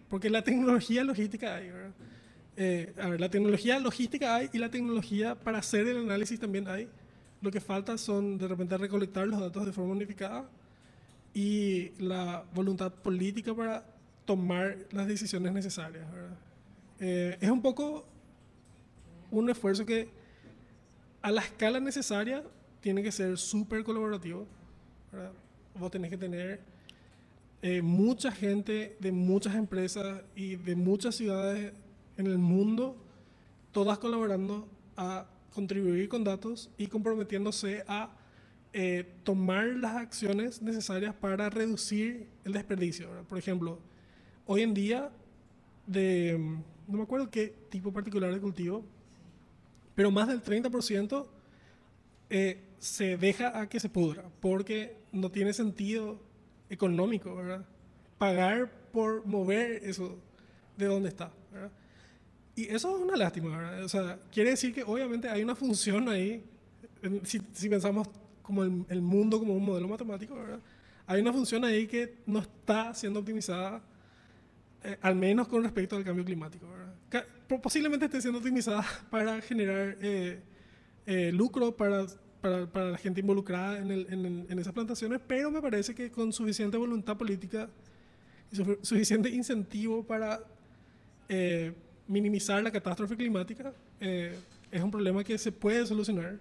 porque 0.08 0.30
la 0.30 0.42
tecnología 0.42 1.04
logística 1.04 1.54
hay. 1.54 1.70
Eh, 2.56 2.92
a 2.98 3.08
ver, 3.08 3.20
la 3.20 3.30
tecnología 3.30 3.78
logística 3.78 4.34
hay 4.34 4.48
y 4.52 4.58
la 4.58 4.70
tecnología 4.70 5.34
para 5.34 5.58
hacer 5.58 5.86
el 5.86 5.98
análisis 5.98 6.40
también 6.40 6.66
hay. 6.68 6.88
Lo 7.42 7.50
que 7.50 7.60
falta 7.60 7.98
son 7.98 8.38
de 8.38 8.48
repente 8.48 8.78
recolectar 8.78 9.26
los 9.28 9.40
datos 9.40 9.66
de 9.66 9.72
forma 9.72 9.92
unificada 9.92 10.48
y 11.34 11.90
la 11.98 12.44
voluntad 12.54 12.92
política 12.92 13.54
para 13.54 13.84
tomar 14.24 14.78
las 14.90 15.06
decisiones 15.06 15.52
necesarias. 15.52 16.06
Eh, 16.98 17.36
es 17.40 17.50
un 17.50 17.60
poco 17.60 18.06
un 19.30 19.50
esfuerzo 19.50 19.84
que 19.84 20.21
a 21.22 21.30
la 21.30 21.40
escala 21.40 21.80
necesaria 21.80 22.42
tiene 22.80 23.02
que 23.02 23.12
ser 23.12 23.38
súper 23.38 23.84
colaborativo. 23.84 24.46
Vos 25.78 25.90
tenés 25.90 26.10
que 26.10 26.18
tener 26.18 26.60
eh, 27.62 27.80
mucha 27.80 28.32
gente 28.32 28.96
de 28.98 29.12
muchas 29.12 29.54
empresas 29.54 30.22
y 30.34 30.56
de 30.56 30.74
muchas 30.74 31.14
ciudades 31.14 31.72
en 32.16 32.26
el 32.26 32.38
mundo, 32.38 32.96
todas 33.70 33.98
colaborando 33.98 34.68
a 34.96 35.26
contribuir 35.54 36.08
con 36.08 36.24
datos 36.24 36.70
y 36.76 36.88
comprometiéndose 36.88 37.84
a 37.86 38.10
eh, 38.72 39.06
tomar 39.22 39.66
las 39.66 39.96
acciones 39.96 40.60
necesarias 40.60 41.14
para 41.14 41.50
reducir 41.50 42.26
el 42.44 42.52
desperdicio. 42.52 43.08
Por 43.28 43.38
ejemplo, 43.38 43.78
hoy 44.46 44.62
en 44.62 44.74
día, 44.74 45.10
de, 45.86 46.36
no 46.88 46.96
me 46.96 47.02
acuerdo 47.02 47.30
qué 47.30 47.54
tipo 47.68 47.92
particular 47.92 48.32
de 48.32 48.40
cultivo, 48.40 48.84
pero 50.02 50.10
más 50.10 50.26
del 50.26 50.42
30% 50.42 51.26
eh, 52.28 52.60
se 52.80 53.16
deja 53.16 53.60
a 53.60 53.68
que 53.68 53.78
se 53.78 53.88
pudra, 53.88 54.24
porque 54.40 54.96
no 55.12 55.30
tiene 55.30 55.52
sentido 55.52 56.18
económico, 56.68 57.36
¿verdad? 57.36 57.64
Pagar 58.18 58.68
por 58.90 59.24
mover 59.24 59.84
eso 59.84 60.18
de 60.76 60.86
donde 60.86 61.08
está, 61.08 61.30
¿verdad? 61.52 61.70
Y 62.56 62.64
eso 62.64 62.96
es 62.96 63.02
una 63.04 63.14
lástima, 63.14 63.56
¿verdad? 63.56 63.84
O 63.84 63.88
sea, 63.88 64.18
quiere 64.32 64.50
decir 64.50 64.74
que 64.74 64.82
obviamente 64.82 65.28
hay 65.28 65.44
una 65.44 65.54
función 65.54 66.08
ahí, 66.08 66.44
si, 67.22 67.40
si 67.52 67.68
pensamos 67.68 68.08
como 68.42 68.64
el, 68.64 68.84
el, 68.88 69.02
mundo 69.02 69.38
como 69.38 69.54
un 69.54 69.64
modelo 69.64 69.86
matemático, 69.86 70.34
¿verdad? 70.34 70.58
Hay 71.06 71.20
una 71.20 71.32
función 71.32 71.64
ahí 71.64 71.86
que 71.86 72.16
no 72.26 72.40
está 72.40 72.92
siendo 72.92 73.20
optimizada, 73.20 73.80
eh, 74.82 74.98
al 75.00 75.14
menos 75.14 75.46
con 75.46 75.62
respecto 75.62 75.94
al 75.94 76.02
cambio 76.02 76.24
climático, 76.24 76.66
¿verdad? 76.68 76.92
Posiblemente 77.60 78.06
esté 78.06 78.20
siendo 78.20 78.38
optimizada 78.38 78.84
para 79.10 79.40
generar 79.40 79.96
eh, 80.00 80.40
eh, 81.06 81.32
lucro 81.32 81.76
para, 81.76 82.06
para, 82.40 82.66
para, 82.66 82.90
la 82.90 82.98
gente 82.98 83.20
involucrada 83.20 83.78
en, 83.78 83.90
el, 83.90 84.06
en, 84.10 84.46
en, 84.48 84.58
esas 84.58 84.72
plantaciones, 84.72 85.20
pero 85.26 85.50
me 85.50 85.60
parece 85.60 85.94
que 85.94 86.10
con 86.10 86.32
suficiente 86.32 86.76
voluntad 86.76 87.16
política 87.16 87.68
y 88.50 88.56
suficiente 88.56 89.28
incentivo 89.30 90.04
para 90.04 90.40
minimizar 92.06 92.62
la 92.62 92.70
catástrofe 92.70 93.16
climática 93.16 93.72
eh, 94.00 94.36
es 94.70 94.82
un 94.82 94.90
problema 94.90 95.22
que 95.22 95.38
se 95.38 95.52
puede 95.52 95.86
solucionar, 95.86 96.38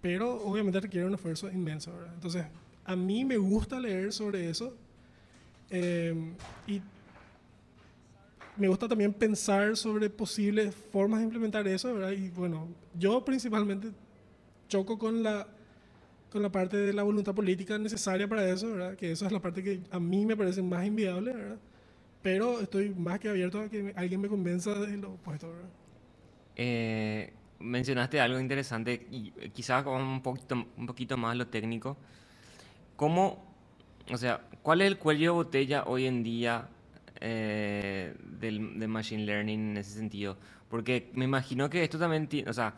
pero 0.00 0.42
obviamente 0.42 0.80
requiere 0.80 1.06
un 1.06 1.14
esfuerzo 1.14 1.50
inmenso. 1.50 1.92
Entonces, 2.14 2.46
a 2.84 2.96
mí 2.96 3.24
me 3.24 3.36
gusta 3.36 3.80
leer 3.80 4.12
sobre 4.12 4.48
eso 4.48 4.76
eh, 5.70 6.14
y 6.66 6.80
me 8.56 8.68
gusta 8.68 8.88
también 8.88 9.12
pensar 9.12 9.76
sobre 9.76 10.10
posibles 10.10 10.74
formas 10.74 11.20
de 11.20 11.24
implementar 11.24 11.66
eso. 11.68 11.92
¿verdad? 11.94 12.12
Y 12.12 12.30
bueno, 12.30 12.68
yo 12.98 13.24
principalmente 13.24 13.88
choco 14.68 14.98
con 14.98 15.22
la, 15.22 15.46
con 16.30 16.42
la 16.42 16.50
parte 16.50 16.76
de 16.76 16.92
la 16.92 17.02
voluntad 17.02 17.34
política 17.34 17.78
necesaria 17.78 18.28
para 18.28 18.48
eso, 18.48 18.70
¿verdad? 18.72 18.96
que 18.96 19.12
eso 19.12 19.26
es 19.26 19.32
la 19.32 19.40
parte 19.40 19.62
que 19.62 19.80
a 19.90 20.00
mí 20.00 20.26
me 20.26 20.36
parece 20.36 20.62
más 20.62 20.86
inviable. 20.86 21.32
¿verdad? 21.32 21.58
pero 22.26 22.58
estoy 22.58 22.88
más 22.88 23.20
que 23.20 23.28
abierto 23.28 23.60
a 23.60 23.68
que 23.68 23.92
alguien 23.94 24.20
me 24.20 24.26
convenza 24.26 24.74
de 24.74 24.96
lo 24.96 25.12
opuesto. 25.12 25.48
Eh, 26.56 27.32
mencionaste 27.60 28.20
algo 28.20 28.40
interesante 28.40 29.06
y 29.12 29.30
quizás 29.50 29.86
un 29.86 30.20
poquito, 30.22 30.66
un 30.76 30.86
poquito 30.86 31.16
más 31.16 31.36
lo 31.36 31.46
técnico. 31.46 31.96
¿Cómo, 32.96 33.44
o 34.10 34.16
sea, 34.16 34.40
cuál 34.62 34.80
es 34.80 34.88
el 34.88 34.98
cuello 34.98 35.26
de 35.26 35.36
botella 35.36 35.84
hoy 35.86 36.06
en 36.06 36.24
día 36.24 36.68
eh, 37.20 38.14
del, 38.20 38.78
de 38.78 38.88
Machine 38.88 39.24
Learning 39.24 39.70
en 39.70 39.76
ese 39.76 39.98
sentido? 39.98 40.36
Porque 40.68 41.10
me 41.14 41.24
imagino 41.24 41.70
que 41.70 41.84
esto 41.84 41.98
también 41.98 42.26
tiene, 42.26 42.50
o 42.50 42.52
sea, 42.52 42.74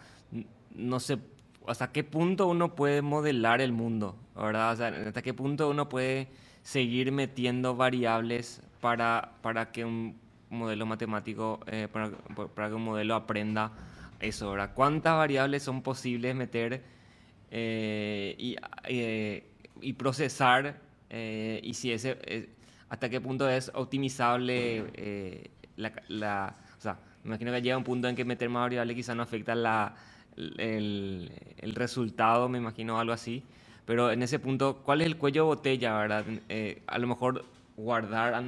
no 0.75 1.01
sé, 1.01 1.19
hasta 1.67 1.93
qué 1.93 2.05
punto 2.05 2.47
uno 2.47 2.75
puede 2.75 3.03
modelar 3.03 3.61
el 3.61 3.73
mundo, 3.73 4.17
¿verdad? 4.35 4.73
O 4.73 4.77
sea, 4.77 4.89
hasta 4.89 5.23
qué 5.23 5.35
punto 5.35 5.69
uno 5.69 5.89
puede 5.89 6.29
seguir 6.63 7.13
metiendo 7.13 7.77
variables 7.77 8.63
para, 8.81 9.33
para 9.43 9.71
que 9.71 9.85
un 9.85 10.19
modelo 10.51 10.87
matemático, 10.87 11.61
eh, 11.67 11.89
para, 11.93 12.11
para, 12.11 12.69
que 12.69 12.75
un 12.75 12.85
modelo 12.85 13.15
aprenda 13.15 13.73
eso, 14.21 14.51
¿verdad? 14.51 14.73
¿Cuántas 14.75 15.17
variables 15.17 15.63
son 15.63 15.83
posibles 15.83 16.35
meter 16.35 16.83
eh, 17.51 18.35
y, 18.39 18.57
eh, 18.85 19.45
y, 19.81 19.93
procesar 19.95 20.81
y 21.11 21.73
si 21.75 21.93
ese, 21.93 22.51
hasta 22.89 23.09
qué 23.09 23.21
punto 23.21 23.49
es 23.49 23.71
optimizable 23.75 25.51
la, 25.77 25.93
la, 26.09 26.55
o 26.77 26.81
sea, 26.81 26.99
me 27.23 27.31
imagino 27.31 27.53
que 27.53 27.63
llega 27.63 27.77
un 27.77 27.85
punto 27.85 28.09
en 28.09 28.17
que 28.17 28.25
meter 28.25 28.49
más 28.49 28.63
variables 28.63 28.97
quizás 28.97 29.15
no 29.15 29.23
afecta 29.23 29.55
la, 29.55 29.95
el, 30.37 31.31
el, 31.59 31.75
resultado, 31.75 32.49
me 32.49 32.59
imagino 32.59 32.99
algo 32.99 33.13
así. 33.13 33.43
Pero 33.85 34.11
en 34.11 34.23
ese 34.23 34.39
punto, 34.39 34.83
¿cuál 34.85 35.01
es 35.01 35.07
el 35.07 35.17
cuello 35.17 35.43
de 35.43 35.47
botella, 35.47 35.97
verdad? 35.97 36.25
a 36.87 36.99
lo 36.99 37.07
mejor 37.07 37.45
guardar, 37.79 38.43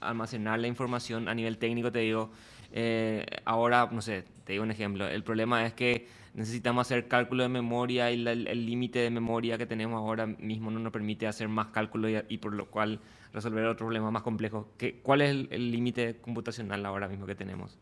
almacenar 0.00 0.60
la 0.60 0.68
información 0.68 1.28
a 1.28 1.34
nivel 1.34 1.58
técnico, 1.58 1.90
te 1.90 2.00
digo, 2.00 2.30
eh, 2.72 3.24
ahora, 3.46 3.88
no 3.90 4.02
sé, 4.02 4.24
te 4.44 4.52
digo 4.52 4.62
un 4.62 4.70
ejemplo, 4.70 5.08
el 5.08 5.22
problema 5.24 5.64
es 5.66 5.72
que 5.72 6.06
necesitamos 6.34 6.86
hacer 6.86 7.08
cálculo 7.08 7.42
de 7.42 7.48
memoria 7.48 8.12
y 8.12 8.26
el 8.26 8.66
límite 8.66 8.98
de 8.98 9.10
memoria 9.10 9.56
que 9.56 9.66
tenemos 9.66 9.98
ahora 9.98 10.26
mismo 10.26 10.70
no 10.70 10.78
nos 10.78 10.92
permite 10.92 11.26
hacer 11.26 11.48
más 11.48 11.68
cálculo 11.68 12.08
y, 12.28 12.38
por 12.38 12.54
lo 12.54 12.66
cual 12.66 13.00
resolver 13.38 13.64
otro 13.64 13.86
problema 13.86 14.10
más 14.10 14.22
complejo. 14.22 14.68
¿Qué, 14.76 15.00
¿Cuál 15.00 15.22
es 15.22 15.30
el 15.50 15.70
límite 15.70 16.16
computacional 16.16 16.84
ahora 16.84 17.08
mismo 17.08 17.26
que 17.26 17.34
tenemos? 17.34 17.78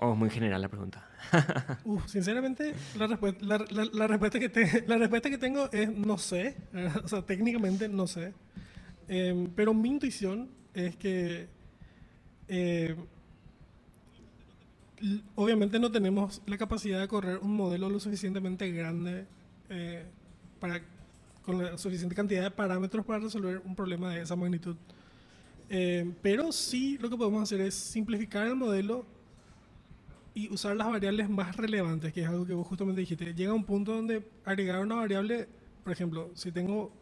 ¿O 0.00 0.10
oh, 0.10 0.14
muy 0.14 0.30
general 0.30 0.62
la 0.62 0.68
pregunta? 0.68 1.04
sinceramente, 2.06 2.72
la, 2.96 3.08
respuesta, 3.08 3.44
la, 3.44 4.06
respuesta 4.06 4.38
que 4.38 4.48
te, 4.48 4.84
la 4.86 4.96
respuesta 4.96 5.28
que 5.28 5.38
tengo 5.38 5.68
es 5.72 5.90
no 5.90 6.18
sé. 6.18 6.56
o 7.04 7.08
sea, 7.08 7.22
técnicamente 7.22 7.88
no 7.88 8.06
sé. 8.06 8.32
Em, 9.08 9.48
pero 9.56 9.74
mi 9.74 9.88
intuición 9.88 10.50
es 10.72 10.94
que 10.96 11.48
eh, 12.46 12.94
obviamente 15.34 15.80
no 15.80 15.90
tenemos 15.90 16.42
la 16.46 16.58
capacidad 16.58 17.00
de 17.00 17.08
correr 17.08 17.38
un 17.38 17.56
modelo 17.56 17.88
lo 17.88 17.98
suficientemente 17.98 18.70
grande 18.70 19.26
eh, 19.68 20.04
para 20.60 20.80
con 21.48 21.64
la 21.64 21.78
suficiente 21.78 22.14
cantidad 22.14 22.42
de 22.42 22.50
parámetros 22.50 23.06
para 23.06 23.20
resolver 23.20 23.62
un 23.64 23.74
problema 23.74 24.12
de 24.12 24.20
esa 24.20 24.36
magnitud. 24.36 24.76
Eh, 25.70 26.12
pero 26.20 26.52
sí 26.52 26.98
lo 26.98 27.08
que 27.08 27.16
podemos 27.16 27.42
hacer 27.42 27.62
es 27.62 27.74
simplificar 27.74 28.46
el 28.46 28.54
modelo 28.54 29.06
y 30.34 30.52
usar 30.52 30.76
las 30.76 30.88
variables 30.88 31.30
más 31.30 31.56
relevantes, 31.56 32.12
que 32.12 32.20
es 32.20 32.28
algo 32.28 32.44
que 32.44 32.52
vos 32.52 32.66
justamente 32.66 33.00
dijiste. 33.00 33.32
Llega 33.32 33.54
un 33.54 33.64
punto 33.64 33.94
donde 33.94 34.28
agregar 34.44 34.82
una 34.82 34.96
variable, 34.96 35.48
por 35.84 35.90
ejemplo, 35.94 36.30
si 36.34 36.52
tengo 36.52 36.92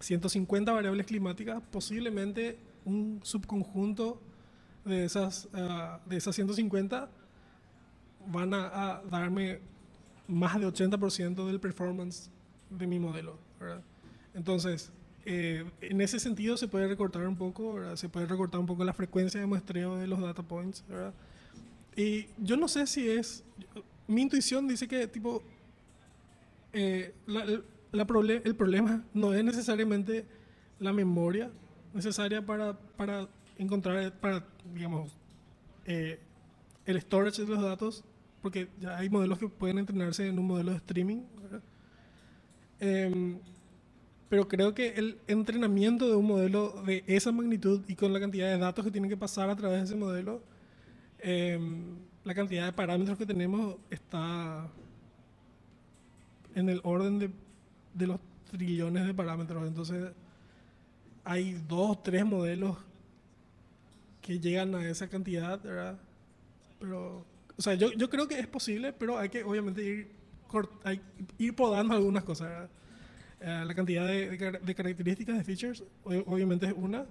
150 0.00 0.72
variables 0.72 1.06
climáticas, 1.06 1.62
posiblemente 1.70 2.58
un 2.84 3.20
subconjunto 3.22 4.20
de 4.84 5.04
esas, 5.04 5.48
ah, 5.54 6.00
de 6.06 6.16
esas 6.16 6.34
150 6.34 7.08
van 8.26 8.52
a, 8.52 9.00
darme 9.08 9.60
más 10.26 10.58
de 10.58 10.66
80% 10.66 11.46
del 11.46 11.60
performance 11.60 12.32
de 12.68 12.88
mi 12.88 12.98
modelo. 12.98 13.49
Entonces, 14.34 14.92
eh, 15.24 15.64
en 15.80 16.00
ese 16.00 16.18
sentido 16.18 16.56
se 16.56 16.68
puede 16.68 16.88
recortar 16.88 17.26
un 17.26 17.36
poco, 17.36 17.96
se 17.96 18.08
puede 18.08 18.26
recortar 18.26 18.60
un 18.60 18.66
poco 18.66 18.84
la 18.84 18.94
frecuencia 18.94 19.40
de 19.40 19.46
muestreo 19.46 19.96
de 19.96 20.06
los 20.06 20.20
data 20.20 20.42
points. 20.42 20.84
Y 21.96 22.26
yo 22.38 22.56
no 22.56 22.68
sé 22.68 22.86
si 22.86 23.08
es, 23.08 23.44
mi 24.06 24.22
intuición 24.22 24.66
dice 24.68 24.88
que 24.88 25.06
tipo, 25.06 25.42
eh, 26.72 27.14
la, 27.26 27.44
el 27.92 28.56
problema 28.56 29.04
no 29.12 29.34
es 29.34 29.44
necesariamente 29.44 30.24
la 30.78 30.92
memoria 30.92 31.50
necesaria 31.92 32.44
para, 32.44 32.78
para 32.96 33.28
encontrar, 33.58 34.12
para, 34.20 34.44
digamos, 34.72 35.16
eh, 35.84 36.18
el 36.86 37.00
storage 37.00 37.42
de 37.42 37.48
los 37.48 37.62
datos, 37.62 38.04
porque 38.42 38.68
ya 38.80 38.96
hay 38.96 39.10
modelos 39.10 39.38
que 39.38 39.48
pueden 39.48 39.78
entrenarse 39.78 40.26
en 40.26 40.38
un 40.38 40.46
modelo 40.46 40.70
de 40.70 40.78
streaming. 40.78 41.22
Em, 42.80 43.38
pero 44.28 44.48
creo 44.48 44.74
que 44.74 44.94
el 44.94 45.18
entrenamiento 45.26 46.08
de 46.08 46.16
un 46.16 46.26
modelo 46.26 46.82
de 46.84 47.04
esa 47.06 47.32
magnitud 47.32 47.82
y 47.88 47.94
con 47.94 48.12
la 48.12 48.20
cantidad 48.20 48.48
de 48.48 48.58
datos 48.58 48.84
que 48.84 48.90
tienen 48.90 49.10
que 49.10 49.16
pasar 49.16 49.50
a 49.50 49.56
través 49.56 49.80
de 49.80 49.84
ese 49.86 49.96
modelo, 49.96 50.42
em, 51.18 51.96
la 52.24 52.34
cantidad 52.34 52.66
de 52.66 52.72
parámetros 52.72 53.18
que 53.18 53.26
tenemos 53.26 53.76
está 53.90 54.68
en 56.54 56.68
el 56.68 56.80
orden 56.84 57.18
de, 57.18 57.30
de 57.94 58.06
los 58.06 58.20
trillones 58.50 59.06
de 59.06 59.14
parámetros. 59.14 59.66
Entonces, 59.66 60.12
hay 61.24 61.60
dos, 61.68 62.02
tres 62.02 62.24
modelos 62.24 62.76
que 64.22 64.38
llegan 64.38 64.74
a 64.74 64.88
esa 64.88 65.08
cantidad, 65.08 65.62
¿verdad? 65.62 65.98
Pero, 66.78 67.24
o 67.56 67.62
sea, 67.62 67.74
yo, 67.74 67.92
yo 67.92 68.08
creo 68.08 68.28
que 68.28 68.38
es 68.38 68.46
posible, 68.46 68.92
pero 68.92 69.18
hay 69.18 69.28
que 69.28 69.42
obviamente 69.44 69.82
ir, 69.82 70.10
hay, 70.84 71.00
ir 71.38 71.54
podando 71.54 71.94
algunas 71.94 72.24
cosas, 72.24 72.48
¿verdad? 72.48 72.70
Eh, 73.40 73.64
la 73.66 73.74
cantidad 73.74 74.06
de, 74.06 74.30
de, 74.36 74.74
características 74.74 75.38
de 75.38 75.44
features, 75.44 75.82
obviamente 76.04 76.66
es 76.66 76.74
una, 76.76 77.06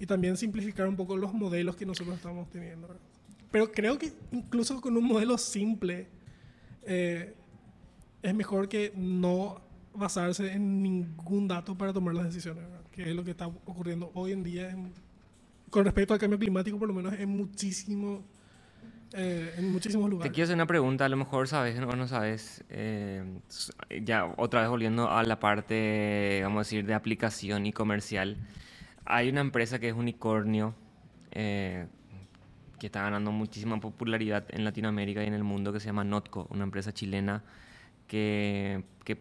y 0.00 0.06
también 0.06 0.36
simplificar 0.36 0.88
un 0.88 0.96
poco 0.96 1.16
los 1.16 1.34
modelos 1.34 1.76
que 1.76 1.84
nosotros 1.84 2.16
estamos 2.16 2.48
teniendo. 2.48 2.88
¿verdad? 2.88 3.02
Pero 3.50 3.72
creo 3.72 3.98
que 3.98 4.12
incluso 4.32 4.80
con 4.80 4.96
un 4.96 5.04
modelo 5.04 5.36
simple 5.36 6.08
eh, 6.84 7.34
es 8.22 8.34
mejor 8.34 8.68
que 8.68 8.92
no 8.96 9.60
basarse 9.94 10.52
en 10.52 10.82
ningún 10.82 11.48
dato 11.48 11.76
para 11.76 11.92
tomar 11.92 12.14
las 12.14 12.26
decisiones, 12.26 12.64
que 12.90 13.10
es 13.10 13.14
lo 13.14 13.24
que 13.24 13.32
está 13.32 13.46
ocurriendo 13.46 14.10
hoy 14.14 14.32
en 14.32 14.42
día 14.42 14.76
con 15.70 15.84
respecto 15.84 16.14
al 16.14 16.20
cambio 16.20 16.38
climático, 16.38 16.78
por 16.78 16.88
lo 16.88 16.94
menos 16.94 17.14
en 17.14 17.28
muchísimo, 17.28 18.24
eh, 19.14 19.54
en 19.56 19.72
muchísimos 19.72 20.10
lugares. 20.10 20.30
Te 20.30 20.34
quiero 20.34 20.44
hacer 20.44 20.54
una 20.54 20.66
pregunta, 20.66 21.04
a 21.04 21.08
lo 21.08 21.16
mejor 21.16 21.48
sabes 21.48 21.78
o 21.78 21.96
no 21.96 22.08
sabes, 22.08 22.64
eh, 22.68 23.24
ya 24.02 24.32
otra 24.36 24.60
vez 24.60 24.70
volviendo 24.70 25.10
a 25.10 25.22
la 25.22 25.40
parte, 25.40 26.40
vamos 26.42 26.58
a 26.58 26.60
decir, 26.60 26.84
de 26.84 26.94
aplicación 26.94 27.66
y 27.66 27.72
comercial. 27.72 28.36
Hay 29.04 29.30
una 29.30 29.40
empresa 29.40 29.78
que 29.78 29.88
es 29.88 29.94
unicornio, 29.94 30.74
eh, 31.30 31.86
que 32.78 32.86
está 32.86 33.02
ganando 33.02 33.32
muchísima 33.32 33.80
popularidad 33.80 34.46
en 34.50 34.64
Latinoamérica 34.64 35.24
y 35.24 35.26
en 35.26 35.34
el 35.34 35.44
mundo, 35.44 35.72
que 35.72 35.80
se 35.80 35.86
llama 35.86 36.04
Notco, 36.04 36.46
una 36.50 36.64
empresa 36.64 36.92
chilena 36.92 37.42
que, 38.06 38.84
que, 39.04 39.16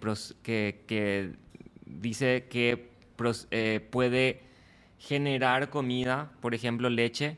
que, 0.86 1.34
dice 1.86 2.48
que 2.50 2.92
puede 3.90 4.42
generar 5.00 5.70
comida, 5.70 6.32
por 6.42 6.54
ejemplo 6.54 6.90
leche, 6.90 7.38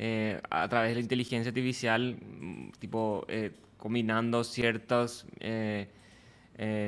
eh, 0.00 0.40
a 0.48 0.68
través 0.68 0.90
de 0.90 0.94
la 0.94 1.00
inteligencia 1.00 1.50
artificial, 1.50 2.16
mm, 2.20 2.70
tipo 2.78 3.26
eh, 3.28 3.50
combinando 3.76 4.44
ciertas, 4.44 5.26
eh, 5.40 5.88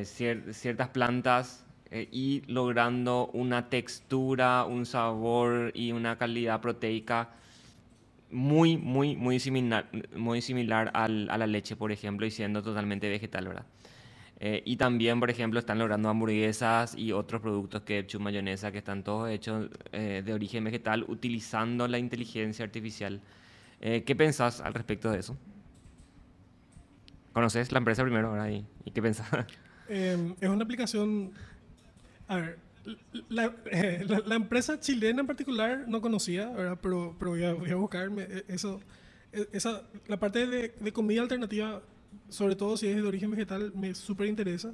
ciertas 0.04 0.88
plantas 0.90 1.64
y 1.92 2.42
logrando 2.46 3.30
una 3.32 3.68
textura, 3.68 4.64
un 4.64 4.86
sabor 4.86 5.72
y 5.74 5.90
una 5.90 6.18
calidad 6.18 6.60
proteica 6.60 7.30
muy, 8.30 8.76
muy, 8.76 9.16
muy 9.16 9.40
similar, 9.40 9.88
muy 10.16 10.40
similar 10.40 10.90
al, 10.94 11.28
a 11.30 11.38
la 11.38 11.46
leche, 11.48 11.74
por 11.76 11.90
ejemplo, 11.90 12.26
y 12.26 12.30
siendo 12.30 12.62
totalmente 12.62 13.08
vegetal, 13.08 13.48
¿verdad? 13.48 13.66
Eh, 14.42 14.62
y 14.64 14.76
también, 14.76 15.20
por 15.20 15.28
ejemplo, 15.28 15.60
están 15.60 15.78
logrando 15.78 16.08
hamburguesas 16.08 16.94
y 16.96 17.12
otros 17.12 17.42
productos 17.42 17.82
hecho 17.86 18.18
mayonesa, 18.18 18.72
que 18.72 18.78
están 18.78 19.04
todos 19.04 19.28
hechos 19.28 19.68
eh, 19.92 20.22
de 20.24 20.32
origen 20.32 20.64
vegetal 20.64 21.04
utilizando 21.08 21.86
la 21.86 21.98
inteligencia 21.98 22.64
artificial. 22.64 23.20
Eh, 23.82 24.02
¿Qué 24.02 24.16
pensás 24.16 24.62
al 24.62 24.72
respecto 24.72 25.10
de 25.10 25.18
eso? 25.18 25.36
¿Conoces 27.34 27.70
la 27.70 27.78
empresa 27.78 28.02
primero 28.02 28.28
ahora 28.28 28.50
y, 28.50 28.66
y 28.86 28.90
qué 28.90 29.02
pensás? 29.02 29.28
Em, 29.88 30.36
es 30.40 30.48
una 30.48 30.64
aplicación... 30.64 31.32
A 32.28 32.36
ver, 32.36 32.58
la, 33.28 33.52
la, 34.24 34.34
empresa 34.36 34.78
chilena 34.78 35.20
en 35.20 35.26
particular 35.26 35.84
no 35.88 36.00
conocía, 36.00 36.48
¿verdad? 36.48 36.78
Pero, 36.80 37.16
pero 37.18 37.32
voy, 37.32 37.42
a, 37.42 37.52
voy 37.54 37.70
a 37.70 37.74
buscarme 37.74 38.26
eso. 38.46 38.80
E, 39.32 39.48
esa, 39.52 39.82
la 40.06 40.18
parte 40.18 40.46
de, 40.46 40.72
de 40.78 40.92
comida 40.92 41.22
alternativa 41.22 41.82
sobre 42.28 42.56
todo 42.56 42.76
si 42.76 42.86
es 42.86 42.96
de 42.96 43.02
origen 43.02 43.30
vegetal, 43.30 43.72
me 43.74 43.94
súper 43.94 44.26
interesa. 44.26 44.72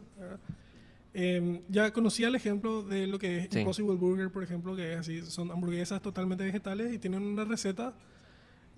Em, 1.14 1.62
ya 1.68 1.92
conocía 1.92 2.28
el 2.28 2.34
ejemplo 2.34 2.82
de 2.82 3.06
lo 3.06 3.18
que 3.18 3.38
es 3.38 3.56
Impossible 3.56 3.96
Burger, 3.96 4.30
por 4.30 4.42
ejemplo, 4.42 4.76
que 4.76 4.92
es 4.92 4.98
así, 4.98 5.22
son 5.22 5.50
hamburguesas 5.50 6.02
totalmente 6.02 6.44
vegetales 6.44 6.92
y 6.92 6.98
tienen 6.98 7.22
una 7.22 7.44
receta 7.44 7.94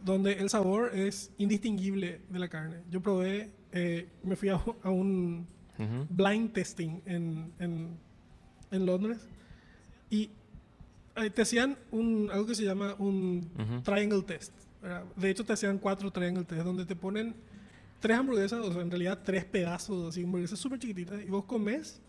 donde 0.04 0.34
el 0.34 0.48
sabor 0.48 0.94
es 0.94 1.32
indistinguible 1.38 2.20
de 2.28 2.38
la 2.38 2.48
carne. 2.48 2.76
Yo 2.90 3.00
probé, 3.00 3.50
eh, 3.72 4.08
me 4.22 4.36
fui 4.36 4.50
a, 4.50 4.60
un 4.84 5.48
blind 6.10 6.52
testing 6.52 7.00
en, 7.06 7.52
en, 7.58 7.98
en, 8.70 8.86
Londres 8.86 9.18
y 10.10 10.30
te 11.34 11.42
hacían 11.42 11.76
un, 11.90 12.30
algo 12.32 12.46
que 12.46 12.54
se 12.54 12.64
llama 12.64 12.94
un 12.98 13.50
triangle 13.82 14.22
test. 14.22 14.52
De 15.16 15.30
hecho, 15.30 15.44
te 15.44 15.54
hacían 15.54 15.78
cuatro 15.78 16.10
triangle 16.12 16.44
tests 16.44 16.64
donde 16.64 16.86
te 16.86 16.94
ponen 16.94 17.34
tres 18.00 18.16
hamburguesas, 18.16 18.60
o 18.60 18.72
sea, 18.72 18.82
en 18.82 18.90
realidad 18.90 19.20
tres 19.24 19.44
pedazos, 19.44 20.08
así, 20.08 20.24
hamburguesas 20.24 20.58
súper 20.58 20.78
chiquititas, 20.78 21.20
y 21.20 21.26
vos 21.26 21.44
comes 21.44 22.00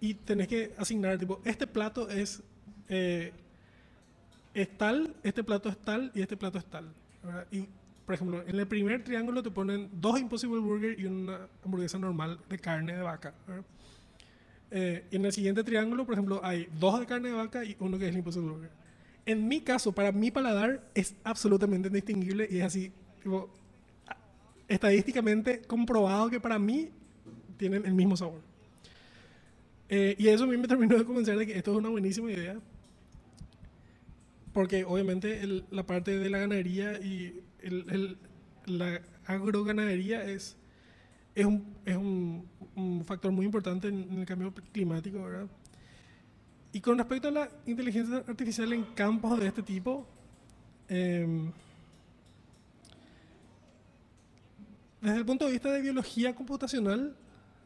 y 0.00 0.14
tenés 0.14 0.48
que 0.48 0.72
asignar, 0.78 1.18
tipo, 1.18 1.40
este 1.44 1.66
plato 1.66 2.08
es, 2.08 2.42
eh, 2.88 3.32
es 4.54 4.78
tal, 4.78 5.14
este 5.22 5.44
plato 5.44 5.68
es 5.68 5.78
tal 5.78 6.10
y 6.14 6.22
este 6.22 6.36
plato 6.36 6.58
es 6.58 6.64
tal. 6.64 6.92
Y, 7.50 7.68
por 8.06 8.14
ejemplo, 8.14 8.42
en 8.46 8.58
el 8.58 8.66
primer 8.66 9.04
triángulo 9.04 9.42
te 9.42 9.50
ponen 9.50 9.90
dos 9.92 10.18
Impossible 10.18 10.58
Burger 10.58 10.98
y 10.98 11.04
una 11.04 11.48
hamburguesa 11.62 11.98
normal 11.98 12.40
de 12.48 12.58
carne 12.58 12.96
de 12.96 13.02
vaca. 13.02 13.34
Eh, 14.70 15.04
y 15.10 15.16
en 15.16 15.24
el 15.26 15.32
siguiente 15.32 15.62
triángulo, 15.62 16.06
por 16.06 16.14
ejemplo, 16.14 16.40
hay 16.42 16.66
dos 16.78 16.98
de 16.98 17.06
carne 17.06 17.28
de 17.28 17.34
vaca 17.34 17.62
y 17.62 17.76
uno 17.78 17.98
que 17.98 18.06
es 18.06 18.10
el 18.10 18.16
Impossible 18.16 18.50
Burger. 18.50 18.70
En 19.26 19.46
mi 19.46 19.60
caso, 19.60 19.92
para 19.92 20.12
mi 20.12 20.30
paladar, 20.30 20.82
es 20.94 21.14
absolutamente 21.24 21.88
indistinguible 21.88 22.48
y 22.50 22.58
es 22.58 22.64
así, 22.64 22.90
tipo, 23.22 23.50
estadísticamente 24.70 25.62
comprobado 25.62 26.30
que 26.30 26.40
para 26.40 26.58
mí 26.58 26.88
tienen 27.56 27.84
el 27.84 27.92
mismo 27.92 28.16
sabor. 28.16 28.40
Eh, 29.88 30.14
y 30.16 30.28
eso 30.28 30.44
a 30.44 30.46
mí 30.46 30.56
me 30.56 30.68
terminó 30.68 30.96
de 30.96 31.04
convencer 31.04 31.36
de 31.36 31.46
que 31.46 31.58
esto 31.58 31.72
es 31.72 31.76
una 31.76 31.88
buenísima 31.88 32.30
idea. 32.30 32.56
Porque 34.52 34.84
obviamente 34.84 35.40
la 35.70 35.84
parte 35.84 36.18
de 36.18 36.30
la 36.30 36.38
ganadería 36.38 37.00
y 37.00 37.40
el, 37.60 38.16
la 38.66 39.00
agroganadería 39.26 40.24
es, 40.24 40.56
es, 41.34 41.44
un, 41.44 41.74
es 41.84 41.96
un, 41.96 42.48
factor 43.04 43.32
muy 43.32 43.46
importante 43.46 43.88
en, 43.88 44.20
el 44.20 44.26
cambio 44.26 44.54
climático, 44.72 45.22
¿verdad? 45.22 45.48
Y 46.72 46.80
con 46.80 46.98
respecto 46.98 47.28
a 47.28 47.32
la 47.32 47.50
inteligencia 47.66 48.24
artificial 48.28 48.72
en 48.72 48.84
campos 48.94 49.38
de 49.40 49.48
este 49.48 49.62
tipo, 49.62 50.06
eh, 50.88 51.50
Desde 55.00 55.16
el 55.16 55.24
punto 55.24 55.46
de 55.46 55.52
vista 55.52 55.72
de 55.72 55.80
biología 55.80 56.34
computacional, 56.34 57.16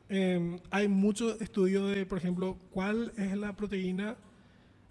em, 0.08 0.60
hay 0.70 0.86
mucho 0.86 1.38
estudio 1.40 1.86
de, 1.88 2.06
por 2.06 2.18
ejemplo, 2.18 2.56
cuál 2.70 3.12
es 3.16 3.36
la 3.36 3.52
proteína 3.56 4.16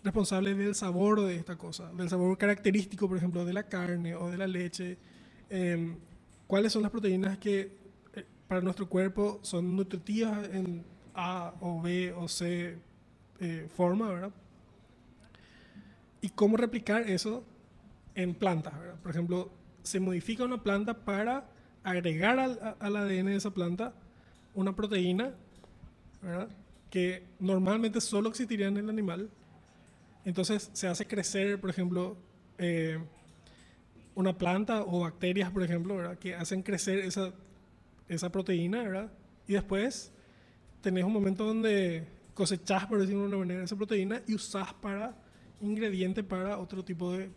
responsable 0.03 0.53
del 0.53 0.75
sabor 0.75 1.21
de 1.21 1.37
esta 1.37 1.57
cosa, 1.57 1.89
del 1.93 2.09
sabor 2.09 2.37
característico, 2.37 3.07
por 3.07 3.17
ejemplo, 3.17 3.45
de 3.45 3.53
la 3.53 3.63
carne 3.63 4.15
o 4.15 4.29
de 4.29 4.37
la 4.37 4.47
leche. 4.47 4.97
Em, 5.49 5.95
cuáles 6.45 6.73
son 6.73 6.81
las 6.81 6.91
proteínas 6.91 7.37
que 7.37 7.77
eh, 8.13 8.25
para 8.49 8.59
nuestro 8.59 8.89
cuerpo 8.89 9.39
son 9.41 9.73
nutritivas 9.77 10.49
en 10.51 10.83
A 11.15 11.53
o 11.61 11.81
B 11.81 12.11
o 12.11 12.27
C 12.27 12.77
eh, 13.39 13.69
forma, 13.73 14.09
¿verdad? 14.09 14.31
Y 16.19 16.29
cómo 16.29 16.57
replicar 16.57 17.09
eso 17.09 17.45
en 18.15 18.35
plantas, 18.35 18.77
¿verdad? 18.77 18.95
Por 19.01 19.11
ejemplo, 19.11 19.49
se 19.81 20.01
modifica 20.01 20.43
una 20.43 20.61
planta 20.61 20.93
para 21.05 21.52
agregar 21.84 22.39
al, 22.39 22.75
al 22.79 22.95
ADN 22.95 23.25
de 23.27 23.36
esa 23.36 23.51
planta 23.51 23.93
una 24.53 24.75
proteína. 24.75 25.34
Que 26.89 27.23
normalmente 27.39 27.99
solo 27.99 28.29
existiría 28.29 28.67
en 28.67 28.77
el 28.77 28.89
animal. 28.89 29.29
Entonces 30.25 30.69
se 30.73 30.88
hace 30.88 31.05
crecer, 31.05 31.59
por 31.59 31.69
ejemplo, 31.69 32.15
eh, 32.57 32.97
una 34.15 34.38
planta 34.38 34.84
o 34.84 35.01
bacterias, 35.01 35.51
por 35.51 35.63
ejemplo, 35.63 35.97
¿verdad? 35.97 36.17
que 36.17 36.36
hacen 36.36 36.61
crecer 36.61 36.99
esa, 36.99 37.34
esa 38.07 38.31
proteína, 38.31 38.84
¿verdad? 38.84 39.11
Y 39.47 39.53
después 39.53 40.13
tenés 40.81 41.03
un 41.03 41.11
momento 41.11 41.45
donde 41.45 42.07
cosechás, 42.36 42.86
por 42.86 42.99
decirlo 42.99 43.23
de 43.23 43.27
una 43.27 43.38
manera, 43.38 43.63
esa 43.63 43.75
proteína 43.75 44.21
y 44.27 44.36
usás 44.36 44.73
para 44.75 45.17
ingrediente 45.59 46.23
para 46.23 46.57
otro 46.57 46.86
tipo 46.86 47.11
de, 47.11 47.31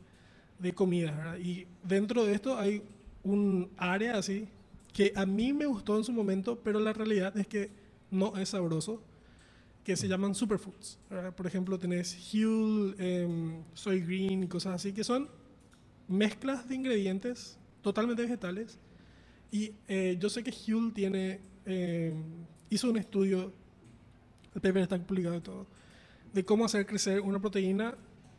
de 0.59 0.74
comida, 0.74 1.12
¿verdad? 1.12 1.38
Y 1.38 1.66
dentro 1.82 2.24
de 2.24 2.34
esto 2.34 2.59
hay 2.59 2.82
un 3.27 3.70
área 3.77 4.16
así 4.16 4.49
que 4.93 5.12
a 5.14 5.27
mí 5.27 5.53
me 5.53 5.66
gustó 5.66 5.99
en 5.99 6.05
su 6.05 6.12
momento, 6.12 6.59
pero 6.62 6.81
la 6.81 6.93
realidad 6.93 7.37
es 7.37 7.47
que 7.47 7.70
no 8.11 8.37
es 8.39 8.51
sabroso, 8.51 9.03
que 9.85 9.95
se 9.95 10.09
llaman 10.09 10.35
superfoods. 10.35 10.99
Por 11.37 11.47
ejemplo, 11.47 11.79
tenés 11.79 12.16
Huel, 12.33 12.95
eh, 12.99 13.62
Soy 13.74 14.01
Green 14.01 14.45
y 14.45 14.47
cosas 14.49 14.77
así, 14.77 14.93
que 14.93 15.05
son 15.05 15.29
mezclas 16.09 16.66
de 16.66 16.77
ingredientes 16.77 17.59
totalmente 17.83 18.22
vegetales. 18.22 18.79
Y 19.53 19.72
eh, 19.87 20.16
yo 20.18 20.31
sé 20.31 20.43
que 20.43 20.51
Huel 20.51 20.95
tiene, 20.95 21.41
eh, 21.66 22.14
hizo 22.70 22.89
un 22.89 22.97
estudio, 22.97 23.53
el 24.55 24.61
paper 24.62 24.79
está 24.79 24.99
publicado 24.99 25.37
y 25.37 25.41
todo, 25.41 25.66
de 26.33 26.43
cómo 26.43 26.64
hacer 26.64 26.87
crecer 26.87 27.20
una 27.20 27.39
proteína 27.39 27.95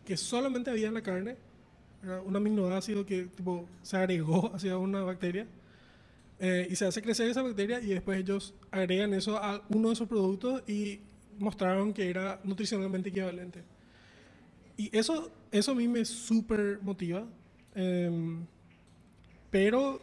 que 0.05 0.17
solamente 0.17 0.71
había 0.71 0.87
en 0.87 0.95
la 0.95 1.03
carne. 1.03 1.37
Un 2.25 2.35
aminoácido 2.35 3.05
que 3.05 3.23
tipo, 3.25 3.67
se 3.81 3.97
agregó 3.97 4.51
hacia 4.55 4.77
una 4.77 5.01
bacteria. 5.01 5.47
eh, 6.39 6.67
y 6.69 6.75
se 6.75 6.85
hace 6.85 7.01
crecer 7.01 7.29
esa 7.29 7.41
bacteria 7.41 7.79
y 7.81 7.87
después 7.87 8.19
ellos 8.19 8.53
agregan 8.71 9.13
eso 9.13 9.37
a 9.37 9.63
uno 9.69 9.89
de 9.89 9.93
esos 9.95 10.07
productos 10.07 10.63
y 10.69 10.99
mostraron 11.39 11.93
que 11.93 12.09
era 12.09 12.39
nutricionalmente 12.43 13.09
equivalente. 13.09 13.63
Y 14.77 14.95
eso, 14.95 15.31
eso 15.51 15.71
a 15.71 15.75
mí 15.75 15.87
me 15.87 16.05
súper 16.05 16.79
motiva. 16.81 17.25
em, 17.75 18.45
pero 19.49 19.99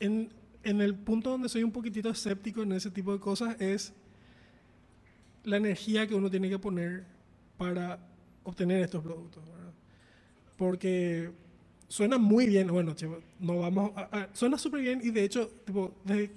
en, 0.00 0.30
en 0.62 0.80
el 0.80 0.94
punto 0.94 1.30
donde 1.30 1.48
soy 1.48 1.62
un 1.64 1.72
poquitito 1.72 2.10
escéptico 2.10 2.62
en 2.62 2.72
ese 2.72 2.90
tipo 2.90 3.12
de 3.12 3.18
cosas 3.20 3.60
es 3.60 3.92
la 5.44 5.56
energía 5.56 6.06
que 6.06 6.14
uno 6.14 6.30
tiene 6.30 6.48
que 6.48 6.58
poner 6.58 7.04
para 7.56 7.98
obtener 8.44 8.82
estos 8.82 9.02
productos. 9.02 9.44
¿verdad? 9.46 9.72
Porque 10.56 11.30
suena 11.88 12.18
muy 12.18 12.46
bien, 12.46 12.68
bueno, 12.68 12.94
che, 12.94 13.08
no 13.40 13.58
vamos 13.60 13.92
a- 13.96 14.08
a- 14.12 14.28
suena 14.34 14.58
súper 14.58 14.80
bien 14.82 15.00
y 15.02 15.10
de 15.10 15.24
hecho, 15.24 15.48
tipo, 15.64 15.92
desde 16.04 16.30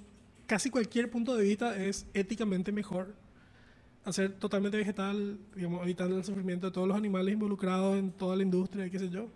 casi 0.46 0.70
cualquier 0.70 1.10
punto 1.10 1.36
de 1.36 1.44
vista 1.44 1.76
es 1.82 2.06
éticamente 2.14 2.72
mejor 2.72 3.14
hacer 4.04 4.32
totalmente 4.38 4.76
vegetal, 4.78 5.38
digamos, 5.54 5.82
evitando 5.82 6.16
el 6.18 6.24
sufrimiento 6.24 6.66
de 6.68 6.72
todos 6.72 6.88
los 6.88 6.96
animales 6.96 7.34
involucrados 7.34 7.98
en 7.98 8.10
toda 8.12 8.36
la 8.36 8.42
industria, 8.42 8.90
qué 8.90 8.98
sé 8.98 9.10
yo. 9.10 9.28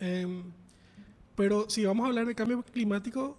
Em, 0.00 0.42
pero 1.36 1.68
si 1.70 1.84
vamos 1.84 2.04
a 2.04 2.08
hablar 2.08 2.26
de 2.26 2.34
cambio 2.34 2.62
climático, 2.64 3.36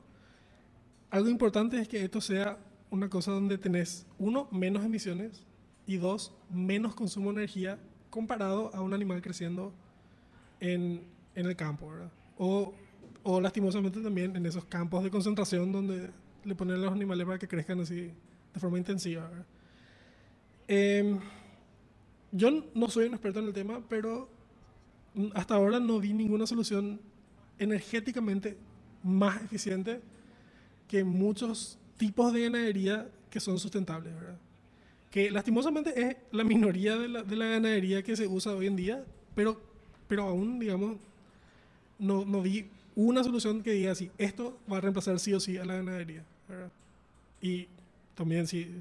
algo 1.09 1.30
importante 1.30 1.80
es 1.80 1.88
que 1.88 2.03
esto 2.03 2.22
sea 2.22 2.57
una 2.89 3.09
cosa 3.09 3.32
donde 3.32 3.57
tenés, 3.57 4.05
uno, 4.18 4.47
menos 4.51 4.84
emisiones 4.84 5.45
y 5.86 5.97
dos, 5.97 6.34
menos 6.49 6.95
consumo 6.95 7.32
de 7.32 7.39
energía 7.39 7.80
comparado 8.09 8.74
a 8.74 8.82
un 8.82 8.93
animal 8.93 9.22
creciendo 9.22 9.74
en, 10.64 11.01
en 11.36 11.45
el 11.45 11.55
campo, 11.57 11.89
¿verdad? 11.89 12.11
O, 12.38 12.74
o 13.24 13.41
lastimosamente 13.41 13.99
también 13.99 14.36
en 14.36 14.45
esos 14.45 14.64
campos 14.66 15.03
de 15.03 15.11
concentración 15.11 15.72
donde 15.72 16.09
le 16.45 16.55
ponen 16.55 16.78
a 16.78 16.80
los 16.80 16.93
animales 16.93 17.26
para 17.26 17.38
que 17.38 17.47
crezcan 17.47 17.82
así 17.82 18.11
de 18.53 18.59
forma 18.59 18.78
intensiva, 18.78 19.28
¿verdad? 19.28 19.45
Em, 20.68 21.20
yo 22.32 22.49
no 22.74 22.89
soy 22.89 23.07
un 23.07 23.14
experto 23.14 23.39
en 23.39 23.47
el 23.47 23.53
tema, 23.53 23.84
pero 23.89 24.30
hasta 25.36 25.55
ahora 25.55 25.80
no 25.80 25.99
vi 25.99 26.14
ninguna 26.14 26.47
solución 26.47 27.01
energéticamente 27.59 28.57
más 29.03 29.43
eficiente 29.43 30.01
que 30.88 31.03
muchos 31.03 31.78
tipos 31.97 32.32
de 32.32 32.43
ganadería 32.43 33.11
que 33.30 33.41
son 33.41 33.59
sustentables, 33.59 34.16
¿verdad? 34.16 34.38
Que 35.11 35.30
lastimosamente 35.30 36.01
es 36.01 36.16
la 36.32 36.45
minoría 36.45 36.97
de 36.97 37.09
la, 37.09 37.24
de 37.24 37.36
la 37.36 37.47
ganadería 37.47 38.01
que 38.01 38.16
se 38.16 38.28
usa 38.28 38.53
hoy 38.53 38.68
en 38.68 38.78
día, 38.78 39.05
pero, 39.36 39.72
pero 40.14 40.28
aún, 40.28 40.59
digamos, 40.59 40.97
no, 41.97 42.24
no 42.24 42.43
vi 42.43 42.68
una 42.95 43.24
solución 43.24 43.64
que 43.64 43.72
diga 43.72 43.93
así, 43.93 44.11
esto 44.20 44.59
va 44.72 44.78
a 44.78 44.82
reemplazar 44.82 45.18
sí 45.18 45.34
o 45.34 45.39
sí 45.39 45.57
a 45.57 45.66
la 45.66 45.74
ganadería. 45.78 46.24
Y 47.41 47.68
también 48.14 48.45
sí, 48.45 48.80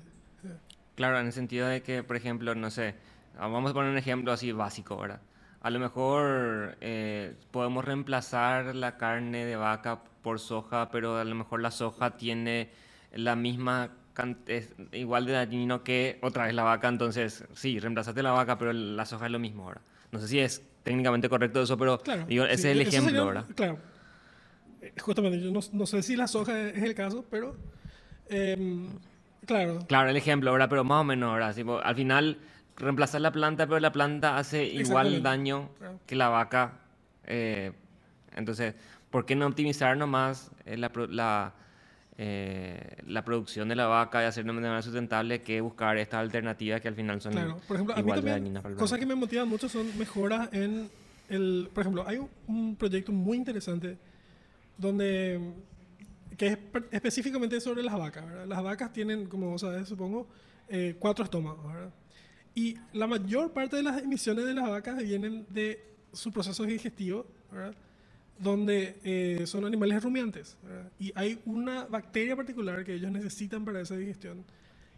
Claro, 0.94 1.18
en 1.18 1.24
el 1.24 1.32
sentido 1.32 1.68
de 1.68 1.82
que, 1.82 2.02
por 2.02 2.16
ejemplo, 2.16 2.54
no 2.54 2.70
sé, 2.70 2.96
ah, 3.38 3.46
vamos 3.46 3.70
a 3.70 3.74
poner 3.74 3.92
un 3.92 3.96
ejemplo 3.96 4.30
así 4.30 4.52
básico, 4.52 4.98
¿verdad? 4.98 5.22
A 5.62 5.70
lo 5.70 5.78
mejor 5.78 6.76
eh, 6.82 7.34
podemos 7.50 7.82
reemplazar 7.82 8.74
la 8.74 8.98
carne 8.98 9.46
de 9.46 9.56
vaca 9.56 10.02
por 10.20 10.38
soja, 10.38 10.90
pero 10.90 11.16
a 11.16 11.24
lo 11.24 11.34
mejor 11.34 11.62
la 11.62 11.70
soja 11.70 12.18
tiene 12.18 12.68
la 13.14 13.36
misma 13.36 13.90
es 14.48 14.74
igual 14.92 15.24
de 15.24 15.32
dañino 15.32 15.82
que 15.82 16.18
otra 16.20 16.44
vez 16.44 16.52
la 16.52 16.64
vaca, 16.64 16.88
entonces 16.88 17.46
sí, 17.54 17.80
reemplazaste 17.80 18.22
la 18.22 18.32
vaca, 18.32 18.58
pero 18.58 18.74
la 18.74 19.06
soja 19.06 19.24
es 19.24 19.32
lo 19.32 19.38
mismo, 19.38 19.64
¿verdad? 19.64 19.80
No 20.10 20.18
sé 20.18 20.28
si 20.28 20.38
es 20.38 20.62
técnicamente 20.82 21.28
correcto 21.28 21.62
eso, 21.62 21.76
pero 21.78 21.98
Claro. 21.98 22.24
digo, 22.26 22.44
ese 22.44 22.56
sí, 22.62 22.68
es 22.68 22.72
el 22.74 22.80
ejemplo, 22.82 23.10
sería- 23.10 23.24
¿verdad? 23.24 23.46
Claro. 23.54 23.78
Eh, 24.80 24.92
Justamente, 25.00 25.40
yo 25.40 25.50
no, 25.52 25.60
no 25.72 25.86
sé 25.86 26.02
si 26.02 26.16
la 26.16 26.26
soja 26.26 26.68
es 26.70 26.82
el 26.82 26.94
caso, 26.94 27.24
pero. 27.30 27.56
em, 28.28 28.88
claro. 29.46 29.80
Claro, 29.86 30.08
el 30.10 30.16
ejemplo, 30.16 30.52
¿verdad? 30.52 30.68
Pero 30.68 30.84
más 30.84 31.00
o 31.00 31.04
menos, 31.04 31.32
¿verdad? 31.34 31.54
Tipo, 31.54 31.78
al 31.80 31.94
final, 31.94 32.38
reemplazar 32.76 33.20
la 33.20 33.30
planta, 33.32 33.66
pero 33.66 33.78
la 33.80 33.92
planta 33.92 34.36
hace 34.38 34.64
igual 34.64 35.22
daño 35.22 35.70
Claro. 35.78 36.00
que 36.06 36.16
la 36.16 36.28
vaca. 36.28 36.78
eh, 37.24 37.72
entonces, 38.34 38.74
¿por 39.10 39.24
qué 39.26 39.36
no 39.36 39.46
optimizar 39.46 39.96
nomás 39.96 40.50
eh, 40.66 40.76
la, 40.76 40.90
la, 41.08 41.52
eh, 42.18 42.96
la 43.06 43.24
producción 43.24 43.68
de 43.68 43.76
la 43.76 43.86
vaca 43.86 44.22
y 44.22 44.26
hacerlo 44.26 44.52
de 44.52 44.60
manera 44.60 44.82
sustentable 44.82 45.40
que 45.40 45.60
buscar 45.62 45.96
estas 45.96 46.20
alternativas 46.20 46.80
que 46.80 46.88
al 46.88 46.94
final 46.94 47.20
son 47.22 47.32
Claro, 47.32 47.58
por 47.66 47.76
ejemplo, 47.76 47.94
a 47.94 47.96
mí 47.96 48.02
igual 48.02 48.22
de 48.22 48.30
también, 48.32 48.54
para 48.54 48.68
el 48.74 48.78
cosas 48.78 48.98
que 48.98 49.06
me 49.06 49.14
motivan 49.14 49.48
mucho 49.48 49.68
son 49.68 49.96
mejoras 49.96 50.52
en 50.52 50.90
el, 51.30 51.70
por 51.72 51.80
ejemplo, 51.82 52.06
hay 52.06 52.20
un, 52.46 52.76
proyecto 52.76 53.12
muy 53.12 53.38
interesante 53.38 53.96
donde, 54.76 55.40
que 56.36 56.48
es 56.48 56.58
específicamente 56.90 57.58
sobre 57.60 57.82
las 57.82 57.96
vacas, 57.96 58.26
¿verdad? 58.26 58.46
Las 58.46 58.62
vacas 58.62 58.92
tienen, 58.92 59.26
como 59.26 59.48
vos 59.48 59.62
sabés, 59.62 59.88
supongo, 59.88 60.26
eh, 60.68 60.96
cuatro 60.98 61.24
estómagos, 61.24 61.72
¿verdad? 61.72 61.90
Y 62.54 62.76
la 62.92 63.06
mayor 63.06 63.52
parte 63.52 63.76
de 63.76 63.82
las 63.82 64.02
emisiones 64.02 64.44
de 64.44 64.52
las 64.52 64.68
vacas 64.68 65.02
vienen 65.02 65.46
de 65.48 65.82
su 66.12 66.30
proceso 66.30 66.64
digestivo, 66.64 67.26
¿verdad? 67.50 67.74
Donde 68.42 68.98
eh, 69.04 69.46
son 69.46 69.64
animales 69.64 70.02
rumiantes. 70.02 70.56
Y 70.98 71.12
hay 71.14 71.40
una 71.44 71.84
bacteria 71.86 72.34
particular 72.34 72.84
que 72.84 72.94
ellos 72.94 73.10
necesitan 73.12 73.64
para 73.64 73.80
esa 73.80 73.96
digestión, 73.96 74.44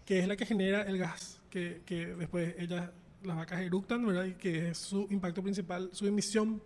que 0.06 0.18
es 0.18 0.26
la 0.28 0.36
que 0.36 0.46
genera 0.46 0.82
el 0.82 0.98
gas, 0.98 1.40
que, 1.50 1.82
que 1.84 2.06
después 2.14 2.54
ellas, 2.58 2.90
las 3.22 3.36
vacas 3.36 3.60
eructan, 3.60 4.06
¿verdad? 4.06 4.24
Y 4.24 4.32
que 4.34 4.70
es 4.70 4.78
su 4.78 5.06
impacto 5.10 5.42
principal, 5.42 5.90
su 5.92 6.06
emisión 6.06 6.62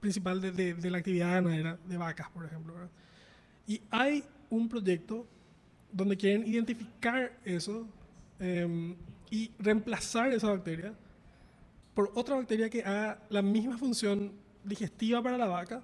principal 0.00 0.40
de, 0.40 0.50
de- 0.74 0.90
la 0.90 0.98
actividad 0.98 1.34
ganadera 1.34 1.78
de 1.86 1.96
vacas, 1.96 2.28
por 2.30 2.44
ejemplo. 2.44 2.74
Y 3.66 3.80
hay 3.90 4.24
un 4.50 4.68
proyecto 4.68 5.26
donde 5.92 6.16
quieren 6.16 6.46
identificar 6.46 7.38
eso 7.44 7.86
em, 8.40 8.96
y 9.30 9.52
reemplazar 9.58 10.32
esa 10.32 10.48
bacteria 10.48 10.94
por 11.94 12.10
otra 12.14 12.34
bacteria 12.36 12.68
que 12.68 12.82
haga 12.82 13.22
la 13.28 13.42
misma 13.42 13.78
función 13.78 14.32
digestiva 14.64 15.22
para 15.22 15.38
la 15.38 15.46
vaca 15.46 15.82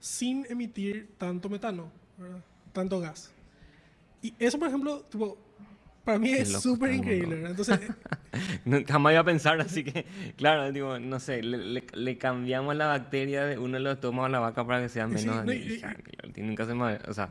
sin 0.00 0.46
emitir 0.50 1.10
tanto 1.18 1.48
metano, 1.48 1.90
¿verdad? 2.18 2.40
tanto 2.72 3.00
gas. 3.00 3.32
Y 4.20 4.34
eso, 4.38 4.58
por 4.58 4.68
ejemplo, 4.68 5.00
tipo, 5.10 5.38
para 6.04 6.18
mí 6.18 6.30
es 6.32 6.50
súper 6.60 6.92
increíble. 6.92 7.44
Entonces, 7.46 7.80
jamás 8.88 9.12
iba 9.12 9.20
a 9.20 9.24
pensar, 9.24 9.60
así 9.60 9.84
que, 9.84 10.04
claro, 10.36 10.70
digo, 10.72 10.98
no 10.98 11.20
sé, 11.20 11.42
le, 11.42 11.58
le- 11.58 11.86
le 11.92 12.18
cambiamos 12.18 12.74
la 12.76 12.86
bacteria 12.86 13.44
de 13.44 13.58
uno 13.58 13.74
de 13.74 13.80
los 13.80 13.94
estómagos 13.94 14.26
a 14.28 14.32
la 14.32 14.40
vaca 14.40 14.66
para 14.66 14.82
que 14.82 14.88
sea 14.88 15.06
Sí, 15.08 15.14
menos 15.14 15.44
no, 15.44 15.52
y-. 15.52 15.82
Y 16.36 16.42
nunca 16.42 16.66
se 16.66 16.74
me- 16.74 16.96
o 17.08 17.14
sea, 17.14 17.30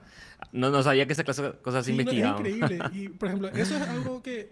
no, 0.51 0.69
no 0.69 0.81
sabía 0.83 1.05
que 1.05 1.13
esas 1.13 1.25
clase- 1.25 1.59
cosas 1.61 1.85
se 1.85 1.91
Sí, 1.91 1.97
no, 1.97 2.01
es 2.09 2.13
investigaban. 2.13 2.45
increíble. 2.47 2.89
Y, 2.93 3.09
por 3.19 3.27
ejemplo, 3.27 3.49
eso 3.49 3.75
es 3.75 3.81
algo 3.87 4.21
que, 4.23 4.51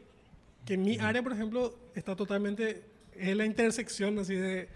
que 0.65 0.73
en 0.75 0.83
mi 0.83 0.97
área, 0.99 1.23
por 1.23 1.33
ejemplo, 1.33 1.75
está 1.95 2.15
totalmente... 2.15 2.83
Es 3.15 3.35
la 3.35 3.45
intersección 3.45 4.17
así 4.19 4.35
de, 4.35 4.67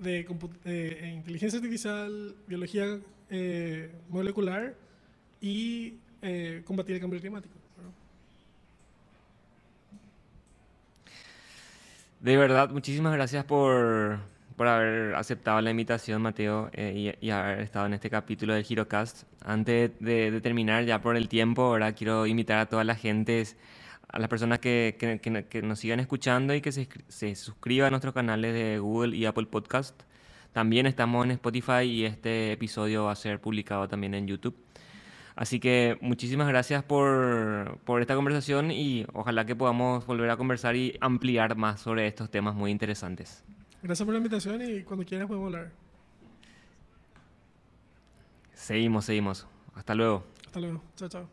de, 0.00 0.20
eh, 0.20 0.26
eh, 0.64 1.12
inteligencia 1.14 1.58
artificial, 1.58 2.34
biología 2.46 2.98
eh, 3.28 3.90
molecular 4.08 4.74
y 5.40 5.94
eh, 6.22 6.62
combatir 6.64 6.96
el 6.96 7.00
cambio 7.00 7.20
climático. 7.20 7.54
De 12.20 12.36
verdad, 12.36 12.68
muchísimas 12.68 13.14
gracias 13.14 13.44
por, 13.44 14.18
por 14.56 14.66
haber 14.66 15.14
aceptado 15.14 15.60
la 15.62 15.70
invitación, 15.70 16.20
Mateo, 16.20 16.68
eh, 16.74 17.14
y, 17.20 17.26
y, 17.26 17.30
haber 17.30 17.60
estado 17.60 17.86
en 17.86 17.94
este 17.94 18.10
capítulo 18.10 18.52
del 18.52 18.64
Girocast. 18.64 19.22
Antes 19.42 19.92
de, 20.00 20.30
de 20.30 20.40
terminar, 20.42 20.84
ya 20.84 21.00
por 21.00 21.16
el 21.16 21.28
tiempo, 21.28 21.62
ahora 21.62 21.94
quiero 21.94 22.26
invitar 22.26 22.58
a 22.58 22.66
todas 22.66 22.84
las 22.84 23.00
gentes 23.00 23.56
a 24.12 24.18
las 24.18 24.28
personas 24.28 24.58
que, 24.58 24.96
que, 24.98 25.20
que, 25.20 25.46
que 25.46 25.62
nos 25.62 25.78
sigan 25.78 26.00
escuchando 26.00 26.54
y 26.54 26.60
que 26.60 26.72
se, 26.72 26.88
se, 27.08 27.34
suscriban 27.34 27.88
a 27.88 27.90
nuestros 27.90 28.14
canales 28.14 28.52
de 28.52 28.78
Google 28.78 29.16
y 29.16 29.26
Apple 29.26 29.46
Podcast. 29.46 30.02
También 30.52 30.86
estamos 30.86 31.24
en 31.24 31.30
Spotify 31.32 31.82
y 31.84 32.04
este 32.04 32.52
episodio 32.52 33.04
va 33.04 33.12
a 33.12 33.16
ser 33.16 33.40
publicado 33.40 33.86
también 33.88 34.14
en 34.14 34.26
YouTube. 34.26 34.56
Así 35.36 35.60
que 35.60 35.96
muchísimas 36.00 36.48
gracias 36.48 36.82
por, 36.82 37.78
por, 37.84 38.00
esta 38.02 38.14
conversación 38.14 38.70
y 38.70 39.06
ojalá 39.14 39.46
que 39.46 39.54
podamos 39.56 40.04
volver 40.04 40.28
a 40.28 40.36
conversar 40.36 40.76
y 40.76 40.98
ampliar 41.00 41.56
más 41.56 41.80
sobre 41.80 42.06
estos 42.06 42.30
temas 42.30 42.54
muy 42.54 42.70
interesantes. 42.70 43.44
Gracias 43.82 44.04
por 44.04 44.12
la 44.12 44.18
invitación 44.18 44.60
y 44.60 44.82
cuando 44.82 45.06
quieras 45.06 45.28
podemos 45.28 45.46
hablar. 45.46 45.70
Seguimos, 48.52 49.06
seguimos. 49.06 49.46
Hasta 49.74 49.94
luego. 49.94 50.26
Hasta 50.46 50.60
luego. 50.60 50.82
Chao, 50.96 51.08
chao. 51.08 51.28